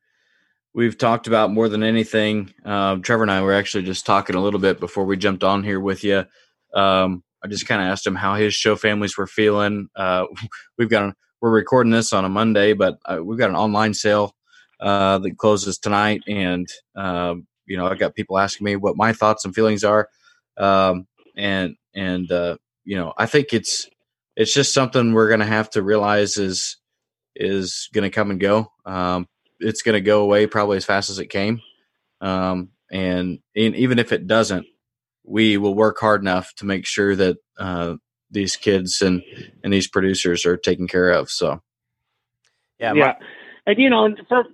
we've 0.73 0.97
talked 0.97 1.27
about 1.27 1.51
more 1.51 1.69
than 1.69 1.83
anything. 1.83 2.53
Um, 2.65 3.01
Trevor 3.01 3.23
and 3.23 3.31
I 3.31 3.41
were 3.41 3.53
actually 3.53 3.83
just 3.83 4.05
talking 4.05 4.35
a 4.35 4.41
little 4.41 4.59
bit 4.59 4.79
before 4.79 5.05
we 5.05 5.17
jumped 5.17 5.43
on 5.43 5.63
here 5.63 5.79
with 5.79 6.03
you. 6.03 6.25
Um, 6.73 7.23
I 7.43 7.47
just 7.47 7.67
kind 7.67 7.81
of 7.81 7.87
asked 7.87 8.05
him 8.05 8.15
how 8.15 8.35
his 8.35 8.53
show 8.53 8.75
families 8.75 9.17
were 9.17 9.27
feeling. 9.27 9.89
Uh, 9.95 10.25
we've 10.77 10.89
got 10.89 11.13
we're 11.41 11.51
recording 11.51 11.91
this 11.91 12.13
on 12.13 12.25
a 12.25 12.29
Monday, 12.29 12.73
but 12.73 12.97
uh, 13.05 13.19
we've 13.23 13.39
got 13.39 13.49
an 13.49 13.55
online 13.55 13.93
sale 13.93 14.35
uh, 14.79 15.19
that 15.19 15.37
closes 15.37 15.77
tonight, 15.77 16.21
and 16.27 16.67
um, 16.95 17.47
you 17.65 17.77
know 17.77 17.87
I 17.87 17.95
got 17.95 18.15
people 18.15 18.37
asking 18.37 18.65
me 18.65 18.75
what 18.75 18.97
my 18.97 19.13
thoughts 19.13 19.45
and 19.45 19.53
feelings 19.53 19.83
are, 19.83 20.09
um, 20.57 21.07
and 21.35 21.75
and 21.93 22.31
uh, 22.31 22.57
you 22.85 22.97
know 22.97 23.13
I 23.17 23.27
think 23.27 23.53
it's 23.53 23.87
it's 24.35 24.53
just 24.53 24.73
something 24.73 25.13
we're 25.13 25.29
going 25.29 25.39
to 25.39 25.45
have 25.45 25.69
to 25.71 25.83
realize 25.83 26.37
is 26.37 26.77
is 27.35 27.89
going 27.93 28.03
to 28.03 28.13
come 28.13 28.31
and 28.31 28.39
go. 28.39 28.71
Um, 28.85 29.27
it's 29.59 29.81
going 29.81 29.93
to 29.93 30.01
go 30.01 30.21
away 30.21 30.47
probably 30.47 30.77
as 30.77 30.85
fast 30.85 31.09
as 31.09 31.19
it 31.19 31.27
came. 31.27 31.61
Um, 32.21 32.69
and, 32.91 33.39
and 33.55 33.75
even 33.75 33.99
if 33.99 34.11
it 34.11 34.27
doesn't, 34.27 34.65
we 35.23 35.57
will 35.57 35.75
work 35.75 35.97
hard 35.99 36.21
enough 36.21 36.53
to 36.55 36.65
make 36.65 36.85
sure 36.85 37.15
that 37.15 37.37
uh, 37.59 37.95
these 38.31 38.55
kids 38.55 39.01
and, 39.01 39.21
and 39.63 39.73
these 39.73 39.87
producers 39.87 40.45
are 40.45 40.57
taken 40.57 40.87
care 40.87 41.11
of. 41.11 41.29
So, 41.29 41.61
Yeah, 42.79 42.93
yeah, 42.93 43.05
my- 43.05 43.15
and 43.65 43.77
you 43.79 43.89
know, 43.89 44.15
from 44.29 44.45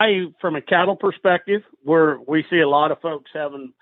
I 0.00 0.26
from 0.40 0.56
a 0.56 0.62
cattle 0.62 0.96
perspective, 0.96 1.62
where 1.82 2.18
we 2.26 2.44
see 2.50 2.60
a 2.60 2.68
lot 2.68 2.90
of 2.90 3.00
folks 3.00 3.30
having 3.34 3.72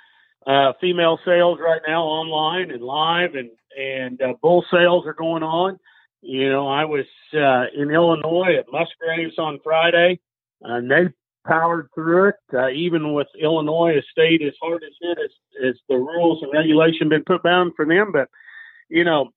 uh, 0.47 0.73
female 0.81 1.19
sales 1.25 1.59
right 1.63 1.81
now 1.87 2.03
online 2.05 2.71
and 2.71 2.83
live, 2.83 3.35
and 3.35 3.51
and 3.79 4.21
uh, 4.21 4.35
bull 4.43 4.65
sales 4.71 5.07
are 5.07 5.15
going 5.15 5.43
on. 5.43 5.79
You 6.21 6.51
know, 6.51 6.69
I 6.69 6.85
was 6.85 7.07
uh, 7.33 7.67
in 7.81 7.91
Illinois 7.91 8.57
at 8.59 8.67
Musgraves 8.71 9.39
on 9.39 9.61
Friday, 9.63 10.21
and 10.63 10.91
they 10.91 11.09
powered 11.47 11.89
through 11.95 12.29
it, 12.29 12.35
uh, 12.53 12.69
even 12.69 13.15
with 13.15 13.27
Illinois 13.41 13.99
a 13.99 14.03
state 14.11 14.43
as 14.43 14.53
hard 14.61 14.83
as 14.83 14.93
it 15.01 15.19
as, 15.19 15.69
as 15.69 15.75
the 15.89 15.97
rules 15.97 16.43
and 16.43 16.53
regulation 16.53 17.09
been 17.09 17.25
put 17.25 17.43
down 17.43 17.73
for 17.75 17.87
them. 17.87 18.13
But 18.13 18.29
you 18.89 19.05
know, 19.05 19.31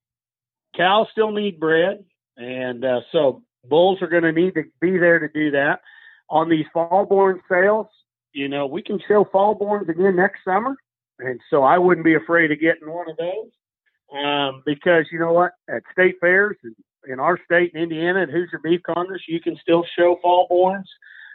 cows 0.76 1.07
still 1.11 1.32
need 1.32 1.59
bred, 1.59 2.03
and 2.38 2.84
uh, 2.84 3.01
so 3.11 3.43
bulls 3.63 4.01
are 4.01 4.07
going 4.07 4.24
to 4.24 4.32
need 4.32 4.55
to 4.55 4.63
be 4.82 4.97
there 4.97 5.19
to 5.19 5.30
do 5.30 5.51
that. 5.51 5.82
On 6.30 6.49
these 6.49 6.65
fall 6.74 7.05
born 7.05 7.41
sales, 7.49 7.88
you 8.34 8.47
know, 8.47 8.65
we 8.65 8.82
can 8.82 8.99
show 9.07 9.28
fall 9.32 9.57
borns 9.57 9.89
again 9.89 10.15
next 10.15 10.43
summer, 10.43 10.76
and 11.19 11.39
so 11.49 11.63
I 11.63 11.78
wouldn't 11.78 12.05
be 12.05 12.15
afraid 12.15 12.51
of 12.51 12.59
getting 12.59 12.89
one 12.89 13.09
of 13.09 13.17
those 13.17 13.51
um, 14.13 14.63
because 14.65 15.05
you 15.11 15.19
know 15.19 15.34
what, 15.34 15.53
at 15.69 15.84
state 15.91 16.15
fairs 16.19 16.57
in, 16.63 16.76
in 17.11 17.19
our 17.19 17.39
state 17.45 17.71
in 17.74 17.82
Indiana 17.82 18.24
at 18.24 18.30
Hoosier 18.30 18.59
Beef 18.63 18.82
Congress, 18.84 19.21
you 19.28 19.39
can 19.39 19.57
still 19.61 19.86
show 19.97 20.17
fall 20.21 20.47
borns. 20.49 20.86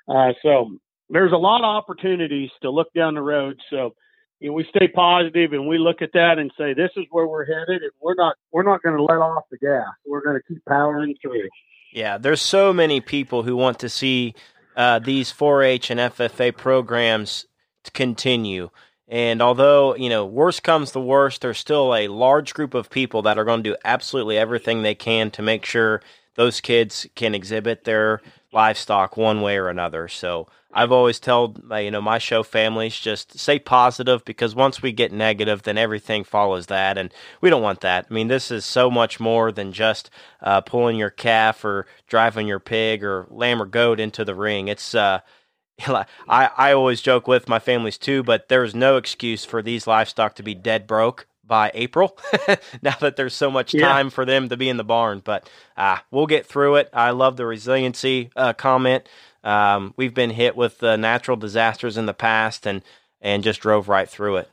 Uh, 0.09 0.33
so 0.43 0.79
there's 1.11 1.33
a 1.33 1.37
lot 1.37 1.59
of 1.59 1.65
opportunities 1.65 2.51
to 2.63 2.71
look 2.71 2.93
down 2.95 3.15
the 3.15 3.23
road. 3.23 3.61
So 3.71 3.95
you 4.41 4.49
know, 4.49 4.55
we 4.55 4.67
stay 4.71 4.89
positive 4.89 5.53
and 5.53 5.67
we 5.67 5.79
look 5.79 6.01
at 6.01 6.13
that 6.15 6.39
and 6.39 6.51
say 6.57 6.73
this 6.73 6.91
is 6.97 7.05
where 7.11 7.27
we're 7.27 7.45
headed, 7.45 7.83
and 7.83 7.93
we're 8.01 8.15
not 8.15 8.37
we're 8.53 8.63
not 8.63 8.83
going 8.83 8.97
to 8.97 9.03
let 9.03 9.17
off 9.17 9.45
the 9.51 9.59
gas. 9.59 9.87
We're 10.07 10.23
going 10.23 10.37
to 10.37 10.43
keep 10.55 10.65
powering 10.65 11.15
through. 11.21 11.49
Yeah, 11.93 12.19
there's 12.19 12.43
so 12.43 12.73
many 12.73 13.01
people 13.01 13.43
who 13.43 13.57
want 13.57 13.79
to 13.81 13.89
see 13.89 14.35
uh, 14.77 14.99
these 14.99 15.33
4-H 15.33 15.91
and 15.91 15.99
FFA 15.99 16.55
programs 16.55 17.47
to 17.85 17.91
continue. 17.91 18.69
And 19.09 19.41
although 19.41 19.97
you 19.97 20.09
know, 20.09 20.25
worst 20.25 20.63
comes 20.63 20.93
to 20.93 21.01
worst, 21.01 21.41
there's 21.41 21.59
still 21.59 21.95
a 21.95 22.09
large 22.09 22.55
group 22.55 22.75
of 22.75 22.91
people 22.91 23.23
that 23.23 23.39
are 23.39 23.45
going 23.45 23.63
to 23.65 23.71
do 23.71 23.77
absolutely 23.85 24.39
everything 24.39 24.83
they 24.83 24.95
can 24.95 25.31
to 25.33 25.43
make 25.43 25.65
sure 25.65 26.03
those 26.37 26.61
kids 26.61 27.07
can 27.17 27.35
exhibit 27.35 27.85
their 27.85 28.21
livestock 28.59 29.17
one 29.17 29.41
way 29.41 29.57
or 29.57 29.69
another. 29.69 30.09
So 30.09 30.49
I've 30.73 30.91
always 30.91 31.21
told 31.21 31.63
my, 31.63 31.79
you 31.79 31.93
know 31.93 32.01
my 32.01 32.19
show 32.19 32.43
families 32.43 32.99
just 32.99 33.39
stay 33.39 33.61
positive 33.61 34.25
because 34.25 34.53
once 34.53 34.83
we 34.83 34.91
get 34.91 35.13
negative, 35.13 35.63
then 35.63 35.79
everything 35.79 36.25
follows 36.25 36.67
that, 36.67 36.99
and 36.99 37.15
we 37.41 37.51
don't 37.51 37.63
want 37.63 37.83
that. 37.83 38.07
I 38.11 38.13
mean, 38.13 38.27
this 38.27 38.51
is 38.51 38.65
so 38.65 38.91
much 38.91 39.21
more 39.21 39.53
than 39.53 39.73
just 39.73 40.11
uh, 40.43 40.61
pulling 40.61 40.97
your 40.97 41.11
calf 41.11 41.65
or 41.65 41.87
driving 42.09 42.49
your 42.49 42.59
pig 42.59 43.05
or 43.05 43.29
lamb 43.31 43.63
or 43.63 43.67
goat 43.67 44.01
into 44.01 44.25
the 44.25 44.35
ring. 44.35 44.67
It's 44.67 44.93
uh, 44.93 45.21
I 45.87 46.07
I 46.29 46.73
always 46.73 47.01
joke 47.01 47.29
with 47.29 47.49
my 47.49 47.61
families 47.61 47.97
too, 47.97 48.25
but 48.25 48.49
there 48.49 48.65
is 48.65 48.75
no 48.75 48.97
excuse 48.97 49.45
for 49.45 49.63
these 49.63 49.87
livestock 49.87 50.35
to 50.35 50.43
be 50.43 50.55
dead 50.57 50.89
broke 50.89 51.29
by 51.49 51.73
April. 51.75 52.19
now 52.83 52.97
that 53.01 53.17
there's 53.17 53.35
so 53.35 53.51
much 53.51 53.75
Yeah. 53.75 53.81
time 53.81 54.11
for 54.11 54.27
them 54.27 54.51
to 54.51 54.59
be 54.59 54.69
in 54.71 54.79
the 54.79 54.85
barn, 54.85 55.23
but 55.25 55.51
uh, 55.77 55.99
we'll 56.13 56.27
get 56.29 56.47
through 56.47 56.77
it. 56.77 56.91
I 56.95 57.11
love 57.13 57.39
the 57.39 57.47
resiliency 57.47 58.31
uh, 58.37 58.55
comment. 58.55 59.09
Um, 59.45 59.95
we've 59.97 60.15
been 60.15 60.31
hit 60.31 60.57
with 60.57 60.83
uh, 60.85 60.97
natural 60.97 61.39
disasters 61.39 61.97
in 61.99 62.07
the 62.07 62.15
past, 62.15 62.67
and 62.67 62.83
and 63.23 63.43
just 63.45 63.61
drove 63.63 63.89
right 63.89 64.09
through 64.09 64.39
it. 64.39 64.51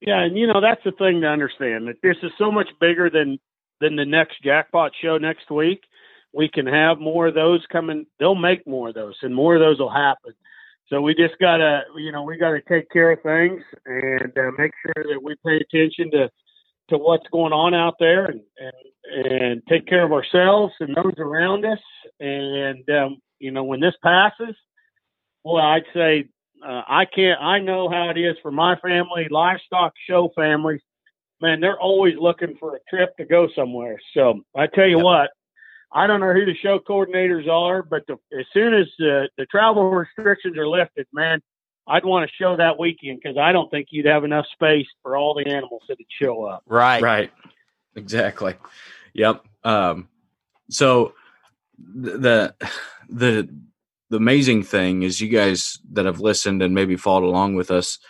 Yeah, 0.00 0.22
and 0.24 0.36
you 0.38 0.46
know 0.46 0.60
that's 0.60 0.84
the 0.84 0.92
thing 0.92 1.22
to 1.22 1.28
understand 1.28 1.88
that 1.88 2.02
this 2.02 2.16
is 2.22 2.32
so 2.38 2.52
much 2.52 2.68
bigger 2.80 3.10
than 3.10 3.38
than 3.80 3.96
the 3.96 4.04
next 4.06 4.42
jackpot 4.42 4.92
show 5.02 5.18
next 5.18 5.50
week. 5.50 5.82
We 6.32 6.48
can 6.48 6.66
have 6.66 6.98
more 7.00 7.28
of 7.28 7.34
those 7.34 7.64
coming. 7.72 8.06
They'll 8.18 8.34
make 8.34 8.66
more 8.66 8.90
of 8.90 8.94
those, 8.94 9.16
and 9.22 9.34
more 9.34 9.54
of 9.56 9.60
those 9.60 9.78
will 9.78 9.92
happen. 9.92 10.34
So 10.88 11.00
we 11.00 11.14
just 11.14 11.34
gotta, 11.40 11.82
you 11.96 12.12
know, 12.12 12.22
we 12.22 12.36
gotta 12.36 12.60
take 12.68 12.90
care 12.90 13.12
of 13.12 13.22
things 13.22 13.62
and 13.86 14.32
uh, 14.36 14.50
make 14.58 14.72
sure 14.84 15.04
that 15.12 15.22
we 15.22 15.34
pay 15.44 15.56
attention 15.56 16.10
to 16.12 16.30
to 16.90 16.98
what's 16.98 17.26
going 17.32 17.52
on 17.54 17.72
out 17.74 17.94
there, 17.98 18.26
and 18.26 18.40
and, 18.58 19.26
and 19.26 19.62
take 19.68 19.86
care 19.86 20.04
of 20.04 20.12
ourselves 20.12 20.74
and 20.80 20.94
those 20.94 21.14
around 21.18 21.64
us. 21.64 21.78
And 22.20 22.88
um, 22.90 23.16
you 23.38 23.50
know, 23.50 23.64
when 23.64 23.80
this 23.80 23.94
passes, 24.02 24.54
well, 25.42 25.62
I'd 25.64 25.84
say 25.94 26.26
uh, 26.66 26.82
I 26.86 27.04
can't. 27.06 27.40
I 27.40 27.58
know 27.60 27.88
how 27.88 28.10
it 28.10 28.18
is 28.18 28.36
for 28.42 28.50
my 28.50 28.76
family, 28.76 29.26
livestock 29.30 29.92
show 30.08 30.30
families. 30.36 30.80
Man, 31.40 31.60
they're 31.60 31.80
always 31.80 32.14
looking 32.18 32.56
for 32.60 32.76
a 32.76 32.78
trip 32.88 33.16
to 33.16 33.24
go 33.24 33.48
somewhere. 33.56 33.98
So 34.14 34.40
I 34.56 34.66
tell 34.66 34.86
you 34.86 34.98
Yep. 34.98 35.04
what, 35.04 35.30
I 35.94 36.08
don't 36.08 36.18
know 36.18 36.32
who 36.32 36.44
the 36.44 36.56
show 36.56 36.80
coordinators 36.80 37.48
are, 37.48 37.82
but 37.82 38.04
the, 38.08 38.14
as 38.36 38.46
soon 38.52 38.74
as 38.74 38.86
the, 38.98 39.28
the 39.38 39.46
travel 39.46 39.88
restrictions 39.90 40.58
are 40.58 40.68
lifted, 40.68 41.06
man, 41.12 41.40
I'd 41.86 42.04
want 42.04 42.28
to 42.28 42.34
show 42.36 42.56
that 42.56 42.78
weekend 42.80 43.20
because 43.22 43.38
I 43.38 43.52
don't 43.52 43.70
think 43.70 43.88
you'd 43.90 44.06
have 44.06 44.24
enough 44.24 44.46
space 44.52 44.88
for 45.02 45.16
all 45.16 45.34
the 45.34 45.46
animals 45.48 45.82
that'd 45.88 46.04
show 46.20 46.44
up. 46.44 46.64
Right. 46.66 47.00
right. 47.00 47.32
Exactly. 47.94 48.56
Yep. 49.12 49.44
Um, 49.62 50.08
so 50.68 51.14
the, 51.78 52.54
the, 53.08 53.48
the 54.10 54.16
amazing 54.16 54.64
thing 54.64 55.02
is 55.02 55.20
you 55.20 55.28
guys 55.28 55.78
that 55.92 56.06
have 56.06 56.20
listened 56.20 56.60
and 56.60 56.74
maybe 56.74 56.96
followed 56.96 57.24
along 57.24 57.54
with 57.54 57.70
us, 57.70 58.00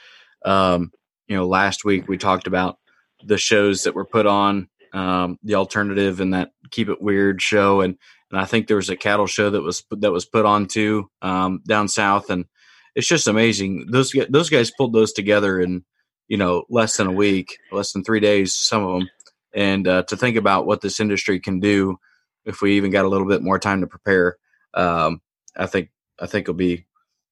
um, 0.46 0.90
you 1.28 1.36
know, 1.36 1.46
last 1.46 1.84
week 1.84 2.08
we 2.08 2.16
talked 2.16 2.46
about 2.46 2.78
the 3.24 3.38
shows 3.38 3.84
that 3.84 3.94
were 3.94 4.04
put 4.06 4.26
on, 4.26 4.68
um, 4.94 5.38
the 5.42 5.56
alternative 5.56 6.20
and 6.20 6.32
that 6.32 6.52
keep 6.70 6.88
it 6.88 7.02
weird 7.02 7.42
show. 7.42 7.82
And, 7.82 7.98
and 8.30 8.40
I 8.40 8.46
think 8.46 8.66
there 8.66 8.76
was 8.76 8.88
a 8.88 8.96
cattle 8.96 9.26
show 9.26 9.50
that 9.50 9.60
was, 9.60 9.84
that 9.90 10.12
was 10.12 10.24
put 10.24 10.46
on 10.46 10.66
too, 10.66 11.10
um, 11.20 11.60
down 11.66 11.88
South. 11.88 12.30
And 12.30 12.46
it's 12.94 13.08
just 13.08 13.26
amazing. 13.26 13.88
Those, 13.90 14.14
those 14.30 14.48
guys 14.48 14.70
pulled 14.70 14.92
those 14.92 15.12
together 15.12 15.60
in, 15.60 15.84
you 16.28 16.36
know, 16.36 16.64
less 16.70 16.96
than 16.96 17.08
a 17.08 17.12
week, 17.12 17.58
less 17.72 17.92
than 17.92 18.04
three 18.04 18.20
days, 18.20 18.54
some 18.54 18.84
of 18.84 19.00
them. 19.00 19.08
And, 19.52 19.86
uh, 19.86 20.04
to 20.04 20.16
think 20.16 20.36
about 20.36 20.64
what 20.64 20.80
this 20.80 21.00
industry 21.00 21.40
can 21.40 21.60
do 21.60 21.98
if 22.44 22.62
we 22.62 22.76
even 22.76 22.90
got 22.90 23.04
a 23.04 23.08
little 23.08 23.28
bit 23.28 23.42
more 23.42 23.58
time 23.58 23.80
to 23.80 23.86
prepare, 23.86 24.36
um, 24.74 25.20
I 25.56 25.66
think, 25.66 25.90
I 26.20 26.26
think 26.26 26.44
it'll 26.44 26.54
be, 26.54 26.86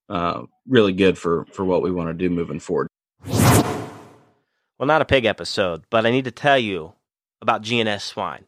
uh, 0.09 0.43
really 0.67 0.93
good 0.93 1.17
for, 1.17 1.47
for 1.53 1.65
what 1.65 1.83
we 1.83 1.91
want 1.91 2.09
to 2.11 2.15
do 2.15 2.29
moving 2.29 2.61
forward. 2.61 2.89
Well, 3.25 4.87
not 4.87 5.03
a 5.03 5.05
pig 5.05 5.27
episode, 5.27 5.85
but 5.91 6.07
I 6.07 6.11
need 6.11 6.25
to 6.25 6.33
tell 6.33 6.59
you 6.59 6.95
about 7.43 7.63
GNS 7.63 8.01
Swine. 8.01 8.47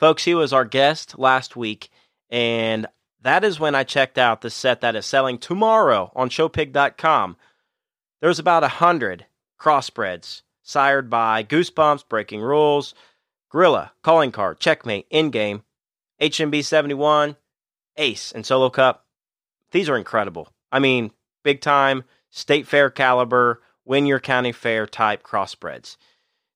Folks, 0.00 0.24
he 0.24 0.34
was 0.34 0.52
our 0.52 0.64
guest 0.64 1.18
last 1.18 1.56
week, 1.56 1.90
and 2.30 2.86
that 3.20 3.44
is 3.44 3.60
when 3.60 3.74
I 3.74 3.84
checked 3.84 4.16
out 4.16 4.40
the 4.40 4.50
set 4.50 4.80
that 4.80 4.96
is 4.96 5.04
selling 5.04 5.36
tomorrow 5.36 6.12
on 6.14 6.30
showpig.com. 6.30 7.36
There's 8.20 8.38
about 8.38 8.64
a 8.64 8.68
hundred 8.68 9.26
crossbreds 9.60 10.42
sired 10.62 11.10
by 11.10 11.42
Goosebumps, 11.42 12.08
Breaking 12.08 12.40
Rules, 12.40 12.94
Gorilla, 13.50 13.92
Calling 14.02 14.32
Card, 14.32 14.60
Checkmate, 14.60 15.06
In-Game, 15.10 15.62
HMB 16.20 16.64
71, 16.64 17.36
Ace, 17.96 18.32
and 18.32 18.44
Solo 18.44 18.70
Cup. 18.70 19.06
These 19.70 19.88
are 19.88 19.96
incredible. 19.96 20.48
I 20.72 20.78
mean, 20.78 21.10
big 21.42 21.60
time, 21.60 22.04
state 22.30 22.66
fair 22.66 22.90
caliber, 22.90 23.62
win 23.84 24.06
your 24.06 24.20
county 24.20 24.52
fair 24.52 24.86
type 24.86 25.22
crossbreds. 25.22 25.96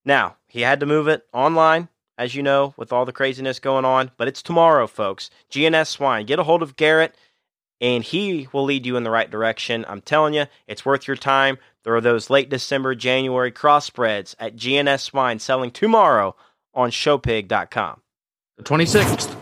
Now, 0.05 0.37
he 0.47 0.63
had 0.63 0.81
to 0.81 0.87
move 0.87 1.09
it 1.09 1.27
online, 1.33 1.89
as 2.17 2.35
you 2.35 2.43
know, 2.43 2.75
with 2.77 2.93
all 2.93 3.05
the 3.05 3.13
craziness 3.13 3.59
going 3.59 3.85
on, 3.85 4.11
but 4.17 4.29
it's 4.29 4.43
tomorrow, 4.43 4.87
folks. 4.87 5.31
GNS 5.51 5.89
Swine. 5.89 6.27
Get 6.27 6.39
a 6.39 6.45
hold 6.45 6.63
of 6.63 6.77
Garrett 6.77 7.15
and 7.81 8.05
he 8.05 8.49
will 8.53 8.65
lead 8.65 8.85
you 8.85 8.97
in 8.97 9.05
the 9.05 9.11
right 9.11 9.31
direction. 9.31 9.85
I'm 9.89 10.03
telling 10.03 10.35
you, 10.35 10.47
it's 10.67 10.85
worth 10.85 11.09
your 11.09 11.17
time. 11.17 11.59
There 11.85 11.95
are 11.95 12.01
those 12.01 12.29
late 12.29 12.51
December, 12.51 12.95
January 12.95 13.51
crossbreds 13.51 14.35
at 14.39 14.57
GNS 14.57 15.01
Swine 15.01 15.39
selling 15.39 15.71
tomorrow 15.71 16.37
on 16.75 16.91
showpig.com. 16.91 18.03
The 18.59 18.65
26th. 18.65 19.35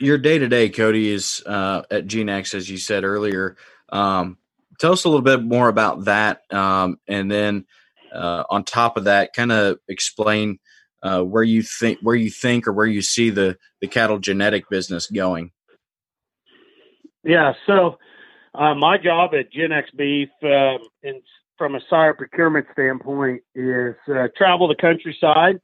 Your 0.00 0.18
day 0.18 0.38
to 0.38 0.48
day, 0.48 0.68
Cody, 0.68 1.08
is 1.08 1.42
uh, 1.46 1.82
at 1.90 2.06
Genex, 2.06 2.54
as 2.54 2.68
you 2.68 2.78
said 2.78 3.04
earlier. 3.04 3.56
Um, 3.90 4.38
tell 4.80 4.92
us 4.92 5.04
a 5.04 5.08
little 5.08 5.22
bit 5.22 5.42
more 5.44 5.68
about 5.68 6.06
that. 6.06 6.42
Um, 6.52 6.98
and 7.06 7.30
then 7.30 7.66
uh, 8.14 8.44
on 8.50 8.64
top 8.64 8.96
of 8.96 9.04
that, 9.04 9.32
kind 9.34 9.52
of 9.52 9.78
explain 9.88 10.58
uh, 11.02 11.22
where 11.22 11.42
you 11.42 11.62
think 11.62 11.98
where 12.00 12.16
you 12.16 12.30
think 12.30 12.66
or 12.66 12.72
where 12.72 12.86
you 12.86 13.02
see 13.02 13.30
the 13.30 13.56
the 13.80 13.88
cattle 13.88 14.18
genetic 14.18 14.68
business 14.70 15.06
going. 15.10 15.50
Yeah, 17.22 17.54
so 17.66 17.98
uh, 18.54 18.74
my 18.74 18.98
job 18.98 19.32
at 19.34 19.52
Genex 19.52 19.84
Beef, 19.96 20.28
um, 20.42 20.78
from 21.56 21.74
a 21.74 21.80
sire 21.88 22.14
procurement 22.14 22.66
standpoint, 22.72 23.42
is 23.54 23.94
uh, 24.08 24.28
travel 24.36 24.68
the 24.68 24.76
countryside 24.78 25.60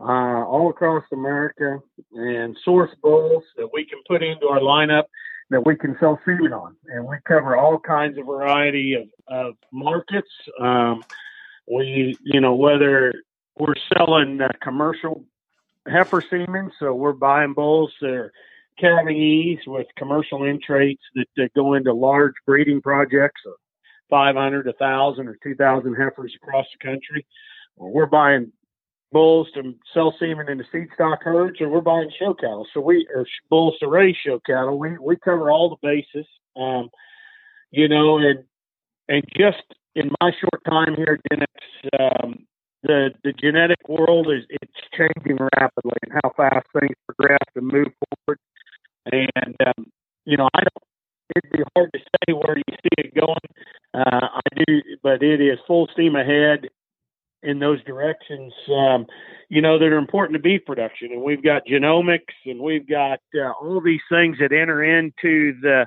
uh, 0.00 0.44
all 0.44 0.70
across 0.70 1.04
America 1.12 1.78
and 2.12 2.56
source 2.64 2.90
bulls 3.02 3.44
that 3.56 3.68
we 3.72 3.84
can 3.84 4.00
put 4.08 4.22
into 4.22 4.46
our 4.46 4.60
lineup 4.60 5.04
that 5.50 5.64
we 5.64 5.76
can 5.76 5.96
sell 6.00 6.18
semen 6.24 6.52
on. 6.52 6.74
And 6.86 7.06
we 7.06 7.16
cover 7.26 7.56
all 7.56 7.78
kinds 7.78 8.18
of 8.18 8.26
variety 8.26 8.94
of, 8.94 9.08
of 9.28 9.54
markets. 9.72 10.30
Um, 10.60 11.04
we, 11.70 12.16
you 12.22 12.40
know, 12.40 12.54
whether 12.54 13.12
we're 13.58 13.74
selling 13.96 14.40
uh, 14.40 14.48
commercial 14.62 15.24
heifer 15.86 16.20
semen, 16.20 16.70
so 16.78 16.94
we're 16.94 17.12
buying 17.12 17.54
bulls 17.54 17.92
that 18.00 18.10
are 18.10 18.32
calving 18.78 19.16
ease 19.16 19.60
with 19.66 19.86
commercial 19.96 20.40
intrates 20.40 20.98
that, 21.14 21.26
that 21.36 21.54
go 21.54 21.74
into 21.74 21.92
large 21.92 22.34
breeding 22.46 22.80
projects 22.80 23.40
of 23.46 23.54
500, 24.10 24.66
1,000, 24.66 25.28
or 25.28 25.38
2,000 25.42 25.94
heifers 25.94 26.34
across 26.42 26.66
the 26.72 26.84
country. 26.84 27.26
Or 27.76 27.90
we're 27.90 28.06
buying 28.06 28.52
bulls 29.12 29.48
to 29.54 29.74
sell 29.92 30.14
semen 30.18 30.48
into 30.48 30.64
seed 30.70 30.88
stock 30.94 31.22
herds, 31.22 31.60
or 31.60 31.68
we're 31.68 31.80
buying 31.80 32.10
show 32.18 32.34
cattle. 32.34 32.66
So 32.74 32.80
we 32.80 33.06
or 33.14 33.26
bulls 33.48 33.74
to 33.80 33.88
raise 33.88 34.16
show 34.16 34.40
cattle. 34.44 34.78
We 34.78 34.98
we 34.98 35.16
cover 35.16 35.50
all 35.50 35.70
the 35.70 35.88
bases. 35.88 36.26
Um, 36.56 36.90
you 37.70 37.88
know, 37.88 38.18
and 38.18 38.44
and 39.08 39.24
just 39.36 39.62
in 39.94 40.10
my 40.20 40.32
short 40.40 40.62
time 40.68 40.94
here 40.96 41.18
at 41.18 41.38
Genex, 41.38 42.24
um, 42.24 42.46
the 42.82 43.10
the 43.22 43.32
genetic 43.32 43.88
world 43.88 44.28
is 44.28 44.44
it's 44.50 44.72
changing 44.96 45.38
rapidly, 45.56 45.96
and 46.02 46.12
how 46.22 46.32
fast 46.36 46.66
things 46.78 46.96
progress 47.06 47.48
and 47.54 47.66
move 47.66 47.88
forward. 48.26 48.38
And 49.10 49.56
um, 49.66 49.86
you 50.24 50.36
know, 50.36 50.48
I 50.54 50.60
don't. 50.60 50.84
It'd 51.36 51.52
be 51.52 51.64
hard 51.74 51.90
to 51.94 51.98
say 51.98 52.32
where 52.34 52.56
you 52.58 52.64
see 52.68 52.90
it 52.98 53.14
going. 53.14 53.36
Uh, 53.94 54.28
I 54.34 54.40
do, 54.54 54.82
but 55.02 55.22
it 55.22 55.40
is 55.40 55.58
full 55.66 55.88
steam 55.92 56.16
ahead 56.16 56.68
in 57.44 57.58
those 57.58 57.82
directions, 57.84 58.52
um, 58.70 59.06
you 59.48 59.60
know, 59.60 59.78
that 59.78 59.86
are 59.86 59.98
important 59.98 60.34
to 60.34 60.42
beef 60.42 60.64
production. 60.66 61.12
And 61.12 61.22
we've 61.22 61.42
got 61.42 61.66
genomics 61.66 62.34
and 62.46 62.60
we've 62.60 62.88
got 62.88 63.20
uh, 63.34 63.52
all 63.60 63.80
these 63.80 64.00
things 64.10 64.38
that 64.40 64.52
enter 64.52 64.82
into 64.82 65.54
the 65.60 65.86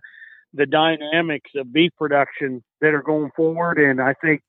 the 0.54 0.66
dynamics 0.66 1.52
of 1.56 1.72
beef 1.74 1.92
production 1.98 2.64
that 2.82 2.94
are 2.94 3.04
going 3.04 3.32
forward. 3.36 3.78
And 3.78 4.02
I 4.02 4.14
think 4.14 4.42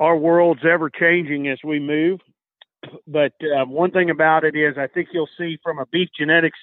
our 0.00 0.16
world's 0.16 0.64
ever 0.64 0.90
changing 0.90 1.48
as 1.48 1.58
we 1.64 1.78
move. 1.80 2.20
But 3.06 3.32
um, 3.56 3.70
one 3.70 3.90
thing 3.90 4.10
about 4.10 4.44
it 4.44 4.54
is, 4.54 4.76
I 4.76 4.86
think 4.86 5.08
you'll 5.12 5.28
see 5.38 5.58
from 5.62 5.78
a 5.78 5.86
beef 5.86 6.08
genetics 6.18 6.58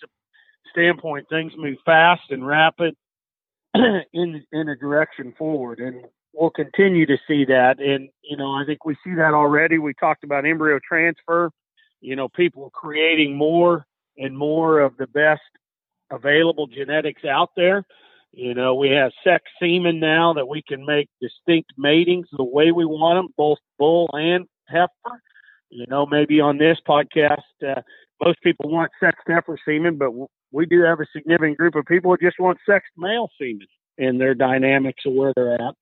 standpoint, 0.72 1.28
things 1.30 1.54
move 1.58 1.78
fast 1.86 2.22
and 2.30 2.46
rapid 2.46 2.96
in 3.74 4.44
in 4.52 4.70
a 4.70 4.76
direction 4.76 5.34
forward. 5.38 5.80
And 5.80 6.06
we'll 6.34 6.50
continue 6.50 7.06
to 7.06 7.18
see 7.28 7.46
that. 7.46 7.80
And, 7.80 8.10
you 8.24 8.38
know, 8.38 8.52
I 8.52 8.64
think 8.66 8.86
we 8.86 8.96
see 9.04 9.16
that 9.16 9.34
already. 9.34 9.78
We 9.78 9.94
talked 9.94 10.24
about 10.24 10.46
embryo 10.46 10.80
transfer, 10.88 11.52
you 12.00 12.16
know, 12.16 12.30
people 12.30 12.70
creating 12.70 13.36
more 13.36 13.86
and 14.18 14.38
more 14.38 14.80
of 14.80 14.98
the 14.98 15.08
best 15.08 15.42
available 16.12 16.68
genetics 16.68 17.24
out 17.26 17.52
there. 17.56 17.86
You 18.34 18.54
know, 18.54 18.76
we 18.76 18.90
have 18.92 19.12
sex 19.24 19.44
semen 19.62 20.00
now 20.00 20.34
that 20.34 20.48
we 20.48 20.62
can 20.62 20.86
make 20.86 21.10
distinct 21.20 21.72
matings 21.78 22.28
the 22.32 22.44
way 22.44 22.72
we 22.72 22.86
want 22.86 23.18
them, 23.18 23.34
both 23.38 23.58
bull 23.78 24.10
and 24.14 24.46
heifer. 24.68 25.22
You 25.70 25.86
know, 25.88 26.06
maybe 26.06 26.40
on 26.40 26.58
this 26.58 26.78
podcast, 26.88 27.42
uh, 27.66 27.82
most 28.24 28.42
people 28.42 28.70
want 28.70 28.92
sexed 29.02 29.28
heifer 29.28 29.58
semen, 29.66 29.98
but 29.98 30.12
we 30.52 30.66
do 30.66 30.82
have 30.82 31.00
a 31.00 31.06
significant 31.14 31.58
group 31.58 31.76
of 31.76 31.86
people 31.86 32.12
who 32.12 32.26
just 32.26 32.40
want 32.40 32.58
sexed 32.66 32.92
male 32.98 33.30
semen 33.38 33.68
in 33.98 34.18
their 34.18 34.34
dynamics 34.34 35.04
of 35.06 35.14
where 35.14 35.34
they're 35.36 35.56
at. 35.56 35.76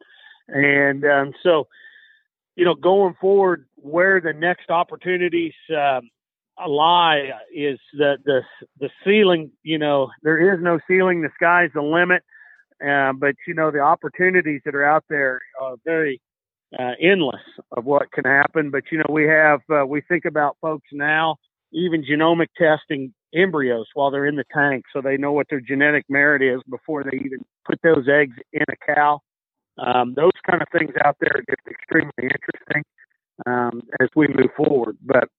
And 0.47 1.05
um, 1.05 1.33
so, 1.43 1.67
you 2.55 2.65
know, 2.65 2.75
going 2.75 3.15
forward, 3.21 3.65
where 3.75 4.19
the 4.19 4.33
next 4.33 4.69
opportunities 4.71 5.53
um, 5.69 6.09
lie 6.67 7.31
is 7.53 7.79
the 7.93 8.17
the 8.25 8.41
the 8.79 8.89
ceiling. 9.05 9.51
You 9.61 9.77
know, 9.77 10.09
there 10.23 10.53
is 10.53 10.61
no 10.61 10.79
ceiling. 10.87 11.21
The 11.21 11.29
sky's 11.35 11.69
the 11.75 11.81
limit. 11.81 12.23
Uh, 12.85 13.13
but 13.13 13.35
you 13.47 13.53
know, 13.53 13.71
the 13.71 13.79
opportunities 13.79 14.61
that 14.65 14.75
are 14.75 14.85
out 14.85 15.03
there 15.09 15.41
are 15.61 15.75
very 15.85 16.21
uh, 16.77 16.91
endless 17.01 17.41
of 17.75 17.85
what 17.85 18.11
can 18.11 18.25
happen. 18.25 18.69
But 18.71 18.83
you 18.91 18.99
know, 18.99 19.11
we 19.13 19.23
have 19.25 19.61
uh, 19.69 19.85
we 19.85 20.01
think 20.01 20.25
about 20.25 20.57
folks 20.61 20.87
now, 20.91 21.37
even 21.71 22.03
genomic 22.03 22.47
testing 22.57 23.13
embryos 23.33 23.87
while 23.93 24.11
they're 24.11 24.25
in 24.25 24.35
the 24.35 24.45
tank, 24.53 24.85
so 24.93 25.01
they 25.01 25.17
know 25.17 25.31
what 25.31 25.47
their 25.49 25.61
genetic 25.61 26.05
merit 26.09 26.41
is 26.41 26.61
before 26.69 27.03
they 27.03 27.17
even 27.17 27.43
put 27.65 27.79
those 27.83 28.07
eggs 28.07 28.35
in 28.53 28.63
a 28.69 28.93
cow. 28.95 29.19
Um, 29.77 30.13
those 30.15 30.31
kind 30.49 30.61
of 30.61 30.67
things 30.77 30.93
out 31.05 31.17
there 31.19 31.31
are 31.35 31.43
just 31.49 31.67
extremely 31.69 32.11
interesting 32.17 32.83
um, 33.45 33.81
as 34.01 34.09
we 34.15 34.27
move 34.27 34.49
forward. 34.57 34.97
But 35.01 35.29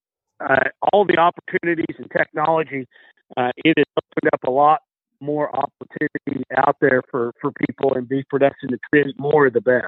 uh, 0.41 0.71
all 0.93 1.05
the 1.05 1.19
opportunities 1.19 1.97
and 1.99 2.11
technology, 2.11 2.87
uh, 3.37 3.51
it 3.57 3.75
has 3.77 3.87
opened 3.99 4.31
up 4.33 4.45
a 4.45 4.51
lot 4.51 4.81
more 5.21 5.55
opportunity 5.55 6.45
out 6.57 6.77
there 6.81 7.03
for, 7.11 7.33
for 7.41 7.53
people 7.53 7.95
in 7.95 8.05
beef 8.05 8.25
production 8.29 8.71
to 8.71 8.79
create 8.91 9.19
more 9.19 9.47
of 9.47 9.53
the 9.53 9.61
best. 9.61 9.87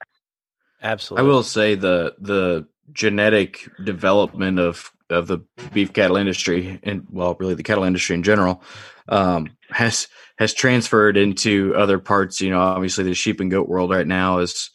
Absolutely. 0.83 1.27
I 1.27 1.33
will 1.33 1.43
say 1.43 1.75
the 1.75 2.15
the 2.19 2.67
genetic 2.93 3.69
development 3.85 4.59
of 4.59 4.91
of 5.09 5.27
the 5.29 5.39
beef 5.73 5.93
cattle 5.93 6.17
industry 6.17 6.81
and 6.83 7.07
well 7.11 7.37
really 7.39 7.55
the 7.55 7.63
cattle 7.63 7.85
industry 7.85 8.15
in 8.15 8.23
general 8.23 8.63
um, 9.09 9.49
has 9.71 10.09
has 10.39 10.53
transferred 10.53 11.17
into 11.17 11.75
other 11.77 11.99
parts 11.99 12.41
you 12.41 12.51
know 12.51 12.61
obviously 12.61 13.05
the 13.05 13.15
sheep 13.15 13.39
and 13.41 13.51
goat 13.51 13.69
world 13.69 13.91
right 13.91 14.07
now 14.07 14.39
is 14.39 14.71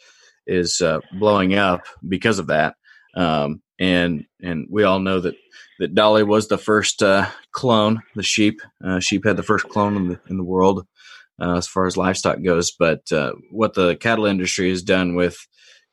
is 0.46 0.80
uh, 0.80 1.00
blowing 1.20 1.56
up 1.56 1.86
because 2.08 2.40
of 2.40 2.48
that 2.48 2.76
um, 3.16 3.62
and 3.80 4.26
and 4.42 4.68
we 4.70 4.84
all 4.84 5.00
know 5.00 5.20
that 5.20 5.36
that 5.80 5.96
Dolly 5.96 6.24
was 6.24 6.48
the 6.48 6.58
first 6.58 7.04
uh, 7.04 7.30
clone 7.52 8.02
the 8.16 8.24
sheep 8.24 8.62
uh, 8.84 9.00
sheep 9.00 9.26
had 9.26 9.38
the 9.38 9.44
first 9.44 9.68
clone 9.70 9.96
in 9.96 10.08
the 10.10 10.20
in 10.30 10.38
the 10.38 10.44
world 10.44 10.86
uh, 11.42 11.58
as 11.58 11.68
far 11.68 11.86
as 11.86 11.98
livestock 11.98 12.42
goes 12.44 12.72
but 12.72 13.12
uh, 13.12 13.34
what 13.52 13.74
the 13.74 13.96
cattle 13.98 14.26
industry 14.26 14.70
has 14.70 14.82
done 14.82 15.16
with 15.16 15.38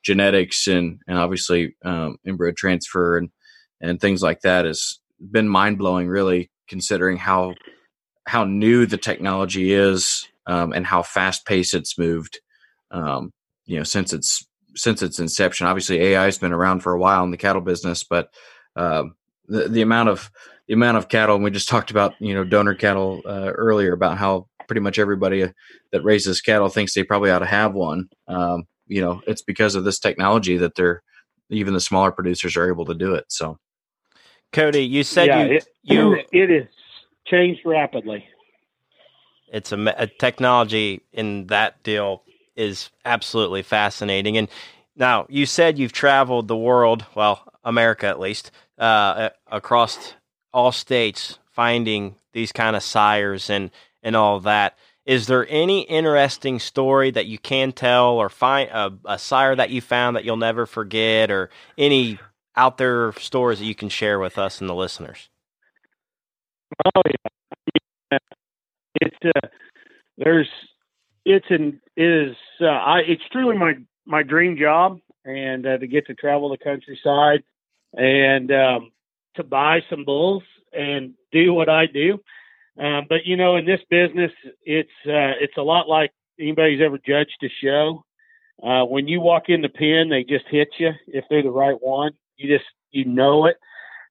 genetics 0.03 0.67
and 0.67 0.99
and 1.07 1.17
obviously 1.17 1.75
um, 1.83 2.17
transfer 2.55 3.17
and 3.17 3.29
and 3.81 3.99
things 3.99 4.21
like 4.21 4.41
that 4.41 4.65
has 4.65 4.99
been 5.19 5.47
mind 5.47 5.77
blowing, 5.77 6.07
really, 6.07 6.51
considering 6.67 7.17
how 7.17 7.53
how 8.27 8.43
new 8.43 8.85
the 8.85 8.97
technology 8.97 9.71
is 9.71 10.27
um, 10.47 10.73
and 10.73 10.85
how 10.85 11.03
fast 11.03 11.45
paced 11.45 11.73
it's 11.73 11.97
moved. 11.97 12.39
Um, 12.91 13.31
you 13.65 13.77
know, 13.77 13.83
since 13.83 14.13
its 14.13 14.45
since 14.75 15.01
its 15.01 15.19
inception. 15.19 15.67
Obviously, 15.67 16.01
AI 16.01 16.25
has 16.25 16.37
been 16.37 16.53
around 16.53 16.81
for 16.81 16.93
a 16.93 16.99
while 16.99 17.23
in 17.23 17.31
the 17.31 17.37
cattle 17.37 17.61
business, 17.61 18.03
but 18.03 18.29
uh, 18.75 19.03
the 19.47 19.67
the 19.67 19.81
amount 19.81 20.09
of 20.09 20.31
the 20.67 20.73
amount 20.73 20.97
of 20.97 21.09
cattle, 21.09 21.35
and 21.35 21.43
we 21.43 21.51
just 21.51 21.69
talked 21.69 21.91
about 21.91 22.13
you 22.19 22.33
know 22.33 22.43
donor 22.43 22.75
cattle 22.75 23.21
uh, 23.25 23.51
earlier 23.55 23.93
about 23.93 24.17
how 24.17 24.47
pretty 24.67 24.81
much 24.81 24.97
everybody 24.99 25.45
that 25.91 26.03
raises 26.03 26.41
cattle 26.41 26.69
thinks 26.69 26.93
they 26.93 27.03
probably 27.03 27.29
ought 27.29 27.39
to 27.39 27.45
have 27.45 27.73
one. 27.73 28.09
Um, 28.27 28.63
you 28.87 29.01
know, 29.01 29.21
it's 29.27 29.41
because 29.41 29.75
of 29.75 29.83
this 29.83 29.99
technology 29.99 30.57
that 30.57 30.75
they're 30.75 31.01
even 31.49 31.73
the 31.73 31.79
smaller 31.79 32.11
producers 32.11 32.57
are 32.57 32.69
able 32.69 32.85
to 32.85 32.95
do 32.95 33.13
it. 33.13 33.25
So 33.29 33.59
Cody, 34.51 34.85
you 34.85 35.03
said 35.03 35.27
yeah, 35.27 35.43
you 35.43 35.55
it, 35.55 35.67
you 35.83 36.15
it 36.31 36.51
is 36.51 36.67
changed 37.25 37.61
rapidly. 37.65 38.25
It's 39.51 39.71
a, 39.71 39.95
a, 39.97 40.07
technology 40.07 41.01
in 41.13 41.47
that 41.47 41.81
deal 41.83 42.23
is 42.55 42.89
absolutely 43.05 43.61
fascinating. 43.61 44.37
And 44.37 44.49
now 44.95 45.27
you 45.29 45.45
said 45.45 45.77
you've 45.77 45.91
traveled 45.91 46.47
the 46.47 46.57
world, 46.57 47.05
well, 47.15 47.43
America 47.63 48.07
at 48.07 48.19
least, 48.19 48.51
uh, 48.77 49.29
across 49.51 50.13
all 50.53 50.71
states, 50.71 51.39
finding 51.51 52.15
these 52.33 52.51
kind 52.51 52.75
of 52.75 52.83
sires 52.83 53.49
and 53.49 53.71
and 54.03 54.15
all 54.15 54.39
that. 54.41 54.77
Is 55.05 55.27
there 55.27 55.45
any 55.49 55.81
interesting 55.81 56.59
story 56.59 57.11
that 57.11 57.27
you 57.27 57.37
can 57.37 57.71
tell, 57.71 58.13
or 58.13 58.29
find 58.29 58.69
a, 58.71 58.91
a 59.05 59.19
sire 59.19 59.55
that 59.55 59.69
you 59.69 59.81
found 59.81 60.15
that 60.15 60.25
you'll 60.25 60.37
never 60.37 60.65
forget, 60.65 61.29
or 61.29 61.49
any 61.77 62.19
out 62.55 62.77
there 62.77 63.11
stories 63.13 63.59
that 63.59 63.65
you 63.65 63.75
can 63.75 63.89
share 63.89 64.19
with 64.19 64.37
us 64.37 64.61
and 64.61 64.69
the 64.69 64.73
listeners? 64.75 65.29
Oh 66.83 67.01
yeah, 68.11 68.17
it's 69.01 69.17
uh, 69.23 69.47
there's 70.17 70.49
it's 71.23 71.45
an 71.49 71.81
it 71.95 72.29
is 72.29 72.35
uh, 72.61 72.65
I 72.65 72.99
it's 72.99 73.23
truly 73.31 73.57
my 73.57 73.73
my 74.05 74.23
dream 74.23 74.57
job, 74.57 74.99
and 75.23 75.65
uh, 75.65 75.77
to 75.77 75.87
get 75.87 76.07
to 76.07 76.15
travel 76.15 76.49
the 76.49 76.57
countryside 76.57 77.43
and 77.95 78.51
um, 78.51 78.91
to 79.35 79.43
buy 79.43 79.81
some 79.89 80.05
bulls 80.05 80.43
and 80.73 81.13
do 81.31 81.53
what 81.53 81.69
I 81.69 81.85
do. 81.85 82.19
Uh, 82.79 83.01
but 83.07 83.25
you 83.25 83.37
know, 83.37 83.55
in 83.55 83.65
this 83.65 83.79
business, 83.89 84.31
it's 84.63 84.89
uh, 85.05 85.39
it's 85.39 85.57
a 85.57 85.61
lot 85.61 85.87
like 85.87 86.11
anybody's 86.39 86.81
ever 86.81 86.97
judged 86.97 87.37
a 87.43 87.49
show. 87.63 88.03
Uh, 88.61 88.85
when 88.85 89.07
you 89.07 89.21
walk 89.21 89.43
in 89.47 89.61
the 89.61 89.69
pen, 89.69 90.09
they 90.09 90.23
just 90.23 90.45
hit 90.49 90.69
you 90.77 90.91
if 91.07 91.25
they're 91.29 91.43
the 91.43 91.49
right 91.49 91.77
one. 91.81 92.11
You 92.37 92.57
just 92.57 92.69
you 92.91 93.05
know 93.05 93.45
it, 93.45 93.57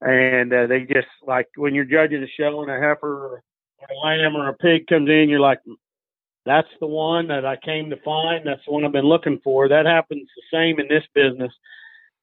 and 0.01 0.53
uh, 0.53 0.67
they 0.67 0.81
just 0.81 1.09
like 1.27 1.49
when 1.57 1.75
you're 1.75 1.85
judging 1.85 2.23
a 2.23 2.41
show 2.41 2.63
and 2.63 2.71
a 2.71 2.79
heifer 2.79 3.27
or 3.27 3.43
a 3.91 4.07
lamb 4.07 4.37
or 4.37 4.49
a 4.49 4.55
pig 4.55 4.87
comes 4.87 5.09
in, 5.11 5.29
you're 5.29 5.41
like, 5.41 5.61
that's 6.47 6.69
the 6.81 6.87
one 6.87 7.29
that 7.29 7.45
I 7.45 7.57
came 7.57 7.91
to 7.91 7.97
find. 8.03 8.47
That's 8.47 8.65
the 8.67 8.73
one 8.73 8.85
I've 8.85 8.93
been 8.93 9.05
looking 9.05 9.41
for. 9.45 9.69
That 9.69 9.87
happens 9.87 10.29
the 10.37 10.57
same 10.57 10.81
in 10.81 10.89
this 10.89 11.05
business. 11.15 11.53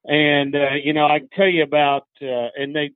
And 0.05 0.55
uh, 0.55 0.75
you 0.83 0.93
know, 0.93 1.05
I 1.05 1.19
can 1.19 1.29
tell 1.35 1.47
you 1.47 1.63
about, 1.63 2.07
uh, 2.21 2.49
and 2.55 2.75
they, 2.75 2.91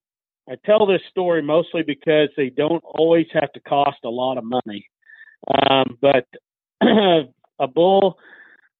I 0.49 0.55
tell 0.65 0.85
this 0.85 1.01
story 1.09 1.41
mostly 1.41 1.83
because 1.83 2.29
they 2.35 2.49
don't 2.49 2.83
always 2.83 3.27
have 3.33 3.51
to 3.53 3.59
cost 3.59 3.97
a 4.03 4.09
lot 4.09 4.37
of 4.37 4.43
money. 4.43 4.87
Um, 5.47 5.97
but 6.01 6.27
a 6.81 7.67
bull, 7.67 8.17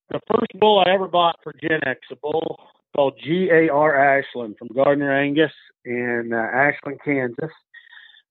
the 0.09 0.19
first 0.27 0.59
bull 0.59 0.83
I 0.85 0.91
ever 0.91 1.07
bought 1.07 1.39
for 1.43 1.53
Genex, 1.53 1.97
a 2.11 2.15
bull 2.15 2.59
called 2.95 3.19
G.A.R. 3.23 4.19
Ashland 4.19 4.55
from 4.57 4.69
Gardiner 4.73 5.11
Angus 5.11 5.51
in 5.83 6.31
uh, 6.33 6.37
Ashland, 6.37 6.99
Kansas. 7.03 7.51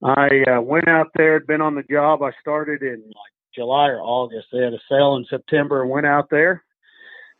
I 0.02 0.28
uh, 0.48 0.60
went 0.60 0.88
out 0.88 1.08
there, 1.14 1.34
had 1.34 1.46
been 1.46 1.60
on 1.60 1.74
the 1.74 1.82
job. 1.82 2.22
I 2.22 2.32
started 2.40 2.82
in 2.82 3.02
like 3.06 3.32
July 3.54 3.88
or 3.88 4.00
August. 4.00 4.48
They 4.52 4.58
had 4.58 4.74
a 4.74 4.80
sale 4.88 5.16
in 5.16 5.24
September 5.30 5.82
and 5.82 5.90
went 5.90 6.06
out 6.06 6.28
there. 6.30 6.64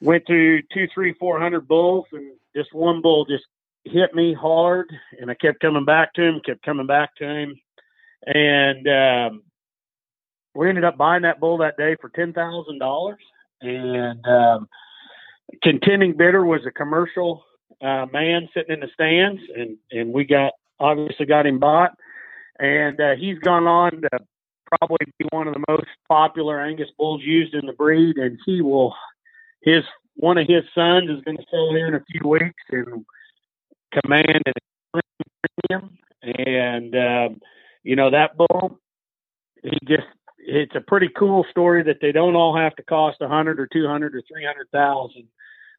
Went 0.00 0.26
to 0.26 0.60
two, 0.72 0.86
three, 0.92 1.14
four 1.14 1.40
hundred 1.40 1.66
bulls, 1.68 2.06
and 2.12 2.32
just 2.56 2.72
one 2.72 3.02
bull 3.02 3.24
just 3.24 3.44
hit 3.84 4.14
me 4.14 4.34
hard, 4.34 4.90
and 5.20 5.30
I 5.30 5.34
kept 5.34 5.60
coming 5.60 5.84
back 5.84 6.14
to 6.14 6.22
him, 6.22 6.40
kept 6.44 6.64
coming 6.64 6.86
back 6.86 7.14
to 7.16 7.24
him, 7.24 7.60
and 8.26 8.88
um, 8.88 9.42
we 10.54 10.68
ended 10.68 10.84
up 10.84 10.96
buying 10.96 11.22
that 11.22 11.40
bull 11.40 11.58
that 11.58 11.76
day 11.76 11.96
for 12.00 12.08
ten 12.10 12.32
thousand 12.32 12.78
dollars. 12.78 13.20
And 13.60 14.26
um, 14.26 14.68
contending 15.62 16.16
bidder 16.16 16.44
was 16.44 16.60
a 16.66 16.70
commercial 16.70 17.44
uh, 17.80 18.06
man 18.12 18.48
sitting 18.54 18.74
in 18.74 18.80
the 18.80 18.88
stands, 18.94 19.40
and 19.56 19.76
and 19.90 20.12
we 20.12 20.24
got 20.24 20.52
obviously 20.80 21.26
got 21.26 21.46
him 21.46 21.58
bought, 21.58 21.92
and 22.58 23.00
uh, 23.00 23.14
he's 23.18 23.38
gone 23.38 23.66
on 23.66 24.02
to 24.02 24.08
probably 24.78 25.06
be 25.18 25.26
one 25.30 25.46
of 25.46 25.54
the 25.54 25.64
most 25.68 25.86
popular 26.08 26.60
Angus 26.60 26.88
bulls 26.98 27.22
used 27.22 27.54
in 27.54 27.66
the 27.66 27.72
breed, 27.72 28.16
and 28.16 28.38
he 28.44 28.60
will 28.60 28.94
his 29.62 29.84
one 30.16 30.38
of 30.38 30.46
his 30.46 30.64
sons 30.74 31.10
is 31.10 31.22
going 31.24 31.36
to 31.36 31.44
sell 31.50 31.70
here 31.70 31.88
in 31.88 31.94
a 31.94 32.04
few 32.10 32.28
weeks 32.28 32.62
and 32.70 33.04
command 34.02 34.42
an 34.46 35.00
premium. 35.68 35.98
And 36.22 36.94
um, 36.94 37.40
you 37.82 37.96
know 37.96 38.10
that 38.10 38.36
bull, 38.36 38.78
he 39.62 39.78
just 39.86 40.06
it's 40.38 40.74
a 40.74 40.80
pretty 40.80 41.08
cool 41.08 41.44
story 41.50 41.82
that 41.84 41.98
they 42.00 42.12
don't 42.12 42.36
all 42.36 42.56
have 42.56 42.74
to 42.76 42.82
cost 42.82 43.18
a 43.20 43.28
hundred 43.28 43.60
or 43.60 43.66
two 43.66 43.86
hundred 43.86 44.14
or 44.14 44.22
three 44.22 44.44
hundred 44.44 44.68
thousand 44.72 45.28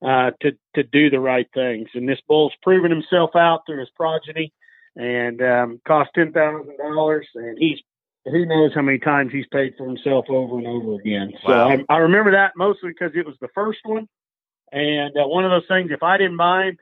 uh, 0.05 0.31
to 0.41 0.51
to 0.75 0.83
do 0.83 1.09
the 1.09 1.19
right 1.19 1.47
things. 1.53 1.89
And 1.93 2.07
this 2.07 2.19
bull's 2.27 2.53
proven 2.61 2.91
himself 2.91 3.31
out 3.36 3.61
through 3.65 3.79
his 3.79 3.89
progeny, 3.95 4.53
and 4.95 5.41
um, 5.41 5.81
cost 5.88 6.11
ten 6.13 6.31
thousand 6.31 6.77
dollars, 6.77 7.27
and 7.33 7.57
he's 7.57 7.79
who 8.25 8.45
knows 8.45 8.71
how 8.73 8.81
many 8.81 8.97
times 8.97 9.31
he's 9.31 9.45
paid 9.51 9.73
for 9.77 9.86
himself 9.86 10.25
over 10.29 10.57
and 10.57 10.67
over 10.67 10.99
again. 10.99 11.31
So 11.45 11.51
wow. 11.51 11.69
I, 11.69 11.83
I, 11.89 11.97
remember 11.97 12.31
that 12.31 12.53
mostly 12.57 12.89
because 12.89 13.11
it 13.15 13.25
was 13.25 13.36
the 13.39 13.49
first 13.53 13.79
one, 13.83 14.07
and 14.76 15.17
uh, 15.17 15.28
one 15.28 15.45
of 15.45 15.51
those 15.51 15.67
things. 15.67 15.89
If 15.91 16.03
I 16.03 16.17
didn't 16.17 16.38
buy 16.38 16.65
him, 16.65 16.78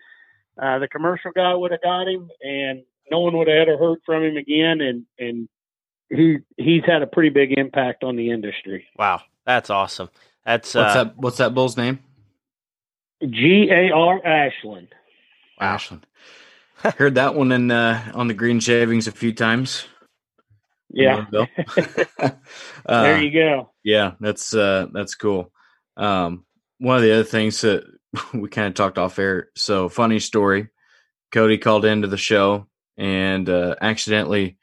uh, 0.61 0.79
the 0.79 0.87
commercial 0.87 1.31
guy 1.31 1.53
would 1.53 1.71
have 1.71 1.81
got 1.81 2.07
him, 2.07 2.29
and 2.41 2.83
no 3.09 3.19
one 3.19 3.37
would 3.37 3.47
have 3.47 3.67
ever 3.67 3.77
heard 3.77 3.99
from 4.05 4.23
him 4.23 4.37
again. 4.37 4.81
And 4.81 5.05
and 5.19 5.47
he 6.09 6.39
he's 6.57 6.83
had 6.85 7.01
a 7.01 7.07
pretty 7.07 7.29
big 7.29 7.57
impact 7.57 8.03
on 8.03 8.15
the 8.15 8.31
industry. 8.31 8.87
Wow, 8.97 9.21
that's 9.45 9.69
awesome. 9.69 10.09
That's 10.45 10.73
what's 10.73 10.95
uh, 10.95 11.03
that? 11.03 11.17
What's 11.17 11.37
that 11.37 11.53
bull's 11.53 11.77
name? 11.77 11.99
G 13.21 13.69
A 13.71 13.91
R 13.91 14.25
Ashland. 14.25 14.89
Wow. 15.59 15.73
Ashland. 15.73 16.05
Heard 16.97 17.15
that 17.15 17.35
one 17.35 17.51
in 17.53 17.71
uh, 17.71 18.11
on 18.13 18.27
the 18.27 18.33
green 18.33 18.59
shavings 18.59 19.07
a 19.07 19.11
few 19.11 19.31
times. 19.31 19.85
Yeah. 20.89 21.25
uh, 22.19 22.31
there 22.85 23.21
you 23.21 23.31
go. 23.31 23.71
Yeah, 23.83 24.13
that's 24.19 24.53
uh 24.53 24.87
that's 24.91 25.15
cool. 25.15 25.51
Um 25.95 26.43
one 26.83 26.97
of 26.97 27.01
the 27.01 27.13
other 27.13 27.23
things 27.23 27.61
that 27.61 27.85
we 28.33 28.49
kind 28.49 28.67
of 28.67 28.73
talked 28.73 28.97
off 28.97 29.17
air. 29.17 29.47
So 29.55 29.87
funny 29.87 30.19
story. 30.19 30.67
Cody 31.31 31.57
called 31.57 31.85
into 31.85 32.09
the 32.09 32.17
show 32.17 32.67
and 32.97 33.49
uh, 33.49 33.75
accidentally 33.81 34.57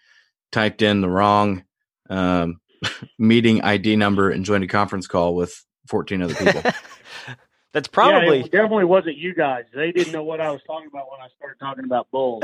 typed 0.52 0.82
in 0.82 1.00
the 1.00 1.08
wrong 1.08 1.64
um, 2.10 2.60
meeting 3.18 3.62
ID 3.62 3.96
number 3.96 4.30
and 4.30 4.44
joined 4.44 4.64
a 4.64 4.68
conference 4.68 5.06
call 5.06 5.34
with 5.34 5.64
14 5.88 6.22
other 6.22 6.34
people. 6.34 6.70
That's 7.72 7.88
probably 7.88 8.38
yeah, 8.38 8.44
definitely 8.44 8.84
wasn't 8.84 9.16
you 9.16 9.32
guys. 9.34 9.64
They 9.72 9.90
didn't 9.90 10.12
know 10.12 10.24
what 10.24 10.40
I 10.40 10.50
was 10.50 10.60
talking 10.66 10.88
about 10.88 11.06
when 11.10 11.20
I 11.20 11.28
started 11.38 11.58
talking 11.58 11.84
about 11.84 12.10
bulls. 12.10 12.42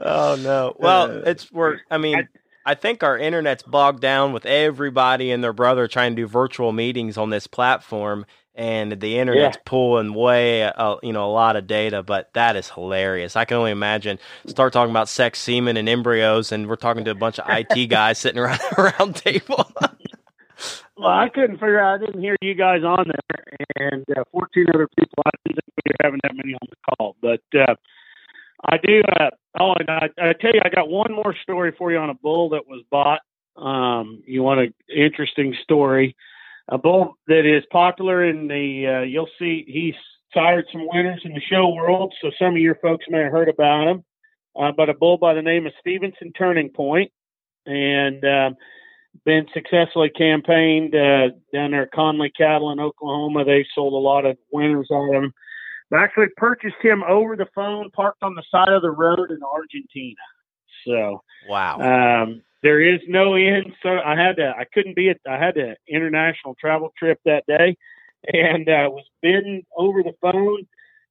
oh 0.00 0.36
no! 0.40 0.74
Well, 0.76 1.02
uh, 1.02 1.20
it's 1.20 1.50
we're. 1.52 1.78
I 1.92 1.98
mean, 1.98 2.16
I, 2.16 2.22
I, 2.70 2.74
think 2.74 3.02
our 3.02 3.18
internet's 3.18 3.62
bogged 3.62 4.00
down 4.00 4.32
with 4.32 4.46
everybody 4.46 5.30
and 5.30 5.42
their 5.42 5.52
brother 5.52 5.88
trying 5.88 6.16
to 6.16 6.22
do 6.22 6.26
virtual 6.26 6.72
meetings 6.72 7.16
on 7.16 7.30
this 7.30 7.46
platform, 7.46 8.26
and 8.54 9.00
the 9.00 9.18
internet's 9.18 9.56
yeah. 9.56 9.62
pulling 9.64 10.14
way, 10.14 10.64
uh, 10.64 10.96
you 11.02 11.12
know, 11.12 11.26
a 11.26 11.32
lot 11.32 11.56
of 11.56 11.66
data. 11.66 12.02
But 12.02 12.32
that 12.34 12.56
is 12.56 12.70
hilarious. 12.70 13.36
I 13.36 13.44
can 13.44 13.56
only 13.56 13.70
imagine. 13.70 14.18
Start 14.46 14.72
talking 14.72 14.90
about 14.90 15.08
sex, 15.08 15.40
semen, 15.40 15.76
and 15.76 15.88
embryos, 15.88 16.52
and 16.52 16.68
we're 16.68 16.76
talking 16.76 17.04
to 17.04 17.10
a 17.10 17.14
bunch 17.14 17.38
of 17.38 17.46
IT 17.48 17.86
guys 17.90 18.18
sitting 18.18 18.40
around 18.40 18.60
a 18.76 18.82
round 18.82 19.16
table. 19.16 19.70
Well, 20.96 21.08
I 21.08 21.28
couldn't 21.28 21.56
figure 21.56 21.80
out. 21.80 22.02
I 22.02 22.06
didn't 22.06 22.20
hear 22.20 22.36
you 22.42 22.54
guys 22.54 22.82
on 22.82 23.06
there, 23.06 23.92
and 23.92 24.04
uh, 24.16 24.24
14 24.32 24.66
other 24.74 24.88
people. 24.98 25.22
I 25.24 25.30
didn't 25.46 25.56
think 25.64 25.74
we 25.84 25.90
were 25.90 25.96
having 26.02 26.20
that 26.24 26.34
many 26.34 26.54
on 26.54 26.68
the 26.68 26.96
call, 26.96 27.16
but 27.22 27.40
uh, 27.56 27.74
I 28.68 28.76
do. 28.76 29.02
Uh, 29.18 29.30
oh, 29.58 29.74
and 29.78 29.88
I, 29.88 30.08
I 30.20 30.32
tell 30.34 30.52
you, 30.52 30.60
I 30.62 30.68
got 30.68 30.90
one 30.90 31.12
more 31.12 31.34
story 31.42 31.72
for 31.76 31.90
you 31.90 31.98
on 31.98 32.10
a 32.10 32.14
bull 32.14 32.50
that 32.50 32.66
was 32.66 32.84
bought. 32.90 33.20
Um, 33.56 34.22
you 34.26 34.42
want 34.42 34.60
an 34.60 34.74
interesting 34.94 35.56
story? 35.62 36.14
A 36.68 36.76
bull 36.76 37.14
that 37.28 37.46
is 37.46 37.64
popular 37.72 38.24
in 38.28 38.46
the. 38.46 38.98
Uh, 38.98 39.02
you'll 39.04 39.30
see 39.38 39.64
he's 39.66 39.94
sired 40.34 40.66
some 40.70 40.86
winners 40.86 41.22
in 41.24 41.32
the 41.32 41.40
show 41.40 41.70
world, 41.70 42.12
so 42.20 42.30
some 42.38 42.54
of 42.54 42.58
your 42.58 42.74
folks 42.76 43.06
may 43.08 43.20
have 43.20 43.32
heard 43.32 43.48
about 43.48 43.88
him. 43.88 44.04
Uh, 44.60 44.72
but 44.76 44.90
a 44.90 44.94
bull 44.94 45.16
by 45.16 45.32
the 45.32 45.42
name 45.42 45.66
of 45.66 45.72
Stevenson 45.80 46.32
Turning 46.36 46.68
Point, 46.68 47.10
and 47.64 48.22
um, 48.24 48.56
been 49.24 49.46
successfully 49.54 50.10
campaigned 50.10 50.94
uh, 50.94 51.28
down 51.54 51.70
there 51.70 51.84
at 51.84 51.92
Conley 51.92 52.32
Cattle 52.36 52.70
in 52.70 52.80
Oklahoma. 52.80 53.44
They 53.44 53.64
sold 53.74 53.94
a 53.94 53.96
lot 53.96 54.26
of 54.26 54.36
winners 54.52 54.88
on 54.90 55.14
him. 55.14 55.32
I 55.92 56.02
actually 56.02 56.28
purchased 56.36 56.76
him 56.82 57.02
over 57.04 57.36
the 57.36 57.46
phone, 57.54 57.90
parked 57.90 58.22
on 58.22 58.34
the 58.34 58.42
side 58.50 58.72
of 58.72 58.82
the 58.82 58.90
road 58.90 59.30
in 59.30 59.38
Argentina. 59.42 60.16
So 60.86 61.22
wow, 61.48 61.78
um, 61.80 62.42
there 62.62 62.80
is 62.80 63.00
no 63.08 63.34
end. 63.34 63.72
So 63.82 63.98
I 64.04 64.16
had 64.16 64.36
to, 64.36 64.54
I 64.56 64.64
couldn't 64.72 64.96
be 64.96 65.10
at, 65.10 65.18
I 65.28 65.38
had 65.38 65.56
an 65.56 65.76
international 65.88 66.56
travel 66.60 66.92
trip 66.98 67.20
that 67.24 67.44
day, 67.46 67.76
and 68.32 68.68
uh, 68.68 68.88
was 68.90 69.04
bidden 69.22 69.64
over 69.76 70.02
the 70.02 70.14
phone. 70.20 70.66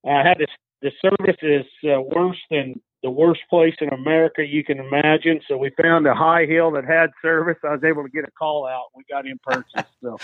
I 0.05 0.27
had 0.27 0.37
this. 0.37 0.49
The 0.81 0.91
service 1.01 1.37
is 1.41 1.65
uh, 1.89 2.01
worse 2.01 2.37
than 2.51 2.79
the 3.01 3.09
worst 3.09 3.41
place 3.49 3.75
in 3.81 3.89
America 3.89 4.45
you 4.45 4.63
can 4.63 4.79
imagine. 4.79 5.39
So 5.47 5.57
we 5.57 5.71
found 5.81 6.05
a 6.05 6.13
high 6.13 6.45
hill 6.45 6.71
that 6.71 6.85
had 6.85 7.09
service. 7.21 7.57
I 7.63 7.73
was 7.73 7.83
able 7.83 8.03
to 8.03 8.09
get 8.09 8.25
a 8.25 8.31
call 8.31 8.67
out. 8.67 8.85
We 8.95 9.03
got 9.09 9.25
him 9.25 9.39
purchased. 9.43 9.91
So 10.03 10.17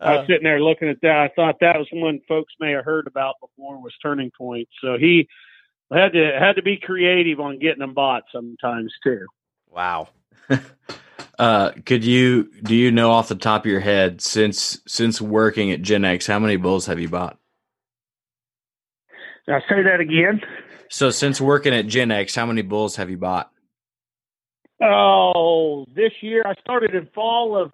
I 0.00 0.16
was 0.16 0.24
uh. 0.24 0.26
sitting 0.26 0.44
there 0.44 0.60
looking 0.60 0.88
at 0.88 1.00
that. 1.02 1.16
I 1.16 1.28
thought 1.34 1.56
that 1.60 1.78
was 1.78 1.88
one 1.92 2.20
folks 2.28 2.52
may 2.60 2.72
have 2.72 2.84
heard 2.84 3.06
about 3.06 3.36
before 3.40 3.80
was 3.80 3.94
Turning 4.02 4.30
Point. 4.36 4.68
So 4.82 4.98
he 4.98 5.28
had 5.92 6.12
to 6.12 6.36
had 6.38 6.56
to 6.56 6.62
be 6.62 6.76
creative 6.76 7.40
on 7.40 7.58
getting 7.58 7.80
them 7.80 7.94
bought 7.94 8.24
sometimes 8.32 8.92
too. 9.02 9.26
Wow. 9.70 10.08
uh, 11.38 11.72
could 11.84 12.04
you 12.04 12.50
do 12.62 12.74
you 12.74 12.90
know 12.90 13.10
off 13.10 13.28
the 13.28 13.34
top 13.34 13.64
of 13.64 13.70
your 13.70 13.80
head 13.80 14.20
since 14.20 14.80
since 14.86 15.20
working 15.20 15.72
at 15.72 15.82
Genex, 15.82 16.26
how 16.26 16.38
many 16.38 16.56
bulls 16.56 16.86
have 16.86 17.00
you 17.00 17.08
bought? 17.08 17.38
Now 19.46 19.60
say 19.68 19.82
that 19.82 20.00
again. 20.00 20.40
So 20.88 21.10
since 21.10 21.40
working 21.40 21.74
at 21.74 21.86
Genex, 21.86 22.34
how 22.36 22.46
many 22.46 22.62
bulls 22.62 22.96
have 22.96 23.10
you 23.10 23.18
bought? 23.18 23.50
Oh, 24.82 25.86
this 25.94 26.12
year 26.20 26.42
I 26.46 26.54
started 26.60 26.94
in 26.94 27.08
fall 27.14 27.56
of 27.56 27.72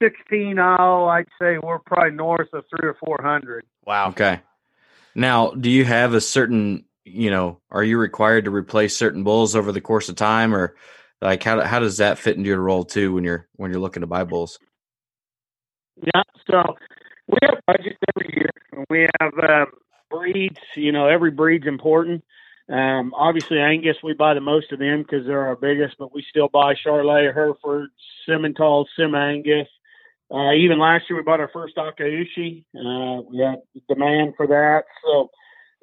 sixteen. 0.00 0.58
Oh, 0.58 1.06
I'd 1.06 1.28
say 1.40 1.58
we're 1.58 1.78
probably 1.78 2.12
north 2.12 2.48
of 2.52 2.64
three 2.70 2.88
or 2.88 2.96
four 3.04 3.18
hundred. 3.22 3.64
Wow. 3.84 4.08
Okay. 4.10 4.40
Now, 5.14 5.50
do 5.50 5.70
you 5.70 5.84
have 5.84 6.14
a 6.14 6.20
certain, 6.20 6.84
you 7.04 7.30
know, 7.30 7.60
are 7.70 7.82
you 7.82 7.98
required 7.98 8.44
to 8.44 8.50
replace 8.50 8.96
certain 8.96 9.24
bulls 9.24 9.56
over 9.56 9.72
the 9.72 9.80
course 9.80 10.08
of 10.08 10.16
time, 10.16 10.54
or 10.54 10.76
like 11.20 11.42
how 11.42 11.60
how 11.62 11.80
does 11.80 11.96
that 11.96 12.18
fit 12.18 12.36
into 12.36 12.48
your 12.48 12.60
role 12.60 12.84
too 12.84 13.12
when 13.12 13.24
you're 13.24 13.48
when 13.56 13.70
you're 13.70 13.80
looking 13.80 14.02
to 14.02 14.06
buy 14.06 14.24
bulls? 14.24 14.58
Yeah, 16.00 16.22
so 16.48 16.62
we 17.26 17.38
have 17.42 17.58
budgets 17.66 17.98
every 18.16 18.32
year. 18.36 18.50
We 18.88 19.08
have 19.20 19.32
um, 19.38 19.66
breeds. 20.10 20.60
You 20.76 20.92
know, 20.92 21.08
every 21.08 21.32
breed's 21.32 21.66
important. 21.66 22.22
Um, 22.68 23.14
obviously, 23.14 23.58
Angus, 23.58 23.96
we 24.02 24.12
buy 24.12 24.34
the 24.34 24.40
most 24.40 24.72
of 24.72 24.78
them 24.78 25.02
because 25.02 25.26
they're 25.26 25.46
our 25.46 25.56
biggest, 25.56 25.96
but 25.98 26.14
we 26.14 26.22
still 26.28 26.48
buy 26.48 26.74
Charolais, 26.74 27.32
Hereford, 27.32 27.88
Simmental, 28.28 28.84
Sim 28.94 29.14
Angus. 29.14 29.68
Uh, 30.30 30.52
even 30.52 30.78
last 30.78 31.04
year, 31.08 31.18
we 31.18 31.22
bought 31.22 31.40
our 31.40 31.50
first 31.52 31.76
Akaushi. 31.76 32.64
Uh, 32.76 33.22
we 33.22 33.38
had 33.38 33.60
demand 33.88 34.34
for 34.36 34.46
that. 34.46 34.84
So, 35.04 35.30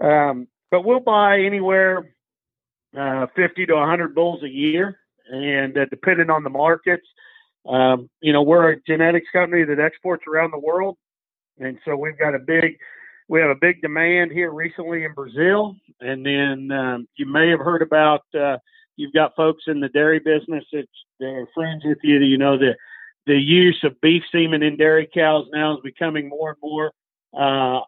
um, 0.06 0.48
but 0.70 0.86
we'll 0.86 1.00
buy 1.00 1.40
anywhere 1.40 2.14
uh, 2.98 3.28
50 3.36 3.66
to 3.68 3.74
100 3.74 4.14
bulls 4.14 4.44
a 4.44 4.50
year, 4.50 5.00
and 5.32 5.78
uh, 5.78 5.86
depending 5.90 6.30
on 6.30 6.44
the 6.44 6.50
markets, 6.50 7.08
um, 7.68 8.10
you 8.22 8.32
know, 8.32 8.44
we're 8.44 8.74
a 8.74 8.82
genetics 8.86 9.28
company 9.34 9.64
that 9.64 9.80
exports 9.80 10.26
around 10.28 10.52
the 10.52 10.60
world, 10.60 10.98
and 11.60 11.80
so 11.84 11.96
we've 11.96 12.18
got 12.20 12.36
a 12.36 12.40
big 12.40 12.78
we 13.28 13.40
have 13.42 13.50
a 13.50 13.56
big 13.60 13.82
demand 13.82 14.32
here 14.32 14.52
recently 14.52 15.04
in 15.04 15.14
Brazil, 15.14 15.76
and 16.00 16.26
then 16.26 16.70
um, 16.72 17.08
you 17.16 17.26
may 17.26 17.50
have 17.50 17.60
heard 17.60 17.82
about. 17.82 18.22
Uh, 18.40 18.58
you've 18.98 19.14
got 19.14 19.36
folks 19.36 19.64
in 19.68 19.80
the 19.80 19.90
dairy 19.90 20.20
business 20.20 20.64
that 20.72 20.86
are 21.22 21.48
friends 21.54 21.84
with 21.84 21.98
you. 22.04 22.20
That 22.20 22.26
You 22.26 22.38
know 22.38 22.58
the 22.58 22.76
the 23.26 23.38
use 23.38 23.80
of 23.84 24.00
beef 24.02 24.24
semen 24.32 24.64
in 24.64 24.78
dairy 24.78 25.10
cows 25.12 25.48
now 25.52 25.76
is 25.76 25.80
becoming 25.84 26.30
more 26.30 26.50
and 26.52 26.58
more 26.62 26.92
uh, 27.38 27.82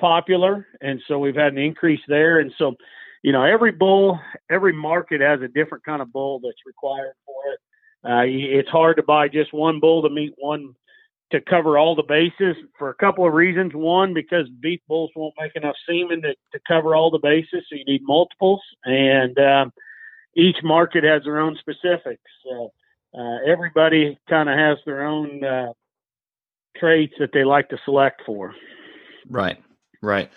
popular, 0.00 0.66
and 0.80 1.00
so 1.06 1.18
we've 1.18 1.36
had 1.36 1.52
an 1.52 1.58
increase 1.58 2.00
there. 2.08 2.40
And 2.40 2.52
so, 2.58 2.74
you 3.22 3.32
know, 3.32 3.44
every 3.44 3.72
bull, 3.72 4.18
every 4.50 4.72
market 4.72 5.20
has 5.20 5.40
a 5.42 5.48
different 5.48 5.84
kind 5.84 6.02
of 6.02 6.12
bull 6.12 6.40
that's 6.42 6.66
required 6.66 7.14
for 7.26 7.52
it. 7.52 7.58
Uh, 8.02 8.24
it's 8.26 8.68
hard 8.68 8.96
to 8.96 9.02
buy 9.02 9.28
just 9.28 9.52
one 9.52 9.78
bull 9.80 10.02
to 10.02 10.10
meet 10.10 10.32
one 10.38 10.74
to 11.32 11.40
cover 11.42 11.78
all 11.78 11.94
the 11.94 12.02
bases 12.02 12.56
for 12.78 12.88
a 12.90 12.94
couple 12.94 13.26
of 13.26 13.32
reasons. 13.32 13.72
One, 13.74 14.14
because 14.14 14.48
beef 14.60 14.80
bulls 14.88 15.10
won't 15.14 15.34
make 15.40 15.54
enough 15.54 15.76
semen 15.88 16.22
to, 16.22 16.34
to 16.52 16.60
cover 16.66 16.96
all 16.96 17.10
the 17.10 17.20
bases, 17.22 17.64
so 17.68 17.76
you 17.76 17.84
need 17.84 18.02
multiples. 18.02 18.60
And 18.84 19.38
um, 19.38 19.72
each 20.34 20.56
market 20.62 21.04
has 21.04 21.22
their 21.24 21.38
own 21.38 21.56
specifics. 21.60 22.22
So 22.44 22.72
uh, 23.16 23.38
everybody 23.46 24.18
kind 24.28 24.48
of 24.48 24.58
has 24.58 24.78
their 24.86 25.04
own 25.04 25.42
uh, 25.44 25.72
traits 26.76 27.14
that 27.18 27.30
they 27.32 27.44
like 27.44 27.68
to 27.70 27.78
select 27.84 28.22
for. 28.24 28.54
Right, 29.28 29.62
right. 30.02 30.30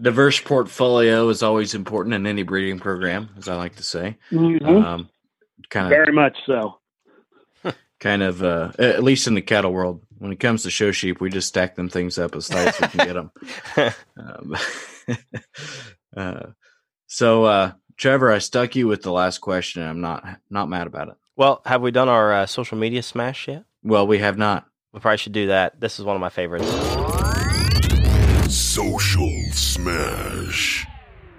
Diverse 0.00 0.40
portfolio 0.40 1.28
is 1.28 1.42
always 1.42 1.74
important 1.74 2.14
in 2.14 2.26
any 2.26 2.42
breeding 2.42 2.80
program, 2.80 3.30
as 3.38 3.48
I 3.48 3.54
like 3.54 3.76
to 3.76 3.84
say. 3.84 4.16
Mm-hmm. 4.32 4.66
Um, 4.66 5.10
kind 5.70 5.86
of 5.86 5.90
very 5.90 6.12
much 6.12 6.36
so 6.46 6.78
kind 8.00 8.22
of 8.22 8.42
uh, 8.42 8.72
at 8.78 9.02
least 9.02 9.26
in 9.26 9.34
the 9.34 9.42
cattle 9.42 9.72
world 9.72 10.02
when 10.18 10.32
it 10.32 10.40
comes 10.40 10.62
to 10.62 10.70
show 10.70 10.90
sheep 10.92 11.20
we 11.20 11.30
just 11.30 11.48
stack 11.48 11.74
them 11.74 11.88
things 11.88 12.18
up 12.18 12.34
as 12.34 12.48
tight 12.48 12.68
as 12.68 12.80
we 12.80 12.88
can 12.88 13.06
get 13.06 13.14
them 13.14 13.30
um, 14.18 14.56
uh, 16.16 16.46
so 17.06 17.44
uh, 17.44 17.72
trevor 17.96 18.32
i 18.32 18.38
stuck 18.38 18.74
you 18.76 18.86
with 18.86 19.02
the 19.02 19.12
last 19.12 19.38
question 19.38 19.82
i'm 19.82 20.00
not 20.00 20.24
not 20.50 20.68
mad 20.68 20.86
about 20.86 21.08
it 21.08 21.14
well 21.36 21.62
have 21.66 21.82
we 21.82 21.90
done 21.90 22.08
our 22.08 22.32
uh, 22.32 22.46
social 22.46 22.78
media 22.78 23.02
smash 23.02 23.48
yet 23.48 23.64
well 23.82 24.06
we 24.06 24.18
have 24.18 24.38
not 24.38 24.66
we 24.92 25.00
probably 25.00 25.18
should 25.18 25.32
do 25.32 25.48
that 25.48 25.80
this 25.80 25.98
is 25.98 26.04
one 26.04 26.16
of 26.16 26.20
my 26.20 26.28
favorites 26.28 26.70
social 28.54 29.30
smash 29.52 30.86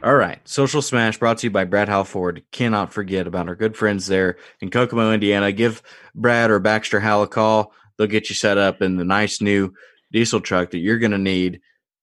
all 0.06 0.16
right. 0.16 0.40
Social 0.48 0.84
Smash 0.84 1.18
brought 1.18 1.40
to 1.40 1.48
you 1.48 1.52
by 1.52 1.64
Brad 1.64 1.90
Halford. 1.90 2.44
Cannot 2.52 2.94
forget 2.94 3.26
about 3.26 3.48
our 3.48 3.56
good 3.56 3.76
friends 3.76 4.06
there 4.06 4.38
in 4.62 4.70
Kokomo, 4.70 5.12
Indiana. 5.12 5.52
Give 5.52 5.82
Brad 6.14 6.52
or 6.52 6.60
Baxter 6.60 7.00
Hal 7.00 7.24
a 7.24 7.28
call. 7.28 7.74
They'll 7.98 8.06
get 8.06 8.30
you 8.30 8.36
set 8.36 8.60
up 8.60 8.84
in 8.84 8.98
the 8.98 9.04
nice 9.04 9.42
new 9.42 9.74
diesel 10.12 10.42
truck 10.42 10.70
that 10.72 10.78
you're 10.78 11.00
going 11.00 11.14
to 11.14 11.18
need. 11.18 11.60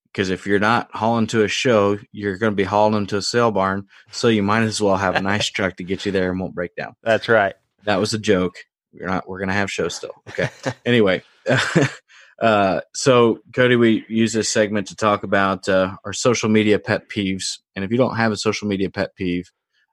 Because 0.07 0.31
if 0.31 0.49
you're 0.49 0.59
not 0.59 0.91
hauling 0.93 1.29
to 1.29 1.45
a 1.45 1.49
show, 1.49 1.97
you're 2.11 2.39
going 2.39 2.51
to 2.51 2.57
be 2.57 2.65
hauling 2.65 3.07
to 3.07 3.19
a 3.19 3.23
sale 3.23 3.53
barn. 3.53 3.87
So 4.11 4.27
you 4.27 4.43
might 4.43 4.63
as 4.63 4.83
well 4.83 4.97
have 4.97 5.15
a 5.15 5.23
nice 5.23 5.47
truck 5.51 5.77
to 5.77 5.85
get 5.85 6.05
you 6.05 6.11
there 6.11 6.29
and 6.29 6.41
won't 6.41 6.57
break 6.57 6.75
down. 6.75 6.97
That's 7.05 7.29
right. 7.29 7.55
That 7.85 8.01
was 8.01 8.15
a 8.15 8.19
joke. 8.19 8.55
We're 8.93 9.07
not. 9.07 9.29
We're 9.29 9.39
going 9.39 9.49
to 9.49 9.55
have 9.55 9.71
show 9.71 9.89
still. 9.89 10.15
Okay. 10.29 10.49
anyway, 10.87 11.23
uh, 12.43 12.81
so, 12.95 13.41
Cody, 13.55 13.77
we 13.77 14.05
use 14.09 14.33
this 14.33 14.53
segment 14.53 14.89
to 14.89 14.97
talk 14.97 15.23
about 15.23 15.69
uh, 15.69 15.97
our 16.05 16.13
social 16.13 16.49
media 16.49 16.79
pet 16.79 17.09
peeves. 17.09 17.59
And 17.75 17.85
if 17.85 17.91
you 17.91 17.97
don't 17.97 18.17
have 18.17 18.33
a 18.33 18.37
social 18.37 18.69
media 18.69 18.91
pet 18.91 19.15
peeve, 19.17 19.51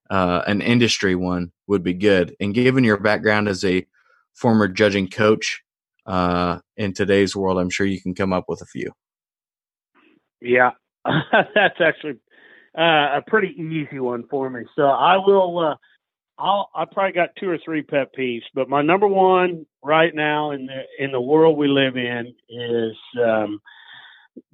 uh, 0.09 0.41
an 0.47 0.61
industry 0.61 1.15
one 1.15 1.51
would 1.67 1.83
be 1.83 1.93
good. 1.93 2.35
And 2.39 2.53
given 2.53 2.83
your 2.83 2.97
background 2.97 3.47
as 3.47 3.63
a 3.63 3.85
former 4.33 4.67
judging 4.67 5.07
coach 5.07 5.61
uh, 6.05 6.59
in 6.77 6.93
today's 6.93 7.35
world, 7.35 7.59
I'm 7.59 7.69
sure 7.69 7.85
you 7.85 8.01
can 8.01 8.15
come 8.15 8.33
up 8.33 8.45
with 8.47 8.61
a 8.61 8.65
few. 8.65 8.91
Yeah, 10.41 10.71
that's 11.05 11.79
actually 11.79 12.19
uh, 12.77 13.17
a 13.17 13.23
pretty 13.27 13.55
easy 13.57 13.99
one 13.99 14.23
for 14.29 14.49
me. 14.49 14.61
So 14.75 14.83
I 14.83 15.17
will 15.17 15.59
uh, 15.59 15.75
I'll, 16.39 16.69
I 16.73 16.85
probably 16.85 17.11
got 17.11 17.35
two 17.37 17.49
or 17.49 17.59
three 17.63 17.81
pet 17.81 18.15
peeves, 18.17 18.43
but 18.53 18.69
my 18.69 18.81
number 18.81 19.07
one 19.07 19.65
right 19.83 20.15
now 20.15 20.51
in 20.51 20.67
the 20.67 21.03
in 21.03 21.11
the 21.11 21.21
world 21.21 21.57
we 21.57 21.67
live 21.67 21.97
in 21.97 22.33
is 22.49 22.95
um, 23.23 23.59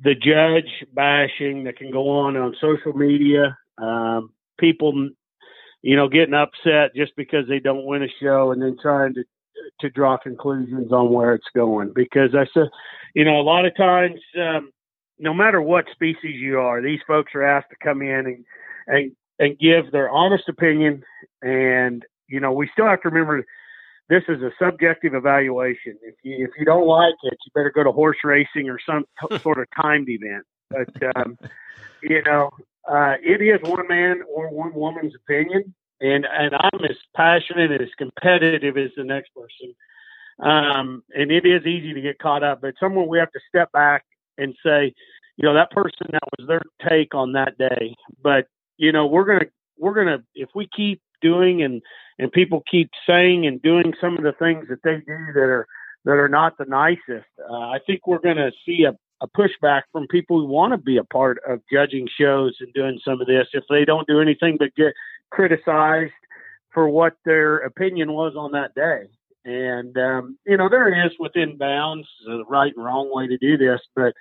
the 0.03 0.15
judge 0.15 0.87
bashing 0.93 1.63
that 1.65 1.77
can 1.77 1.91
go 1.91 2.09
on 2.09 2.35
on 2.35 2.55
social 2.59 2.93
media. 2.93 3.57
Um, 3.77 4.31
people, 4.59 5.09
you 5.83 5.95
know, 5.95 6.09
getting 6.09 6.33
upset 6.33 6.95
just 6.95 7.15
because 7.15 7.47
they 7.47 7.59
don't 7.59 7.85
win 7.85 8.03
a 8.03 8.07
show, 8.21 8.51
and 8.51 8.61
then 8.61 8.77
trying 8.81 9.13
to 9.13 9.23
to 9.81 9.89
draw 9.91 10.17
conclusions 10.17 10.91
on 10.91 11.11
where 11.11 11.35
it's 11.35 11.47
going. 11.55 11.91
Because 11.93 12.33
I 12.33 12.45
said, 12.53 12.69
you 13.13 13.25
know, 13.25 13.39
a 13.39 13.43
lot 13.43 13.65
of 13.65 13.77
times, 13.77 14.19
um, 14.39 14.71
no 15.19 15.33
matter 15.33 15.61
what 15.61 15.85
species 15.91 16.35
you 16.35 16.59
are, 16.59 16.81
these 16.81 16.99
folks 17.07 17.33
are 17.35 17.43
asked 17.43 17.69
to 17.69 17.75
come 17.83 18.01
in 18.01 18.25
and 18.25 18.45
and 18.87 19.11
and 19.39 19.57
give 19.59 19.91
their 19.91 20.09
honest 20.09 20.47
opinion. 20.49 21.03
And 21.41 22.03
you 22.27 22.39
know, 22.39 22.51
we 22.51 22.69
still 22.73 22.87
have 22.87 23.01
to 23.01 23.09
remember 23.09 23.45
this 24.09 24.23
is 24.27 24.41
a 24.41 24.51
subjective 24.59 25.13
evaluation. 25.13 25.97
If 26.01 26.15
you 26.23 26.45
if 26.45 26.51
you 26.57 26.65
don't 26.65 26.87
like 26.87 27.15
it, 27.23 27.37
you 27.45 27.51
better 27.53 27.71
go 27.71 27.83
to 27.83 27.91
horse 27.91 28.17
racing 28.23 28.69
or 28.69 28.79
some 28.85 29.05
t- 29.21 29.37
sort 29.43 29.59
of 29.59 29.67
timed 29.75 30.09
event. 30.09 30.45
But 30.69 31.15
um, 31.15 31.37
you 32.01 32.21
know, 32.23 32.51
uh, 32.87 33.15
it 33.21 33.41
is 33.41 33.59
one 33.69 33.87
man 33.87 34.21
or 34.33 34.49
one 34.49 34.73
woman's 34.73 35.13
opinion, 35.15 35.73
and 36.01 36.25
and 36.25 36.53
I'm 36.53 36.85
as 36.85 36.97
passionate 37.15 37.71
and 37.71 37.81
as 37.81 37.89
competitive 37.97 38.77
as 38.77 38.91
the 38.95 39.03
next 39.03 39.31
person. 39.33 39.75
Um, 40.39 41.03
and 41.15 41.31
it 41.31 41.45
is 41.45 41.65
easy 41.65 41.93
to 41.93 42.01
get 42.01 42.19
caught 42.19 42.43
up, 42.43 42.59
but 42.61 42.75
someone 42.77 43.07
we 43.07 43.19
have 43.19 43.31
to 43.31 43.39
step 43.47 43.71
back 43.71 44.03
and 44.37 44.53
say, 44.65 44.93
you 45.37 45.47
know, 45.47 45.53
that 45.53 45.71
person 45.71 46.07
that 46.11 46.23
was 46.37 46.47
their 46.47 46.61
take 46.89 47.15
on 47.15 47.31
that 47.33 47.57
day, 47.57 47.95
but 48.21 48.47
you 48.77 48.91
know, 48.91 49.07
we're 49.07 49.25
gonna 49.25 49.51
we're 49.77 49.93
gonna 49.93 50.23
if 50.33 50.49
we 50.55 50.67
keep 50.75 51.01
doing 51.21 51.63
and 51.63 51.81
and 52.19 52.31
people 52.31 52.63
keep 52.69 52.89
saying 53.07 53.45
and 53.45 53.61
doing 53.61 53.93
some 53.99 54.17
of 54.17 54.23
the 54.23 54.33
things 54.33 54.67
that 54.69 54.83
they 54.83 54.97
do 54.97 55.33
that 55.33 55.39
are 55.39 55.67
that 56.05 56.11
are 56.11 56.29
not 56.29 56.57
the 56.57 56.65
nicest, 56.65 57.27
uh, 57.49 57.53
I 57.53 57.79
think 57.85 58.05
we're 58.05 58.19
to 58.19 58.51
see 58.65 58.83
a, 58.83 58.95
a 59.21 59.27
pushback 59.27 59.83
from 59.91 60.07
people 60.07 60.39
who 60.39 60.45
want 60.45 60.71
to 60.73 60.77
be 60.77 60.97
a 60.97 61.03
part 61.03 61.39
of 61.47 61.61
judging 61.71 62.07
shows 62.19 62.55
and 62.59 62.71
doing 62.73 62.99
some 63.03 63.21
of 63.21 63.27
this 63.27 63.47
if 63.53 63.63
they 63.69 63.85
don't 63.85 64.07
do 64.07 64.21
anything 64.21 64.57
but 64.59 64.75
get 64.75 64.93
criticized 65.31 66.13
for 66.73 66.87
what 66.87 67.13
their 67.25 67.57
opinion 67.57 68.11
was 68.11 68.35
on 68.35 68.51
that 68.51 68.75
day. 68.75 69.07
And 69.45 69.97
um, 69.97 70.37
you 70.45 70.57
know, 70.57 70.69
there 70.69 71.05
is 71.05 71.11
within 71.19 71.57
bounds 71.57 72.07
the 72.25 72.43
right 72.47 72.73
and 72.75 72.85
wrong 72.85 73.09
way 73.11 73.27
to 73.27 73.37
do 73.37 73.57
this, 73.57 73.79
but 73.95 74.13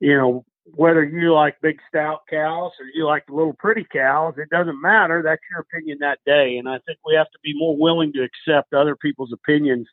you 0.00 0.16
know, 0.16 0.44
whether 0.64 1.04
you 1.04 1.32
like 1.32 1.60
big 1.60 1.78
stout 1.88 2.22
cows 2.28 2.72
or 2.78 2.86
you 2.94 3.06
like 3.06 3.26
the 3.26 3.34
little 3.34 3.54
pretty 3.54 3.86
cows, 3.90 4.34
it 4.36 4.50
doesn't 4.50 4.80
matter. 4.80 5.22
That's 5.22 5.42
your 5.50 5.60
opinion 5.60 5.98
that 6.00 6.18
day. 6.26 6.58
And 6.58 6.68
I 6.68 6.78
think 6.86 6.98
we 7.04 7.14
have 7.14 7.30
to 7.30 7.38
be 7.42 7.54
more 7.56 7.76
willing 7.76 8.12
to 8.14 8.22
accept 8.22 8.74
other 8.74 8.96
people's 8.96 9.32
opinions 9.32 9.86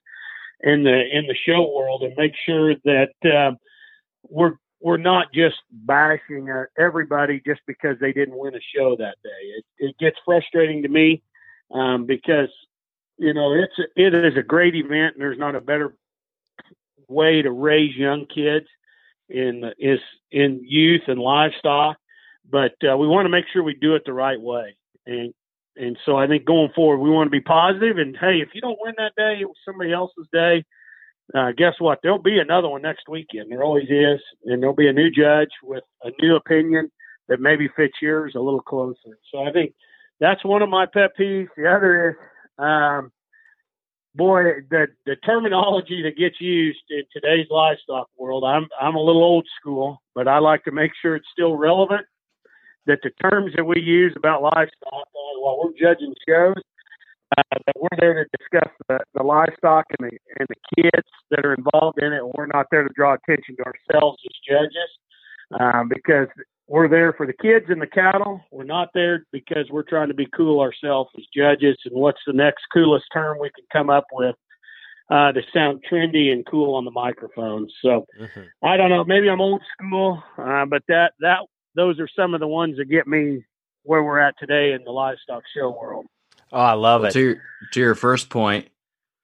in 0.61 0.83
the 0.83 1.03
in 1.11 1.27
the 1.27 1.35
show 1.45 1.71
world 1.73 2.03
and 2.03 2.13
make 2.17 2.33
sure 2.45 2.75
that 2.83 3.13
uh, 3.25 3.55
we're 4.23 4.53
we're 4.79 4.97
not 4.97 5.33
just 5.33 5.57
bashing 5.71 6.49
uh, 6.49 6.65
everybody 6.77 7.41
just 7.45 7.61
because 7.65 7.97
they 7.99 8.13
didn't 8.13 8.37
win 8.37 8.55
a 8.55 8.59
show 8.75 8.95
that 8.97 9.15
day. 9.23 9.29
It, 9.57 9.65
it 9.79 9.97
gets 9.97 10.17
frustrating 10.23 10.83
to 10.83 10.89
me 10.89 11.23
um, 11.71 12.05
because 12.05 12.49
you 13.17 13.33
know 13.33 13.53
it's 13.53 13.73
it 13.95 14.13
is 14.13 14.37
a 14.37 14.43
great 14.43 14.75
event 14.75 15.15
and 15.15 15.21
there's 15.21 15.39
not 15.39 15.55
a 15.55 15.61
better 15.61 15.95
way 17.07 17.41
to 17.41 17.51
raise 17.51 17.95
young 17.95 18.25
kids 18.25 18.67
in 19.29 19.71
is 19.77 19.99
in 20.31 20.61
youth 20.63 21.01
and 21.07 21.19
livestock, 21.19 21.97
but 22.49 22.73
uh, 22.89 22.97
we 22.97 23.07
want 23.07 23.25
to 23.25 23.29
make 23.29 23.45
sure 23.51 23.63
we 23.63 23.75
do 23.75 23.95
it 23.95 24.03
the 24.05 24.13
right 24.13 24.39
way. 24.39 24.75
And 25.05 25.33
and 25.75 25.97
so 26.05 26.17
I 26.17 26.27
think 26.27 26.45
going 26.45 26.71
forward, 26.75 26.97
we 26.97 27.09
want 27.09 27.27
to 27.27 27.31
be 27.31 27.41
positive. 27.41 27.97
And 27.97 28.17
hey, 28.17 28.41
if 28.41 28.49
you 28.53 28.61
don't 28.61 28.79
win 28.81 28.95
that 28.97 29.13
day, 29.15 29.37
it 29.41 29.45
was 29.45 29.57
somebody 29.65 29.93
else's 29.93 30.27
day. 30.33 30.65
Uh, 31.35 31.51
guess 31.55 31.73
what? 31.79 31.99
There'll 32.01 32.21
be 32.21 32.39
another 32.39 32.69
one 32.69 32.81
next 32.81 33.09
weekend. 33.09 33.51
There 33.51 33.63
always 33.63 33.89
is, 33.89 34.21
and 34.45 34.61
there'll 34.61 34.75
be 34.75 34.87
a 34.87 34.93
new 34.93 35.11
judge 35.11 35.49
with 35.61 35.83
a 36.03 36.11
new 36.21 36.35
opinion 36.35 36.89
that 37.27 37.41
maybe 37.41 37.67
fits 37.75 37.95
yours 38.01 38.33
a 38.35 38.39
little 38.39 38.61
closer. 38.61 39.19
So 39.31 39.43
I 39.43 39.51
think 39.51 39.73
that's 40.19 40.43
one 40.45 40.61
of 40.61 40.69
my 40.69 40.85
pet 40.85 41.11
peeves. 41.19 41.49
The 41.57 41.67
other 41.67 42.09
is 42.09 42.15
um, 42.57 43.11
boy, 44.15 44.43
the 44.69 44.87
the 45.05 45.15
terminology 45.17 46.01
that 46.03 46.17
gets 46.17 46.39
used 46.41 46.83
in 46.89 47.03
today's 47.13 47.47
livestock 47.49 48.07
world, 48.17 48.43
I'm 48.43 48.67
I'm 48.79 48.95
a 48.95 49.01
little 49.01 49.23
old 49.23 49.47
school, 49.59 50.01
but 50.15 50.27
I 50.27 50.39
like 50.39 50.63
to 50.65 50.71
make 50.71 50.91
sure 51.01 51.15
it's 51.15 51.27
still 51.31 51.55
relevant. 51.55 52.05
That 52.85 52.99
the 53.03 53.11
terms 53.21 53.53
that 53.57 53.65
we 53.65 53.81
use 53.81 54.13
about 54.15 54.41
livestock 54.41 54.69
uh, 54.93 55.39
while 55.39 55.59
we're 55.61 55.77
judging 55.77 56.13
shows, 56.27 56.55
uh, 57.37 57.43
that 57.65 57.75
we're 57.75 57.97
there 57.99 58.13
to 58.13 58.25
discuss 58.39 58.71
the, 58.87 58.99
the 59.13 59.23
livestock 59.23 59.85
and 59.99 60.09
the 60.09 60.17
and 60.39 60.47
the 60.47 60.81
kids 60.81 61.07
that 61.31 61.45
are 61.45 61.53
involved 61.53 61.99
in 62.01 62.13
it. 62.13 62.19
And 62.19 62.31
we're 62.35 62.47
not 62.47 62.67
there 62.71 62.83
to 62.83 62.93
draw 62.95 63.15
attention 63.15 63.57
to 63.57 63.63
ourselves 63.65 64.17
as 64.25 64.35
judges, 64.47 64.89
um, 65.59 65.89
because 65.89 66.27
we're 66.67 66.89
there 66.89 67.13
for 67.13 67.25
the 67.25 67.33
kids 67.33 67.65
and 67.69 67.81
the 67.81 67.87
cattle. 67.87 68.41
We're 68.51 68.65
not 68.65 68.89
there 68.93 69.25
because 69.31 69.67
we're 69.69 69.83
trying 69.83 70.09
to 70.09 70.13
be 70.13 70.27
cool 70.35 70.59
ourselves 70.59 71.09
as 71.17 71.23
judges 71.35 71.77
and 71.85 71.95
what's 71.95 72.19
the 72.27 72.33
next 72.33 72.63
coolest 72.73 73.05
term 73.13 73.37
we 73.39 73.49
can 73.55 73.65
come 73.71 73.89
up 73.89 74.05
with 74.11 74.35
uh, 75.09 75.31
to 75.31 75.41
sound 75.53 75.83
trendy 75.89 76.31
and 76.31 76.45
cool 76.45 76.75
on 76.75 76.85
the 76.85 76.91
microphone. 76.91 77.67
So 77.81 78.05
mm-hmm. 78.19 78.41
I 78.63 78.75
don't 78.75 78.89
know. 78.89 79.05
Maybe 79.05 79.29
I'm 79.29 79.41
old 79.41 79.61
school, 79.73 80.21
uh, 80.37 80.65
but 80.65 80.83
that 80.89 81.13
that 81.21 81.39
those 81.75 81.99
are 81.99 82.09
some 82.15 82.33
of 82.33 82.39
the 82.41 82.47
ones 82.47 82.77
that 82.77 82.85
get 82.85 83.07
me 83.07 83.45
where 83.83 84.03
we're 84.03 84.19
at 84.19 84.35
today 84.37 84.73
in 84.73 84.83
the 84.83 84.91
livestock 84.91 85.43
show 85.55 85.69
world. 85.69 86.05
Oh, 86.51 86.59
I 86.59 86.73
love 86.73 87.01
well, 87.01 87.09
it. 87.09 87.13
To 87.13 87.21
your, 87.21 87.41
to 87.73 87.79
your 87.79 87.95
first 87.95 88.29
point, 88.29 88.67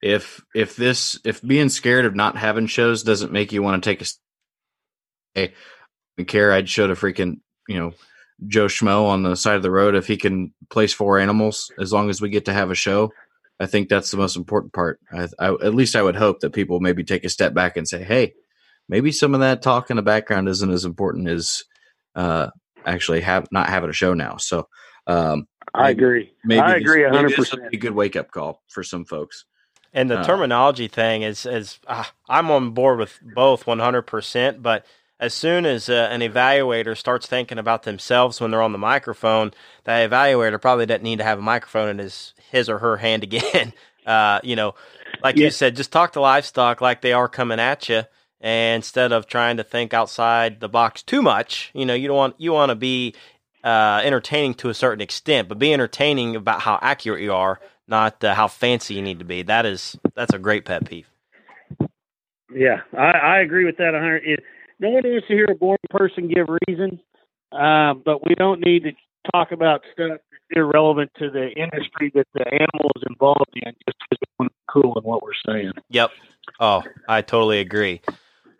if 0.01 0.41
if 0.55 0.77
this 0.77 1.19
if 1.25 1.41
being 1.41 1.69
scared 1.69 2.05
of 2.05 2.15
not 2.15 2.37
having 2.37 2.67
shows 2.67 3.03
doesn't 3.03 3.33
make 3.33 3.51
you 3.51 3.61
want 3.61 3.83
to 3.83 3.89
take 3.89 4.07
a 5.35 5.53
care. 6.27 6.51
I'd 6.51 6.69
show 6.69 6.87
to 6.87 6.93
freaking, 6.93 7.39
you 7.67 7.79
know, 7.79 7.93
Joe 8.47 8.65
Schmo 8.65 9.05
on 9.05 9.23
the 9.23 9.35
side 9.35 9.55
of 9.55 9.63
the 9.63 9.71
road 9.71 9.95
if 9.95 10.07
he 10.07 10.17
can 10.17 10.53
place 10.69 10.93
four 10.93 11.19
animals 11.19 11.71
as 11.79 11.93
long 11.93 12.09
as 12.09 12.21
we 12.21 12.29
get 12.29 12.45
to 12.45 12.53
have 12.53 12.71
a 12.71 12.75
show. 12.75 13.11
I 13.59 13.65
think 13.67 13.87
that's 13.87 14.11
the 14.11 14.17
most 14.17 14.35
important 14.35 14.73
part. 14.73 14.99
I, 15.11 15.27
I, 15.39 15.49
at 15.49 15.75
least 15.75 15.95
I 15.95 16.01
would 16.01 16.15
hope 16.15 16.39
that 16.41 16.53
people 16.53 16.79
maybe 16.79 17.03
take 17.03 17.23
a 17.23 17.29
step 17.29 17.53
back 17.53 17.77
and 17.77 17.87
say, 17.87 18.03
"Hey, 18.03 18.33
maybe 18.89 19.11
some 19.11 19.33
of 19.33 19.39
that 19.41 19.61
talk 19.61 19.89
in 19.89 19.95
the 19.95 20.01
background 20.01 20.49
isn't 20.49 20.71
as 20.71 20.85
important 20.85 21.29
as 21.29 21.63
uh, 22.15 22.49
actually 22.85 23.21
have 23.21 23.47
not 23.51 23.69
having 23.69 23.89
a 23.89 23.93
show 23.93 24.13
now." 24.13 24.37
So, 24.37 24.67
um, 25.07 25.47
I 25.73 25.91
agree. 25.91 26.33
Maybe 26.43 26.61
I 26.61 26.75
agree 26.75 27.03
hundred 27.03 27.35
percent. 27.35 27.61
A 27.71 27.77
good 27.77 27.93
wake 27.93 28.15
up 28.15 28.31
call 28.31 28.61
for 28.67 28.83
some 28.83 29.05
folks. 29.05 29.45
And 29.93 30.09
the 30.09 30.19
uh, 30.19 30.23
terminology 30.23 30.87
thing 30.87 31.21
is 31.21 31.45
is 31.45 31.79
uh, 31.87 32.05
I'm 32.27 32.49
on 32.49 32.71
board 32.71 32.99
with 32.99 33.19
both 33.35 33.67
100. 33.67 34.01
percent 34.01 34.61
But 34.63 34.85
as 35.23 35.33
soon 35.33 35.65
as 35.65 35.87
uh, 35.87 36.09
an 36.11 36.19
evaluator 36.19 36.97
starts 36.97 37.27
thinking 37.27 37.57
about 37.57 37.83
themselves 37.83 38.41
when 38.41 38.51
they're 38.51 38.61
on 38.61 38.73
the 38.73 38.77
microphone, 38.77 39.53
that 39.85 40.09
evaluator 40.09 40.61
probably 40.61 40.85
doesn't 40.85 41.01
need 41.01 41.19
to 41.19 41.23
have 41.23 41.39
a 41.39 41.41
microphone 41.41 41.87
in 41.87 41.97
his 41.97 42.33
his 42.51 42.67
or 42.67 42.79
her 42.79 42.97
hand 42.97 43.23
again. 43.23 43.73
Uh, 44.05 44.41
you 44.43 44.53
know, 44.53 44.75
like 45.23 45.37
yeah. 45.37 45.45
you 45.45 45.49
said, 45.49 45.77
just 45.77 45.93
talk 45.93 46.11
to 46.11 46.19
livestock 46.19 46.81
like 46.81 46.99
they 46.99 47.13
are 47.13 47.29
coming 47.29 47.57
at 47.57 47.87
you, 47.87 48.01
and 48.41 48.75
instead 48.75 49.13
of 49.13 49.27
trying 49.27 49.55
to 49.55 49.63
think 49.63 49.93
outside 49.93 50.59
the 50.59 50.67
box 50.67 51.01
too 51.01 51.21
much. 51.21 51.71
You 51.73 51.85
know, 51.85 51.93
you 51.93 52.09
don't 52.09 52.17
want 52.17 52.35
you 52.37 52.51
want 52.51 52.69
to 52.71 52.75
be 52.75 53.15
uh, 53.63 54.01
entertaining 54.03 54.55
to 54.55 54.67
a 54.67 54.73
certain 54.73 54.99
extent, 54.99 55.47
but 55.47 55.57
be 55.57 55.73
entertaining 55.73 56.35
about 56.35 56.59
how 56.59 56.79
accurate 56.81 57.21
you 57.21 57.31
are, 57.31 57.61
not 57.87 58.21
uh, 58.25 58.35
how 58.35 58.49
fancy 58.49 58.95
you 58.95 59.01
need 59.01 59.19
to 59.19 59.25
be. 59.25 59.41
That 59.41 59.65
is 59.65 59.97
that's 60.15 60.33
a 60.33 60.37
great 60.37 60.65
pet 60.65 60.83
peeve. 60.83 61.09
Yeah, 62.53 62.81
I, 62.91 63.11
I 63.11 63.39
agree 63.39 63.63
with 63.63 63.77
that. 63.77 63.93
hundred 63.93 64.23
no 64.79 64.89
one 64.89 65.03
wants 65.03 65.27
to 65.27 65.33
hear 65.33 65.47
a 65.49 65.55
boring 65.55 65.77
person 65.89 66.27
give 66.27 66.47
reason, 66.67 66.99
uh, 67.51 67.93
but 67.93 68.25
we 68.25 68.35
don't 68.35 68.59
need 68.65 68.83
to 68.83 68.91
talk 69.31 69.51
about 69.51 69.81
stuff 69.93 70.19
that's 70.31 70.43
irrelevant 70.51 71.11
to 71.19 71.29
the 71.29 71.49
industry 71.51 72.11
that 72.15 72.27
the 72.33 72.45
animal 72.47 72.91
is 72.95 73.03
involved 73.09 73.51
in 73.55 73.73
just 73.87 73.97
because 74.09 74.19
we're 74.39 74.47
cool 74.67 74.97
in 74.97 75.03
what 75.03 75.21
we're 75.23 75.31
saying. 75.45 75.71
Yep. 75.89 76.11
Oh, 76.59 76.83
I 77.07 77.21
totally 77.21 77.59
agree. 77.59 78.01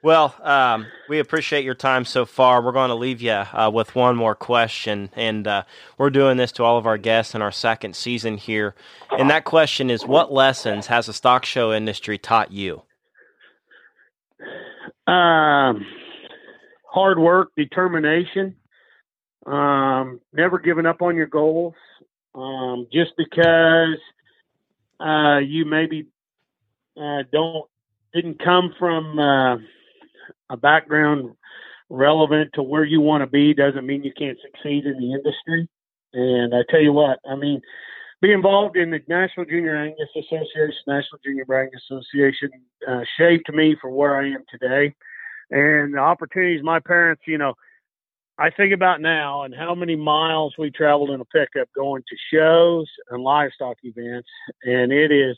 Well, 0.03 0.36
um, 0.41 0.88
we 1.07 1.20
appreciate 1.20 1.64
your 1.64 1.76
time 1.76 2.03
so 2.03 2.26
far. 2.26 2.61
We're 2.61 2.74
going 2.74 2.89
to 2.89 2.95
leave 2.95 3.22
you 3.22 3.32
uh, 3.32 3.72
with 3.74 3.95
one 3.95 4.18
more 4.18 4.36
question, 4.36 5.09
and 5.16 5.47
uh, 5.47 5.64
we're 5.97 6.09
doing 6.09 6.36
this 6.36 6.51
to 6.53 6.64
all 6.64 6.78
of 6.78 6.86
our 6.86 6.97
guests 6.97 7.34
in 7.34 7.41
our 7.41 7.53
second 7.53 7.95
season 7.95 8.36
here. 8.36 8.76
And 9.18 9.30
that 9.30 9.45
question 9.45 9.89
is: 9.89 10.05
What 10.05 10.34
lessons 10.34 10.88
has 10.88 11.05
the 11.05 11.14
stock 11.14 11.45
show 11.45 11.72
industry 11.72 12.18
taught 12.18 12.51
you? 12.51 12.82
Um, 15.07 15.86
hard 16.94 17.18
work, 17.18 17.50
determination, 17.58 18.56
um, 19.48 20.22
never 20.32 20.60
giving 20.60 20.86
up 20.86 21.02
on 21.02 21.16
your 21.16 21.26
goals. 21.26 21.74
Um, 22.36 22.88
just 22.91 23.12
because 23.18 23.98
uh, 25.00 25.38
you 25.38 25.66
maybe 25.66 26.08
uh, 27.00 27.24
don't 27.32 27.66
didn't 28.14 28.44
come 28.44 28.74
from 28.78 29.18
uh, 29.18 29.58
a 30.50 30.58
background 30.58 31.36
relevant 31.89 32.52
to 32.54 32.64
where 32.64 32.84
you 32.84 33.02
want 33.02 33.22
to 33.22 33.28
be 33.28 33.54
doesn't 33.54 33.86
mean 33.86 34.04
you 34.04 34.14
can't 34.16 34.38
succeed 34.41 34.86
in 34.86 35.00
the 35.00 35.14
industry. 35.14 35.68
And 36.14 36.54
I 36.54 36.64
tell 36.70 36.82
you 36.82 36.94
what, 36.94 37.20
I 37.28 37.36
mean, 37.36 37.62
be 38.22 38.32
involved 38.32 38.78
in 38.78 38.91
the 38.91 39.02
National 39.08 39.46
Junior 39.46 39.76
Angus 39.76 40.10
Association, 40.16 40.76
National 40.88 41.20
Junior 41.26 41.46
Angus 41.54 41.82
Association, 41.89 42.52
uh, 42.88 43.02
shaped 43.18 43.52
me 43.52 43.76
for 43.82 43.89
where 43.89 44.16
I 44.16 44.28
am 44.28 44.44
today 44.50 44.94
and 45.54 45.93
the 45.93 45.99
opportunities 45.99 46.64
my 46.64 46.80
parents, 46.80 47.24
you 47.28 47.38
know, 47.38 47.54
I 48.39 48.49
think 48.49 48.74
about 48.74 48.99
now 48.99 49.43
and 49.43 49.54
how 49.54 49.76
many 49.76 49.95
miles 49.95 50.56
we 50.58 50.72
traveled 50.72 51.12
in 51.12 51.22
a 51.22 51.26
pickup 51.26 51.70
going 51.76 52.01
to 52.10 52.36
shows 52.36 52.88
and 53.10 53.22
livestock 53.22 53.78
events, 53.84 54.28
and 54.64 54.91
it 54.91 55.12
is. 55.12 55.38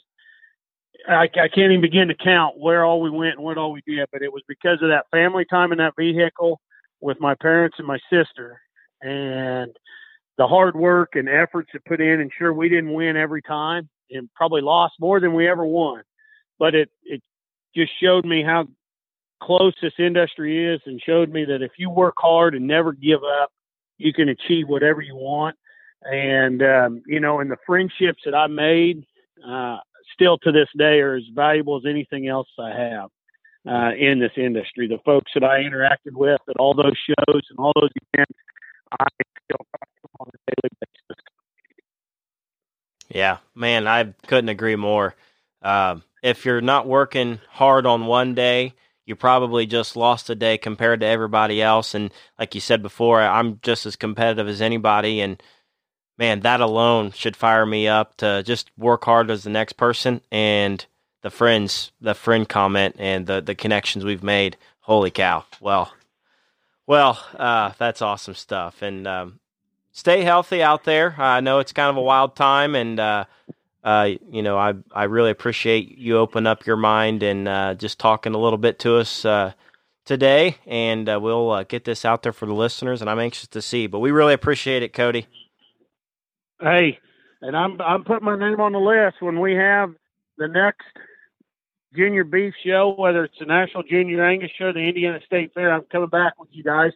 I, 1.07 1.23
I 1.23 1.49
can't 1.49 1.71
even 1.71 1.81
begin 1.81 2.07
to 2.07 2.15
count 2.15 2.57
where 2.57 2.85
all 2.85 3.01
we 3.01 3.09
went 3.09 3.35
and 3.35 3.43
what 3.43 3.57
all 3.57 3.73
we 3.73 3.81
did, 3.85 4.07
but 4.11 4.21
it 4.21 4.31
was 4.31 4.41
because 4.47 4.81
of 4.81 4.89
that 4.89 5.05
family 5.11 5.45
time 5.45 5.73
in 5.73 5.77
that 5.79 5.93
vehicle 5.99 6.61
with 7.01 7.19
my 7.19 7.35
parents 7.35 7.75
and 7.77 7.85
my 7.85 7.99
sister, 8.09 8.61
and 9.01 9.75
the 10.37 10.47
hard 10.47 10.75
work 10.75 11.09
and 11.15 11.27
efforts 11.27 11.69
that 11.73 11.83
put 11.85 11.99
in. 11.99 12.21
And 12.21 12.31
sure, 12.35 12.53
we 12.53 12.69
didn't 12.69 12.93
win 12.93 13.17
every 13.17 13.41
time, 13.41 13.89
and 14.09 14.29
probably 14.33 14.61
lost 14.61 14.93
more 14.99 15.19
than 15.19 15.33
we 15.33 15.49
ever 15.49 15.65
won, 15.65 16.03
but 16.57 16.73
it 16.73 16.89
it 17.03 17.21
just 17.75 17.91
showed 18.01 18.25
me 18.25 18.41
how 18.41 18.65
close 19.41 19.73
this 19.81 19.93
industry 19.99 20.73
is 20.73 20.81
and 20.85 21.01
showed 21.05 21.31
me 21.31 21.45
that 21.45 21.61
if 21.61 21.71
you 21.77 21.89
work 21.89 22.15
hard 22.17 22.55
and 22.55 22.67
never 22.67 22.93
give 22.93 23.21
up, 23.23 23.51
you 23.97 24.13
can 24.13 24.29
achieve 24.29 24.67
whatever 24.67 25.01
you 25.01 25.15
want. 25.15 25.55
And, 26.03 26.61
um, 26.61 27.03
you 27.07 27.19
know, 27.19 27.39
and 27.39 27.49
the 27.49 27.57
friendships 27.65 28.21
that 28.25 28.35
I 28.35 28.47
made 28.47 29.05
uh, 29.47 29.77
still 30.13 30.37
to 30.39 30.51
this 30.51 30.69
day 30.77 30.99
are 30.99 31.15
as 31.15 31.23
valuable 31.33 31.77
as 31.77 31.83
anything 31.87 32.27
else 32.27 32.47
I 32.59 32.69
have 32.69 33.09
uh, 33.67 33.91
in 33.97 34.19
this 34.19 34.31
industry. 34.37 34.87
The 34.87 34.99
folks 35.03 35.31
that 35.33 35.43
I 35.43 35.61
interacted 35.61 36.13
with 36.13 36.41
at 36.49 36.57
all 36.57 36.73
those 36.73 36.97
shows 37.07 37.41
and 37.49 37.57
all 37.57 37.73
those 37.79 37.89
events, 38.13 38.37
I 38.99 39.07
still 39.45 39.65
talk 39.71 39.89
to 40.01 40.09
on 40.19 40.27
a 40.27 40.51
daily 40.51 40.69
basis. 40.79 41.23
Yeah, 43.09 43.37
man, 43.53 43.87
I 43.87 44.13
couldn't 44.27 44.49
agree 44.49 44.75
more. 44.75 45.15
Um, 45.61 46.03
if 46.21 46.45
you're 46.45 46.61
not 46.61 46.87
working 46.87 47.39
hard 47.49 47.85
on 47.85 48.05
one 48.05 48.35
day, 48.35 48.73
you 49.05 49.15
probably 49.15 49.65
just 49.65 49.95
lost 49.95 50.29
a 50.29 50.35
day 50.35 50.57
compared 50.57 50.99
to 51.01 51.05
everybody 51.05 51.61
else. 51.61 51.93
And 51.93 52.11
like 52.39 52.55
you 52.55 52.61
said 52.61 52.81
before, 52.81 53.21
I'm 53.21 53.59
just 53.61 53.85
as 53.85 53.95
competitive 53.95 54.47
as 54.47 54.61
anybody. 54.61 55.21
And 55.21 55.41
man, 56.17 56.41
that 56.41 56.61
alone 56.61 57.11
should 57.11 57.35
fire 57.35 57.65
me 57.65 57.87
up 57.87 58.17
to 58.17 58.43
just 58.43 58.71
work 58.77 59.05
hard 59.05 59.29
as 59.29 59.43
the 59.43 59.49
next 59.49 59.73
person. 59.73 60.21
And 60.31 60.85
the 61.25 61.31
friends, 61.31 61.91
the 61.99 62.13
friend 62.13 62.47
comment, 62.47 62.97
and 62.99 63.25
the 63.25 63.41
the 63.41 63.55
connections 63.55 64.05
we've 64.05 64.21
made. 64.21 64.57
Holy 64.81 65.09
cow! 65.09 65.43
Well, 65.59 65.91
well, 66.85 67.19
uh, 67.33 67.71
that's 67.79 68.03
awesome 68.03 68.35
stuff. 68.35 68.83
And 68.83 69.07
um, 69.07 69.39
stay 69.91 70.21
healthy 70.21 70.61
out 70.61 70.83
there. 70.83 71.15
I 71.17 71.39
know 71.39 71.57
it's 71.57 71.73
kind 71.73 71.89
of 71.89 71.97
a 71.97 72.01
wild 72.01 72.35
time, 72.35 72.75
and 72.75 72.99
uh, 72.99 73.25
uh, 73.85 74.09
you 74.31 74.41
know, 74.41 74.57
I 74.57 74.73
I 74.91 75.03
really 75.03 75.29
appreciate 75.29 75.95
you 75.97 76.17
open 76.17 76.47
up 76.47 76.65
your 76.65 76.75
mind 76.75 77.21
and 77.21 77.47
uh, 77.47 77.75
just 77.75 77.99
talking 77.99 78.33
a 78.33 78.37
little 78.39 78.57
bit 78.57 78.79
to 78.79 78.97
us 78.97 79.23
uh, 79.23 79.53
today, 80.05 80.57
and 80.65 81.07
uh, 81.07 81.19
we'll 81.21 81.51
uh, 81.51 81.63
get 81.63 81.85
this 81.85 82.03
out 82.03 82.23
there 82.23 82.33
for 82.33 82.47
the 82.47 82.53
listeners. 82.53 83.01
And 83.01 83.09
I'm 83.09 83.19
anxious 83.19 83.47
to 83.49 83.61
see, 83.61 83.85
but 83.85 83.99
we 83.99 84.09
really 84.09 84.33
appreciate 84.33 84.81
it, 84.81 84.91
Cody. 84.91 85.27
Hey, 86.59 86.97
and 87.43 87.55
I'm 87.55 87.79
I'm 87.79 88.03
putting 88.03 88.25
my 88.25 88.35
name 88.35 88.59
on 88.59 88.71
the 88.71 88.79
list 88.79 89.17
when 89.19 89.39
we 89.39 89.53
have 89.53 89.93
the 90.39 90.47
next 90.47 90.87
junior 91.95 92.23
beef 92.23 92.55
show, 92.65 92.95
whether 92.97 93.23
it's 93.23 93.37
the 93.39 93.45
National 93.45 93.83
Junior 93.83 94.25
Angus 94.25 94.49
Show, 94.57 94.73
the 94.73 94.79
Indiana 94.79 95.19
State 95.27 95.53
Fair. 95.53 95.71
I'm 95.71 95.83
coming 95.91 96.09
back 96.09 96.39
with 96.39 96.49
you 96.51 96.63
guys. 96.63 96.91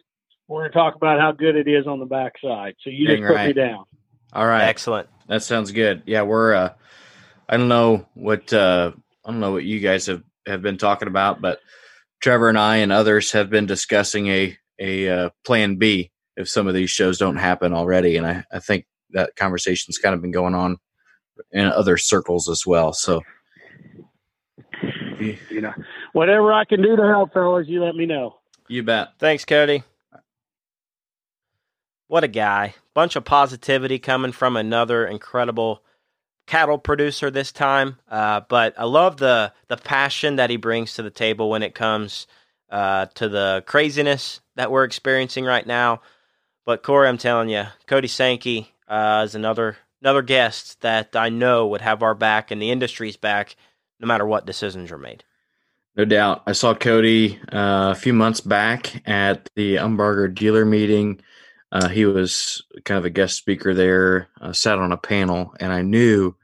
We're 0.48 0.62
going 0.62 0.72
to 0.72 0.76
talk 0.76 0.96
about 0.96 1.20
how 1.20 1.30
good 1.30 1.54
it 1.54 1.68
is 1.68 1.86
on 1.86 2.00
the 2.00 2.06
backside. 2.06 2.74
So 2.82 2.90
you 2.90 3.06
Dang 3.06 3.18
just 3.18 3.28
put 3.28 3.36
right. 3.36 3.46
me 3.46 3.52
down. 3.52 3.84
All 4.32 4.46
right, 4.46 4.64
excellent. 4.64 5.08
That 5.26 5.42
sounds 5.42 5.72
good. 5.72 6.02
Yeah, 6.06 6.22
we're. 6.22 6.54
Uh, 6.54 6.72
I 7.48 7.56
don't 7.56 7.68
know 7.68 8.06
what 8.14 8.52
uh, 8.52 8.92
I 9.24 9.30
don't 9.30 9.40
know 9.40 9.52
what 9.52 9.64
you 9.64 9.80
guys 9.80 10.06
have 10.06 10.22
have 10.46 10.62
been 10.62 10.78
talking 10.78 11.08
about, 11.08 11.40
but 11.40 11.60
Trevor 12.20 12.48
and 12.48 12.58
I 12.58 12.76
and 12.76 12.92
others 12.92 13.32
have 13.32 13.50
been 13.50 13.66
discussing 13.66 14.28
a 14.28 14.56
a 14.78 15.08
uh, 15.08 15.30
plan 15.44 15.76
B 15.76 16.10
if 16.36 16.48
some 16.48 16.66
of 16.66 16.74
these 16.74 16.90
shows 16.90 17.18
don't 17.18 17.36
happen 17.36 17.72
already, 17.72 18.16
and 18.16 18.26
I, 18.26 18.44
I 18.52 18.60
think 18.60 18.86
that 19.10 19.34
conversation's 19.36 19.98
kind 19.98 20.14
of 20.14 20.22
been 20.22 20.30
going 20.30 20.54
on 20.54 20.76
in 21.52 21.66
other 21.66 21.96
circles 21.96 22.48
as 22.48 22.64
well. 22.64 22.92
So 22.92 23.22
you 25.20 25.60
know, 25.60 25.74
whatever 26.12 26.52
I 26.52 26.64
can 26.64 26.82
do 26.82 26.96
to 26.96 27.06
help, 27.06 27.32
fellas, 27.32 27.68
you 27.68 27.82
let 27.84 27.94
me 27.94 28.06
know. 28.06 28.36
You 28.68 28.82
bet. 28.82 29.10
Thanks, 29.18 29.44
Cody. 29.44 29.82
What 32.06 32.24
a 32.24 32.28
guy. 32.28 32.74
Bunch 32.94 33.16
of 33.16 33.24
positivity 33.24 33.98
coming 33.98 34.32
from 34.32 34.56
another 34.56 35.06
incredible 35.06 35.82
cattle 36.46 36.78
producer 36.78 37.30
this 37.30 37.52
time. 37.52 37.96
Uh, 38.08 38.40
but 38.48 38.74
I 38.76 38.84
love 38.84 39.16
the 39.18 39.52
the 39.68 39.76
passion 39.76 40.36
that 40.36 40.50
he 40.50 40.56
brings 40.56 40.94
to 40.94 41.02
the 41.02 41.10
table 41.10 41.48
when 41.48 41.62
it 41.62 41.74
comes 41.74 42.26
uh, 42.70 43.06
to 43.14 43.28
the 43.28 43.62
craziness 43.66 44.40
that 44.56 44.70
we're 44.70 44.84
experiencing 44.84 45.44
right 45.44 45.66
now. 45.66 46.00
But 46.66 46.82
Corey, 46.82 47.08
I'm 47.08 47.18
telling 47.18 47.48
you, 47.48 47.64
Cody 47.86 48.08
Sankey 48.08 48.72
uh, 48.88 49.22
is 49.24 49.34
another 49.34 49.76
another 50.02 50.22
guest 50.22 50.80
that 50.80 51.14
I 51.14 51.28
know 51.28 51.68
would 51.68 51.80
have 51.80 52.02
our 52.02 52.14
back 52.14 52.50
and 52.50 52.60
the 52.60 52.70
industry's 52.70 53.16
back, 53.16 53.56
no 54.00 54.06
matter 54.06 54.26
what 54.26 54.46
decisions 54.46 54.90
are 54.90 54.98
made. 54.98 55.24
No 55.96 56.04
doubt. 56.04 56.42
I 56.46 56.52
saw 56.52 56.74
Cody 56.74 57.38
uh, 57.52 57.90
a 57.90 57.94
few 57.94 58.12
months 58.12 58.40
back 58.40 59.06
at 59.08 59.48
the 59.56 59.76
Umbarger 59.76 60.32
dealer 60.32 60.64
meeting. 60.64 61.20
Uh, 61.72 61.88
he 61.88 62.04
was 62.04 62.62
kind 62.84 62.98
of 62.98 63.04
a 63.04 63.10
guest 63.10 63.36
speaker 63.36 63.74
there, 63.74 64.28
uh, 64.40 64.52
sat 64.52 64.78
on 64.78 64.92
a 64.92 64.96
panel, 64.96 65.54
and 65.60 65.72
I 65.72 65.82
knew 65.82 66.34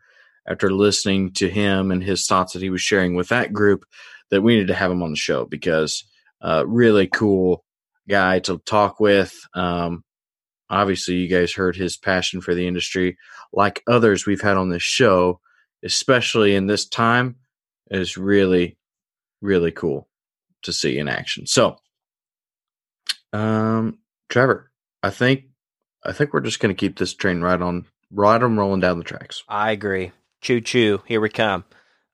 after 0.49 0.71
listening 0.71 1.33
to 1.35 1.49
him 1.49 1.91
and 1.91 2.03
his 2.03 2.27
thoughts 2.27 2.53
that 2.53 2.63
he 2.63 2.71
was 2.71 2.81
sharing 2.81 3.15
with 3.17 3.29
that 3.29 3.53
group 3.53 3.85
that 4.31 4.43
we 4.43 4.55
needed 4.55 4.69
to 4.69 4.75
have 4.75 4.91
him 4.91 5.03
on 5.03 5.11
the 5.11 5.17
show 5.17 5.45
because 5.45 6.05
uh, 6.41 6.65
really 6.67 7.07
cool 7.09 7.65
guy 8.09 8.39
to 8.41 8.59
talk 8.59 9.01
with. 9.01 9.35
Um, 9.55 10.05
obviously, 10.71 11.17
you 11.17 11.29
guys 11.29 11.53
heard 11.53 11.77
his 11.77 11.97
passion 11.97 12.41
for 12.41 12.55
the 12.55 12.67
industry, 12.67 13.17
like 13.53 13.83
others 13.89 14.27
we've 14.27 14.41
had 14.41 14.57
on 14.57 14.71
this 14.71 14.83
show, 14.83 15.41
especially 15.85 16.55
in 16.55 16.67
this 16.67 16.89
time, 16.89 17.37
is 17.91 18.17
really, 18.17 18.77
really 19.41 19.73
cool 19.73 20.09
to 20.63 20.73
see 20.73 20.99
in 20.99 21.09
action. 21.09 21.47
So, 21.47 21.77
um, 23.33 23.99
Trevor, 24.29 24.71
I 25.07 25.11
think 25.11 25.45
I 26.05 26.13
think 26.13 26.33
we're 26.33 26.41
just 26.41 26.59
going 26.59 26.75
to 26.75 26.79
keep 26.79 26.99
this 26.99 27.15
train 27.15 27.41
right 27.41 27.61
on 27.61 27.87
right 28.11 28.43
on 28.43 28.57
rolling 28.57 28.81
down 28.81 28.99
the 28.99 29.05
tracks. 29.05 29.45
I 29.49 29.71
agree. 29.71 30.11
Choo 30.41 30.61
choo. 30.61 31.03
Here 31.07 31.21
we 31.21 31.29
come. 31.29 31.65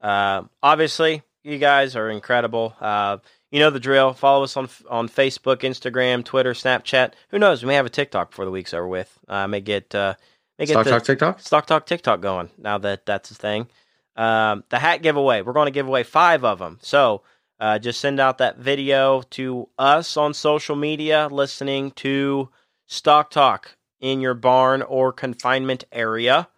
Uh, 0.01 0.43
obviously, 0.63 1.23
you 1.43 1.57
guys 1.59 1.97
are 1.97 2.11
incredible. 2.11 2.75
Uh, 2.79 3.19
you 3.51 3.61
know 3.61 3.71
the 3.71 3.81
drill. 3.81 4.13
Follow 4.13 4.45
us 4.45 4.57
on 4.59 4.69
on 4.91 5.09
Facebook, 5.09 5.61
Instagram, 5.61 6.23
Twitter, 6.23 6.53
Snapchat. 6.53 7.13
Who 7.31 7.39
knows? 7.39 7.63
We 7.63 7.69
may 7.69 7.77
have 7.77 7.87
a 7.87 7.91
TikTok 7.91 8.31
before 8.31 8.45
the 8.45 8.51
week's 8.51 8.75
over 8.75 8.87
with. 8.87 9.19
Uh, 9.27 9.49
may 9.49 9.63
get 9.63 9.95
uh, 9.95 10.15
may 10.59 10.67
get 10.67 10.75
Stock 10.75 10.85
the 10.85 10.91
Talk 10.91 11.05
TikTok. 11.05 11.41
Stock 11.41 11.67
Talk 11.67 11.87
TikTok 11.87 12.21
going 12.21 12.51
now 12.59 12.77
that 12.77 13.07
that's 13.07 13.31
a 13.31 13.35
thing. 13.35 13.69
Um, 14.17 14.65
the 14.69 14.79
hat 14.79 15.01
giveaway. 15.01 15.41
We're 15.41 15.55
going 15.55 15.67
to 15.67 15.73
give 15.73 15.89
away 15.89 16.03
five 16.03 16.45
of 16.45 16.59
them. 16.59 16.79
So 16.83 17.23
uh, 17.59 17.79
just 17.79 18.01
send 18.01 18.21
out 18.21 18.39
that 18.39 18.59
video 18.59 19.23
to 19.31 19.71
us 19.79 20.19
on 20.19 20.35
social 20.35 20.77
media, 20.77 21.29
listening 21.31 21.93
to 21.93 22.51
Stock 22.93 23.31
Talk 23.31 23.77
in 24.01 24.21
your 24.21 24.35
barn 24.35 24.83
or 24.83 25.15
confinement 25.15 25.85
area, 25.91 26.49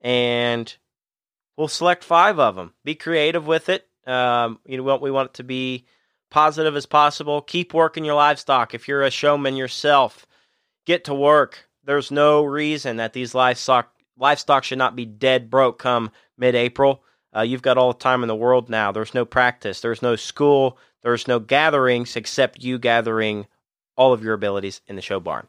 and 0.00 0.76
we'll 1.56 1.68
select 1.68 2.02
five 2.02 2.40
of 2.40 2.56
them. 2.56 2.74
Be 2.84 2.96
creative 2.96 3.46
with 3.46 3.68
it. 3.68 3.86
Um, 4.04 4.58
you 4.66 4.76
know 4.76 4.96
we 4.96 5.12
want 5.12 5.30
it 5.30 5.34
to 5.34 5.44
be 5.44 5.86
positive 6.28 6.74
as 6.74 6.86
possible. 6.86 7.40
Keep 7.40 7.72
working 7.72 8.04
your 8.04 8.16
livestock. 8.16 8.74
If 8.74 8.88
you're 8.88 9.02
a 9.02 9.10
showman 9.10 9.54
yourself, 9.54 10.26
get 10.86 11.04
to 11.04 11.14
work. 11.14 11.68
There's 11.84 12.10
no 12.10 12.42
reason 12.44 12.96
that 12.96 13.12
these 13.12 13.32
livestock 13.32 13.92
livestock 14.18 14.64
should 14.64 14.78
not 14.78 14.96
be 14.96 15.06
dead 15.06 15.50
broke 15.50 15.78
come 15.78 16.10
mid-April. 16.36 17.04
Uh, 17.34 17.42
you've 17.42 17.62
got 17.62 17.78
all 17.78 17.92
the 17.92 17.98
time 17.98 18.22
in 18.22 18.28
the 18.28 18.34
world 18.34 18.68
now. 18.68 18.90
There's 18.90 19.14
no 19.14 19.24
practice. 19.24 19.80
There's 19.80 20.02
no 20.02 20.16
school. 20.16 20.78
There's 21.02 21.28
no 21.28 21.38
gatherings 21.38 22.16
except 22.16 22.64
you 22.64 22.78
gathering 22.78 23.46
all 23.96 24.12
of 24.12 24.24
your 24.24 24.34
abilities 24.34 24.80
in 24.88 24.96
the 24.96 25.02
show 25.02 25.20
barn. 25.20 25.46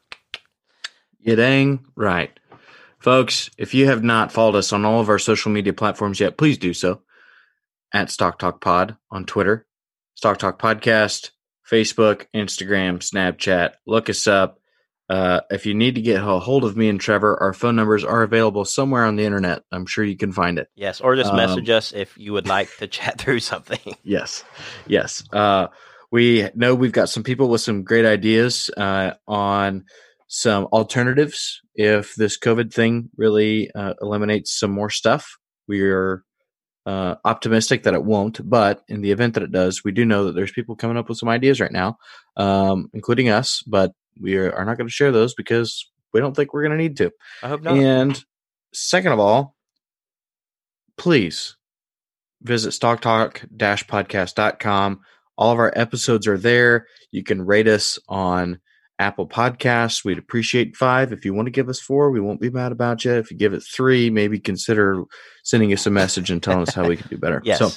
You 1.20 1.36
dang 1.36 1.86
right. 1.96 2.32
Folks, 3.00 3.50
if 3.58 3.74
you 3.74 3.88
have 3.88 4.04
not 4.04 4.32
followed 4.32 4.56
us 4.56 4.74
on 4.74 4.86
all 4.86 5.00
of 5.00 5.10
our 5.10 5.20
social 5.20 5.52
media 5.52 5.74
platforms 5.74 6.20
yet, 6.20 6.38
please 6.38 6.58
do 6.58 6.74
so 6.74 7.02
at 7.94 8.10
Stock 8.12 8.40
Talk 8.40 8.60
Pod 8.62 8.98
on 9.12 9.26
Twitter, 9.26 9.66
Stock 10.16 10.38
Talk 10.40 10.60
Podcast, 10.60 11.32
Facebook, 11.70 12.26
Instagram, 12.36 13.00
Snapchat. 13.00 13.74
Look 13.86 14.10
us 14.10 14.28
up. 14.28 14.60
Uh, 15.10 15.40
if 15.50 15.66
you 15.66 15.74
need 15.74 15.96
to 15.96 16.02
get 16.02 16.22
a 16.22 16.40
hold 16.40 16.66
of 16.66 16.76
me 16.76 16.90
and 16.90 17.00
Trevor, 17.00 17.42
our 17.42 17.54
phone 17.54 17.78
numbers 17.78 18.04
are 18.04 18.24
available 18.24 18.66
somewhere 18.66 19.06
on 19.06 19.16
the 19.16 19.24
internet. 19.24 19.64
I'm 19.72 19.86
sure 19.86 20.04
you 20.04 20.18
can 20.18 20.34
find 20.34 20.60
it. 20.60 20.68
Yes, 20.76 21.00
or 21.00 21.16
just 21.16 21.32
Um, 21.32 21.38
message 21.38 21.70
us 21.70 21.94
if 21.94 22.18
you 22.18 22.34
would 22.34 22.48
like 22.48 22.76
to 22.78 22.88
chat 22.88 23.18
through 23.20 23.40
something. 23.40 23.80
Yes, 24.04 24.44
yes. 24.86 25.24
Uh, 25.32 25.68
we 26.12 26.50
know 26.56 26.76
we've 26.76 26.92
got 26.92 27.10
some 27.10 27.24
people 27.24 27.48
with 27.50 27.62
some 27.62 27.84
great 27.84 28.06
ideas 28.06 28.70
uh, 28.76 29.12
on 29.28 29.86
some 30.28 30.66
alternatives 30.66 31.62
if 31.76 32.16
this 32.16 32.38
COVID 32.38 32.74
thing 32.74 33.10
really 33.18 33.72
uh, 33.72 33.94
eliminates 34.02 34.60
some 34.60 34.72
more 34.72 34.90
stuff. 34.90 35.38
We 35.68 35.82
are 35.82 36.24
uh, 36.86 37.16
optimistic 37.26 37.84
that 37.84 37.94
it 37.94 38.06
won't, 38.06 38.48
but 38.50 38.84
in 38.88 39.02
the 39.02 39.12
event 39.12 39.34
that 39.34 39.44
it 39.44 39.52
does, 39.52 39.84
we 39.84 39.92
do 39.92 40.06
know 40.06 40.26
that 40.26 40.36
there's 40.36 40.52
people 40.52 40.76
coming 40.76 40.98
up 40.98 41.10
with 41.10 41.18
some 41.18 41.30
ideas 41.30 41.60
right 41.60 41.72
now, 41.72 41.98
um, 42.38 42.90
including 42.94 43.30
us. 43.30 43.64
But 43.68 43.92
we 44.20 44.38
are, 44.38 44.54
are 44.54 44.66
not 44.66 44.78
going 44.78 44.88
to 44.88 44.94
share 44.94 45.12
those 45.12 45.34
because 45.34 45.90
we 46.14 46.20
don't 46.20 46.36
think 46.36 46.54
we're 46.54 46.64
going 46.64 46.78
to 46.78 46.84
need 46.84 46.98
to. 46.98 47.12
I 47.44 47.50
hope 47.50 47.62
not. 47.62 47.78
And 47.78 48.24
second 48.74 49.12
of 49.12 49.20
all, 49.20 49.56
please 50.98 51.56
visit 52.42 52.74
stocktalk-podcast.com. 52.74 55.00
All 55.38 55.52
of 55.52 55.60
our 55.60 55.72
episodes 55.76 56.28
are 56.28 56.38
there. 56.38 56.88
You 57.12 57.24
can 57.24 57.46
rate 57.46 57.68
us 57.68 58.00
on 58.08 58.60
Apple 59.00 59.28
Podcasts. 59.28 60.04
We'd 60.04 60.18
appreciate 60.18 60.76
five. 60.76 61.14
If 61.14 61.24
you 61.26 61.34
want 61.34 61.46
to 61.48 61.52
give 61.52 61.70
us 61.70 61.80
four, 61.80 62.10
we 62.10 62.20
won't 62.20 62.42
be 62.42 62.50
mad 62.50 62.72
about 62.72 63.06
you. 63.06 63.14
If 63.14 63.30
you 63.32 63.38
give 63.38 63.54
it 63.54 63.64
three, 63.64 64.10
maybe 64.10 64.40
consider 64.40 65.04
sending 65.44 65.72
us 65.74 65.86
a 65.86 65.92
message 65.92 66.32
and 66.32 66.42
telling 66.42 66.64
us 66.64 66.74
how 66.74 66.88
we 66.88 66.98
can 66.98 67.08
do 67.08 67.18
better. 67.20 67.42
Yes. 67.44 67.60
So 67.60 67.70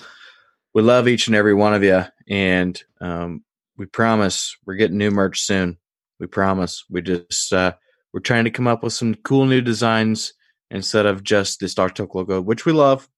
we 0.74 0.82
love 0.82 1.08
each 1.08 1.26
and 1.26 1.36
every 1.36 1.54
one 1.54 1.74
of 1.74 1.82
you. 1.82 2.04
And 2.28 2.80
um, 3.00 3.44
we 3.76 3.86
promise 3.86 4.56
we're 4.66 4.76
getting 4.76 4.98
new 4.98 5.10
merch 5.10 5.40
soon. 5.40 5.78
We 6.18 6.26
promise. 6.26 6.84
We 6.88 7.02
just, 7.02 7.52
uh, 7.52 7.74
we're 8.12 8.20
trying 8.20 8.44
to 8.44 8.50
come 8.50 8.66
up 8.66 8.82
with 8.82 8.92
some 8.92 9.14
cool 9.16 9.46
new 9.46 9.60
designs 9.60 10.32
instead 10.70 11.06
of 11.06 11.22
just 11.22 11.60
the 11.60 11.68
Stock 11.68 11.94
Talk 11.94 12.14
logo, 12.14 12.40
which 12.40 12.64
we 12.64 12.72
love, 12.72 13.08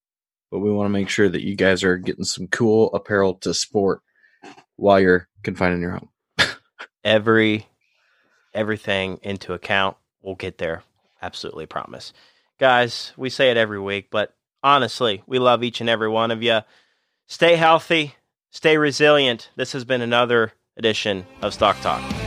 but 0.50 0.60
we 0.60 0.72
want 0.72 0.86
to 0.86 0.92
make 0.92 1.08
sure 1.08 1.28
that 1.28 1.42
you 1.42 1.56
guys 1.56 1.84
are 1.84 1.98
getting 1.98 2.24
some 2.24 2.46
cool 2.48 2.92
apparel 2.94 3.34
to 3.34 3.54
sport 3.54 4.00
while 4.76 4.98
you're 4.98 5.28
confined 5.42 5.74
in 5.74 5.80
your 5.80 5.92
home. 5.92 6.08
every 7.04 7.66
everything 8.54 9.18
into 9.22 9.52
account. 9.52 9.96
We'll 10.22 10.34
get 10.34 10.58
there. 10.58 10.82
Absolutely 11.20 11.66
promise. 11.66 12.12
Guys, 12.58 13.12
we 13.16 13.30
say 13.30 13.50
it 13.50 13.56
every 13.56 13.80
week, 13.80 14.08
but 14.10 14.34
honestly, 14.62 15.22
we 15.26 15.38
love 15.38 15.62
each 15.62 15.80
and 15.80 15.90
every 15.90 16.08
one 16.08 16.30
of 16.30 16.42
you. 16.42 16.60
Stay 17.26 17.56
healthy, 17.56 18.14
stay 18.50 18.76
resilient. 18.76 19.50
This 19.56 19.72
has 19.72 19.84
been 19.84 20.02
another 20.02 20.52
edition 20.76 21.26
of 21.40 21.54
Stock 21.54 21.80
Talk. 21.80 22.21